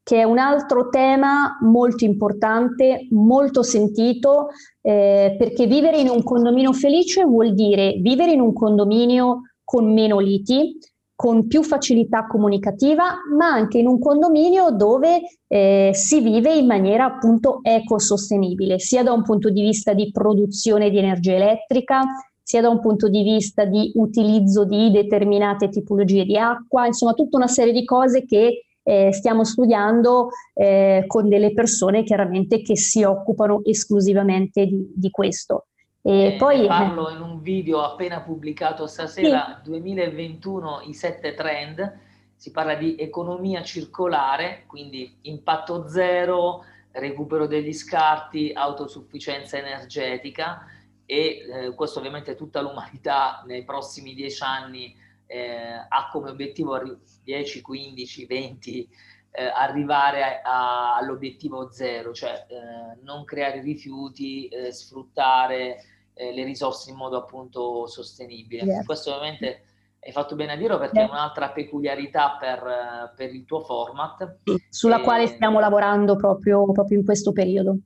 che 0.04 0.20
è 0.20 0.24
un 0.24 0.38
altro 0.38 0.90
tema 0.90 1.58
molto 1.62 2.06
importante, 2.06 3.08
molto 3.12 3.64
sentito, 3.64 4.48
eh, 4.82 5.36
perché 5.38 5.66
vivere 5.66 5.98
in 5.98 6.10
un 6.10 6.24
condominio 6.24 6.74
felice 6.74 7.24
vuol 7.24 7.54
dire 7.54 8.00
vivere 8.02 8.32
in 8.32 8.42
un 8.42 8.54
condominio 8.54 9.42
con 9.64 9.92
meno 9.92 10.20
liti, 10.20 10.78
con 11.14 11.48
più 11.48 11.64
facilità 11.64 12.28
comunicativa, 12.28 13.16
ma 13.36 13.48
anche 13.48 13.80
in 13.80 13.88
un 13.88 13.98
condominio 14.00 14.70
dove 14.72 15.22
eh, 15.48 15.90
si 15.94 16.22
vive 16.22 16.54
in 16.54 16.68
maniera 16.68 17.06
appunto 17.06 17.60
ecosostenibile, 17.64 18.78
sia 18.78 19.04
da 19.04 19.14
un 19.14 19.24
punto 19.24 19.50
di 19.50 19.62
vista 19.62 19.94
di 19.94 20.12
produzione 20.12 20.90
di 20.90 21.00
energia 21.00 21.34
elettrica, 21.34 22.04
sia 22.48 22.62
da 22.62 22.70
un 22.70 22.80
punto 22.80 23.10
di 23.10 23.24
vista 23.24 23.66
di 23.66 23.92
utilizzo 23.96 24.64
di 24.64 24.90
determinate 24.90 25.68
tipologie 25.68 26.24
di 26.24 26.38
acqua, 26.38 26.86
insomma 26.86 27.12
tutta 27.12 27.36
una 27.36 27.48
serie 27.48 27.74
di 27.74 27.84
cose 27.84 28.24
che 28.26 28.68
eh, 28.82 29.12
stiamo 29.12 29.44
studiando 29.44 30.30
eh, 30.54 31.04
con 31.08 31.28
delle 31.28 31.52
persone 31.52 32.04
chiaramente 32.04 32.62
che 32.62 32.78
si 32.78 33.04
occupano 33.04 33.60
esclusivamente 33.66 34.66
di, 34.66 34.94
di 34.96 35.10
questo. 35.12 35.66
E 36.02 36.36
eh, 36.36 36.36
poi, 36.38 36.66
parlo 36.68 37.10
in 37.10 37.20
un 37.20 37.42
video 37.42 37.84
appena 37.84 38.22
pubblicato 38.22 38.88
stasera, 38.88 39.60
sì. 39.62 39.70
2021, 39.70 40.84
i 40.88 40.94
sette 40.94 41.34
trend, 41.34 42.00
si 42.34 42.52
parla 42.52 42.76
di 42.76 42.96
economia 42.98 43.62
circolare, 43.62 44.64
quindi 44.68 45.18
impatto 45.24 45.90
zero, 45.90 46.64
recupero 46.92 47.46
degli 47.46 47.74
scarti, 47.74 48.54
autosufficienza 48.56 49.58
energetica 49.58 50.66
e 51.10 51.40
eh, 51.50 51.74
questo 51.74 52.00
ovviamente 52.00 52.36
tutta 52.36 52.60
l'umanità 52.60 53.42
nei 53.48 53.64
prossimi 53.64 54.14
dieci 54.14 54.44
anni 54.44 54.94
eh, 55.26 55.86
ha 55.88 56.10
come 56.12 56.30
obiettivo 56.30 56.78
10, 57.24 57.62
15, 57.62 58.26
20 58.26 58.90
eh, 59.32 59.46
arrivare 59.46 60.42
a, 60.42 60.42
a, 60.44 60.96
all'obiettivo 60.98 61.72
zero, 61.72 62.14
cioè 62.14 62.46
eh, 62.50 63.00
non 63.04 63.24
creare 63.24 63.62
rifiuti, 63.62 64.48
eh, 64.48 64.74
sfruttare 64.74 65.78
eh, 66.14 66.34
le 66.34 66.44
risorse 66.44 66.90
in 66.90 66.98
modo 66.98 67.18
appunto 67.18 67.88
sostenibile. 67.88 68.64
Yes. 68.64 68.86
Questo 68.86 69.14
ovviamente 69.14 69.62
hai 70.00 70.12
fatto 70.12 70.36
bene 70.36 70.54
a 70.54 70.58
dirlo 70.58 70.78
perché 70.78 71.00
yes. 71.00 71.08
è 71.08 71.12
un'altra 71.12 71.52
peculiarità 71.52 72.36
per, 72.38 73.14
per, 73.16 73.34
il 73.34 73.46
tuo 73.46 73.62
format. 73.62 74.40
Sulla 74.70 75.00
e... 75.00 75.04
quale 75.04 75.28
stiamo 75.28 75.62
lavorando 75.62 76.18
proprio, 76.18 76.70
proprio 76.70 77.00
in 77.00 77.06
questo 77.06 77.32
periodo. 77.32 77.78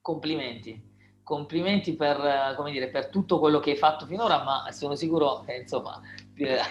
Complimenti 0.00 0.87
complimenti 1.28 1.94
per, 1.94 2.56
dire, 2.70 2.88
per, 2.88 3.10
tutto 3.10 3.38
quello 3.38 3.60
che 3.60 3.72
hai 3.72 3.76
fatto 3.76 4.06
finora, 4.06 4.42
ma 4.44 4.72
sono 4.72 4.94
sicuro 4.94 5.42
che 5.44 5.56
insomma, 5.56 6.00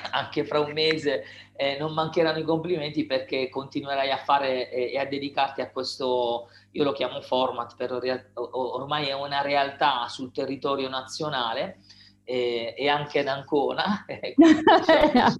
anche 0.09 0.43
fra 0.45 0.59
un 0.61 0.71
mese 0.71 1.25
eh, 1.55 1.77
non 1.77 1.93
mancheranno 1.93 2.39
i 2.39 2.43
complimenti 2.43 3.05
perché 3.05 3.49
continuerai 3.49 4.09
a 4.09 4.17
fare 4.17 4.71
eh, 4.71 4.93
e 4.93 4.97
a 4.97 5.05
dedicarti 5.05 5.61
a 5.61 5.69
questo, 5.69 6.49
io 6.71 6.83
lo 6.83 6.91
chiamo 6.91 7.21
format, 7.21 7.75
per, 7.75 8.31
ormai 8.33 9.05
è 9.09 9.13
una 9.13 9.41
realtà 9.41 10.07
sul 10.07 10.31
territorio 10.31 10.89
nazionale 10.89 11.77
e, 12.29 12.73
e 12.77 12.89
anche 12.89 13.19
ad 13.19 13.27
Ancona, 13.27 14.03
diciamo, 14.05 15.35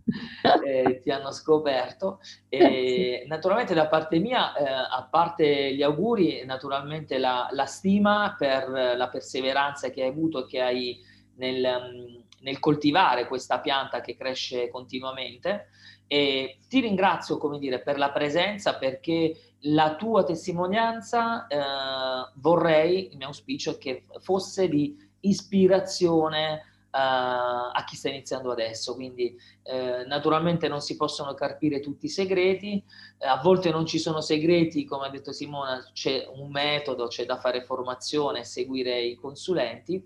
eh, 0.66 1.02
ti 1.02 1.12
hanno 1.12 1.34
scoperto. 1.34 2.22
E, 2.48 3.26
naturalmente 3.28 3.74
da 3.74 3.88
parte 3.88 4.20
mia, 4.20 4.56
eh, 4.56 4.64
a 4.64 5.06
parte 5.12 5.76
gli 5.76 5.84
auguri, 5.84 6.46
naturalmente 6.46 7.18
la, 7.18 7.50
la, 7.52 7.66
stima 7.66 8.36
per 8.38 8.70
la 8.70 9.10
perseveranza 9.10 9.90
che 9.90 10.04
hai 10.04 10.08
avuto 10.08 10.46
e 10.46 10.48
che 10.48 10.62
hai 10.62 10.98
nel, 11.36 12.24
nel 12.40 12.60
coltivare 12.60 13.28
questa 13.28 13.60
pianta 13.60 14.00
che 14.00 14.16
cresce 14.16 14.70
continuamente. 14.70 15.68
E 16.08 16.60
ti 16.70 16.80
ringrazio, 16.80 17.38
come 17.38 17.60
dire, 17.60 17.82
per 17.82 17.98
la 17.98 18.12
presenza 18.12 18.78
perché 18.78 19.56
la 19.64 19.96
tua 19.96 20.24
testimonianza 20.24 21.48
eh, 21.48 22.32
vorrei, 22.36 23.12
il 23.12 23.18
mio 23.18 23.28
auspicio 23.28 23.72
è 23.72 23.78
che 23.78 24.06
fosse 24.22 24.70
di 24.70 24.96
ispirazione 25.20 26.67
uh, 26.92 27.70
a 27.72 27.84
chi 27.86 27.96
sta 27.96 28.10
iniziando 28.10 28.52
adesso. 28.52 28.96
Quindi 28.96 29.36
eh, 29.64 30.06
naturalmente 30.06 30.68
non 30.68 30.82
si 30.82 30.96
possono 30.96 31.34
carpire 31.34 31.80
tutti 31.80 32.06
i 32.06 32.10
segreti, 32.10 32.84
eh, 33.18 33.28
a 33.28 33.40
volte 33.42 33.70
non 33.70 33.86
ci 33.86 34.00
sono 34.00 34.22
segreti, 34.22 34.86
come 34.86 35.08
ha 35.08 35.10
detto 35.10 35.32
Simona, 35.32 35.90
c'è 35.94 36.28
un 36.34 36.50
metodo, 36.50 37.08
c'è 37.08 37.26
da 37.26 37.38
fare 37.38 37.64
formazione, 37.64 38.44
seguire 38.44 39.02
i 39.02 39.16
consulenti 39.16 40.02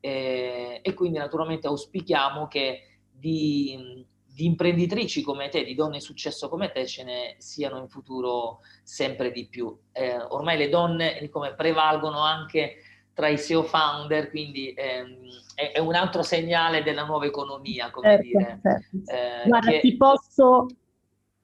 eh, 0.00 0.80
e 0.82 0.94
quindi 0.94 1.18
naturalmente 1.18 1.66
auspichiamo 1.66 2.48
che 2.48 2.98
di, 3.10 4.06
di 4.24 4.44
imprenditrici 4.46 5.22
come 5.22 5.48
te, 5.48 5.64
di 5.64 5.74
donne 5.74 5.98
di 5.98 6.04
successo 6.04 6.48
come 6.48 6.70
te, 6.70 6.86
ce 6.86 7.04
ne 7.04 7.34
siano 7.38 7.78
in 7.78 7.88
futuro 7.88 8.60
sempre 8.82 9.30
di 9.30 9.46
più. 9.46 9.76
Eh, 9.92 10.16
ormai 10.16 10.56
le 10.56 10.68
donne 10.68 11.28
come 11.28 11.54
prevalgono 11.54 12.20
anche 12.20 12.76
tra 13.20 13.28
i 13.28 13.36
SEO 13.36 13.62
founder, 13.62 14.30
quindi 14.30 14.72
ehm, 14.74 15.18
è, 15.54 15.72
è, 15.72 15.78
un 15.78 15.94
altro 15.94 16.22
segnale 16.22 16.82
della 16.82 17.04
nuova 17.04 17.26
economia, 17.26 17.90
come 17.90 18.08
certo, 18.08 18.22
dire. 18.22 18.60
Certo. 18.62 19.12
Eh, 19.12 19.46
Guarda, 19.46 19.70
che... 19.70 19.80
ti, 19.80 19.96
posso, 19.98 20.66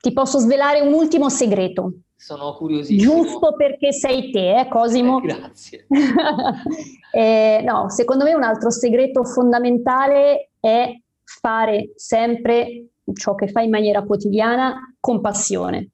ti 0.00 0.12
posso 0.14 0.38
svelare 0.38 0.80
un 0.80 0.94
ultimo 0.94 1.28
segreto. 1.28 1.92
Sono 2.16 2.54
curiosissimo. 2.54 3.12
Giusto 3.12 3.54
perché 3.56 3.92
sei 3.92 4.30
te, 4.30 4.60
eh, 4.60 4.68
Cosimo? 4.68 5.18
Eh, 5.18 5.26
grazie. 5.26 5.86
eh, 7.12 7.60
no, 7.62 7.90
secondo 7.90 8.24
me 8.24 8.32
un 8.32 8.42
altro 8.42 8.70
segreto 8.70 9.22
fondamentale 9.22 10.52
è 10.58 10.98
fare 11.22 11.92
sempre 11.94 12.86
ciò 13.12 13.34
che 13.34 13.48
fai 13.48 13.66
in 13.66 13.70
maniera 13.70 14.02
quotidiana 14.02 14.96
con 14.98 15.20
passione. 15.20 15.90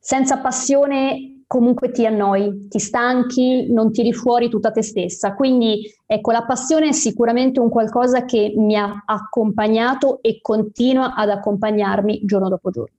Senza 0.00 0.38
passione 0.38 1.41
comunque 1.52 1.90
ti 1.90 2.06
annoi, 2.06 2.66
ti 2.68 2.78
stanchi, 2.78 3.70
non 3.70 3.92
tiri 3.92 4.14
fuori 4.14 4.48
tutta 4.48 4.70
te 4.70 4.80
stessa. 4.80 5.34
Quindi 5.34 5.82
ecco, 6.06 6.30
la 6.30 6.46
passione 6.46 6.88
è 6.88 6.92
sicuramente 6.92 7.60
un 7.60 7.68
qualcosa 7.68 8.24
che 8.24 8.54
mi 8.56 8.74
ha 8.74 9.02
accompagnato 9.04 10.22
e 10.22 10.40
continua 10.40 11.14
ad 11.14 11.28
accompagnarmi 11.28 12.22
giorno 12.24 12.48
dopo 12.48 12.70
giorno. 12.70 12.96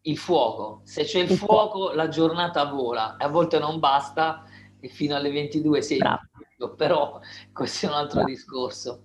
Il 0.00 0.18
fuoco, 0.18 0.80
se 0.82 1.04
c'è 1.04 1.20
il, 1.20 1.30
il 1.30 1.36
fuoco, 1.36 1.78
fuoco, 1.78 1.94
la 1.94 2.08
giornata 2.08 2.64
vola, 2.64 3.14
a 3.16 3.28
volte 3.28 3.60
non 3.60 3.78
basta 3.78 4.42
e 4.80 4.88
fino 4.88 5.14
alle 5.14 5.30
22 5.30 5.80
sei 5.80 6.00
però 6.76 7.20
questo 7.52 7.86
è 7.86 7.90
un 7.90 7.94
altro 7.94 8.22
Bravo. 8.22 8.28
discorso. 8.28 9.02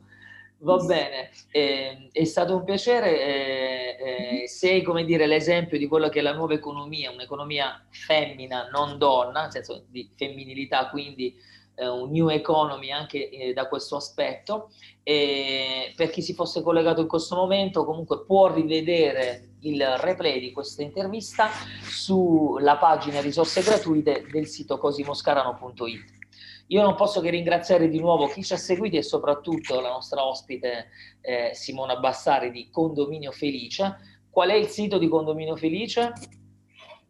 Va 0.64 0.78
bene, 0.78 1.30
eh, 1.51 2.07
è 2.14 2.24
stato 2.24 2.55
un 2.55 2.64
piacere. 2.64 3.20
Eh, 3.20 4.41
eh, 4.43 4.47
sei, 4.47 4.82
come 4.82 5.03
dire, 5.03 5.28
l'esempio 5.28 5.78
di 5.78 5.88
quello 5.88 6.07
che 6.07 6.20
è 6.20 6.22
la 6.22 6.34
nuova 6.34 6.53
economia, 6.53 7.11
un'economia 7.11 7.86
femmina, 7.89 8.70
non 8.72 8.97
donna, 8.97 9.41
nel 9.41 9.51
senso 9.51 9.84
di 9.89 10.09
femminilità, 10.16 10.88
quindi 10.89 11.36
eh, 11.76 11.86
un 11.86 12.11
new 12.11 12.30
economy 12.30 12.91
anche 12.91 13.30
eh, 13.30 13.51
da 13.51 13.68
questo 13.68 13.97
aspetto. 13.97 14.70
E 15.03 15.91
per 15.97 16.09
chi 16.09 16.22
si 16.22 16.34
fosse 16.34 16.61
collegato 16.61 17.01
in 17.01 17.07
questo 17.07 17.36
momento, 17.36 17.84
comunque 17.84 18.24
può 18.24 18.47
rivedere 18.47 19.55
il 19.64 19.86
replay 19.97 20.39
di 20.39 20.53
questa 20.53 20.82
intervista 20.82 21.49
sulla 21.82 22.78
pagina 22.78 23.20
risorse 23.20 23.61
gratuite 23.61 24.26
del 24.32 24.47
sito 24.47 24.78
cosimoscarano.it. 24.78 26.12
io 26.74 26.82
non 26.82 26.95
posso 26.95 27.21
che 27.21 27.30
ringraziare 27.30 27.88
di 27.88 27.99
nuovo 27.99 28.26
chi 28.26 28.43
ci 28.43 28.53
ha 28.53 28.57
seguiti 28.57 28.97
e 28.97 29.03
soprattutto 29.03 29.80
la 29.80 29.89
nostra 29.89 30.26
ospite 30.26 30.88
eh, 31.21 31.51
Simona 31.53 31.97
Bassari 31.97 32.49
di 32.49 32.71
Condominio 32.71 33.32
Felice. 33.32 33.97
Qual 34.32 34.49
è 34.49 34.55
il 34.55 34.65
sito 34.67 34.97
di 34.97 35.07
Condominio 35.07 35.55
Felice? 35.55 36.13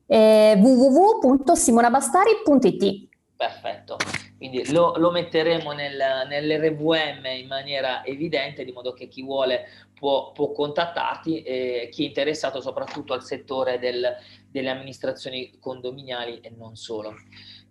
Eh, 0.06 0.60
www.simonabastari.it 0.62 3.08
Perfetto, 3.38 3.96
quindi 4.38 4.70
lo, 4.72 4.98
lo 4.98 5.12
metteremo 5.12 5.72
nel, 5.72 5.98
nell'RVM 6.28 7.26
in 7.26 7.48
maniera 7.48 8.04
evidente, 8.06 8.66
di 8.66 8.74
modo 8.74 8.92
che 8.94 9.08
chi 9.08 9.24
vuole 9.24 9.66
può, 9.94 10.34
può 10.34 10.52
contattarti 10.52 11.42
e 11.42 11.88
chi 11.90 12.04
è 12.04 12.08
interessato 12.08 12.60
soprattutto 12.60 13.14
al 13.14 13.24
settore 13.24 13.80
del, 13.80 14.14
delle 14.50 14.70
amministrazioni 14.70 15.58
condominiali 15.60 16.42
e 16.42 16.52
non 16.56 16.76
solo. 16.76 17.16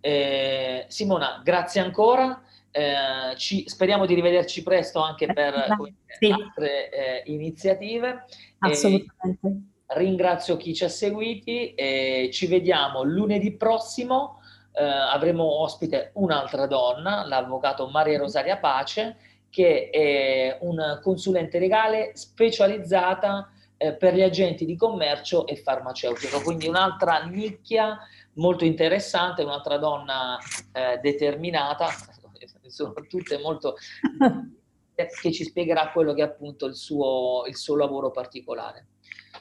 Eh, 0.05 0.85
Simona, 0.89 1.39
grazie 1.41 1.79
ancora. 1.79 2.43
Eh, 2.71 3.37
ci, 3.37 3.63
speriamo 3.69 4.05
di 4.05 4.15
rivederci 4.15 4.63
presto 4.63 4.99
anche 4.99 5.31
per 5.31 5.77
sì. 6.19 6.29
altre 6.29 6.89
eh, 6.89 7.31
iniziative. 7.31 8.25
Assolutamente. 8.59 9.61
ringrazio 9.95 10.57
chi 10.57 10.73
ci 10.73 10.83
ha 10.83 10.89
seguiti 10.89 11.73
e 11.73 12.29
ci 12.33 12.47
vediamo 12.47 13.03
lunedì 13.03 13.55
prossimo 13.55 14.41
eh, 14.73 14.83
avremo 14.83 15.61
ospite 15.61 16.11
un'altra 16.15 16.65
donna, 16.65 17.25
l'avvocato 17.25 17.87
Maria 17.87 18.17
Rosaria 18.17 18.57
Pace, 18.57 19.15
che 19.49 19.89
è 19.89 20.57
un 20.61 20.99
consulente 21.01 21.59
legale 21.59 22.11
specializzata 22.15 23.51
eh, 23.77 23.93
per 23.93 24.15
gli 24.15 24.21
agenti 24.21 24.65
di 24.65 24.75
commercio 24.75 25.45
e 25.45 25.57
farmaceutico, 25.57 26.41
quindi 26.41 26.67
un'altra 26.67 27.23
nicchia 27.23 27.99
molto 28.35 28.65
interessante, 28.65 29.43
un'altra 29.43 29.77
donna 29.77 30.37
eh, 30.71 30.99
determinata, 31.01 31.87
sono 32.67 32.93
tutte 33.07 33.39
molto 33.39 33.75
che 34.95 35.31
ci 35.31 35.43
spiegherà 35.43 35.91
quello 35.91 36.13
che 36.13 36.21
è 36.21 36.25
appunto 36.25 36.65
il 36.65 36.75
suo, 36.75 37.43
il 37.47 37.55
suo 37.55 37.75
lavoro 37.75 38.11
particolare. 38.11 38.87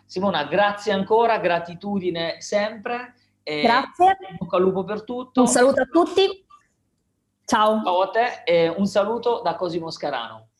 Simona, 0.06 0.44
grazie 0.44 0.92
ancora, 0.92 1.38
gratitudine 1.38 2.40
sempre 2.40 3.14
Grazie. 3.44 4.16
Bocca 4.38 4.56
al 4.56 4.62
lupo 4.62 4.84
per 4.84 5.04
tutto. 5.04 5.40
Un 5.40 5.48
saluto 5.48 5.82
a 5.82 5.86
tutti. 5.86 6.46
Ciao. 7.44 7.82
Ciao 7.82 8.00
a 8.02 8.10
te 8.10 8.42
e 8.44 8.68
un 8.68 8.86
saluto 8.86 9.40
da 9.42 9.56
Cosimo 9.56 9.90
Scarano. 9.90 10.51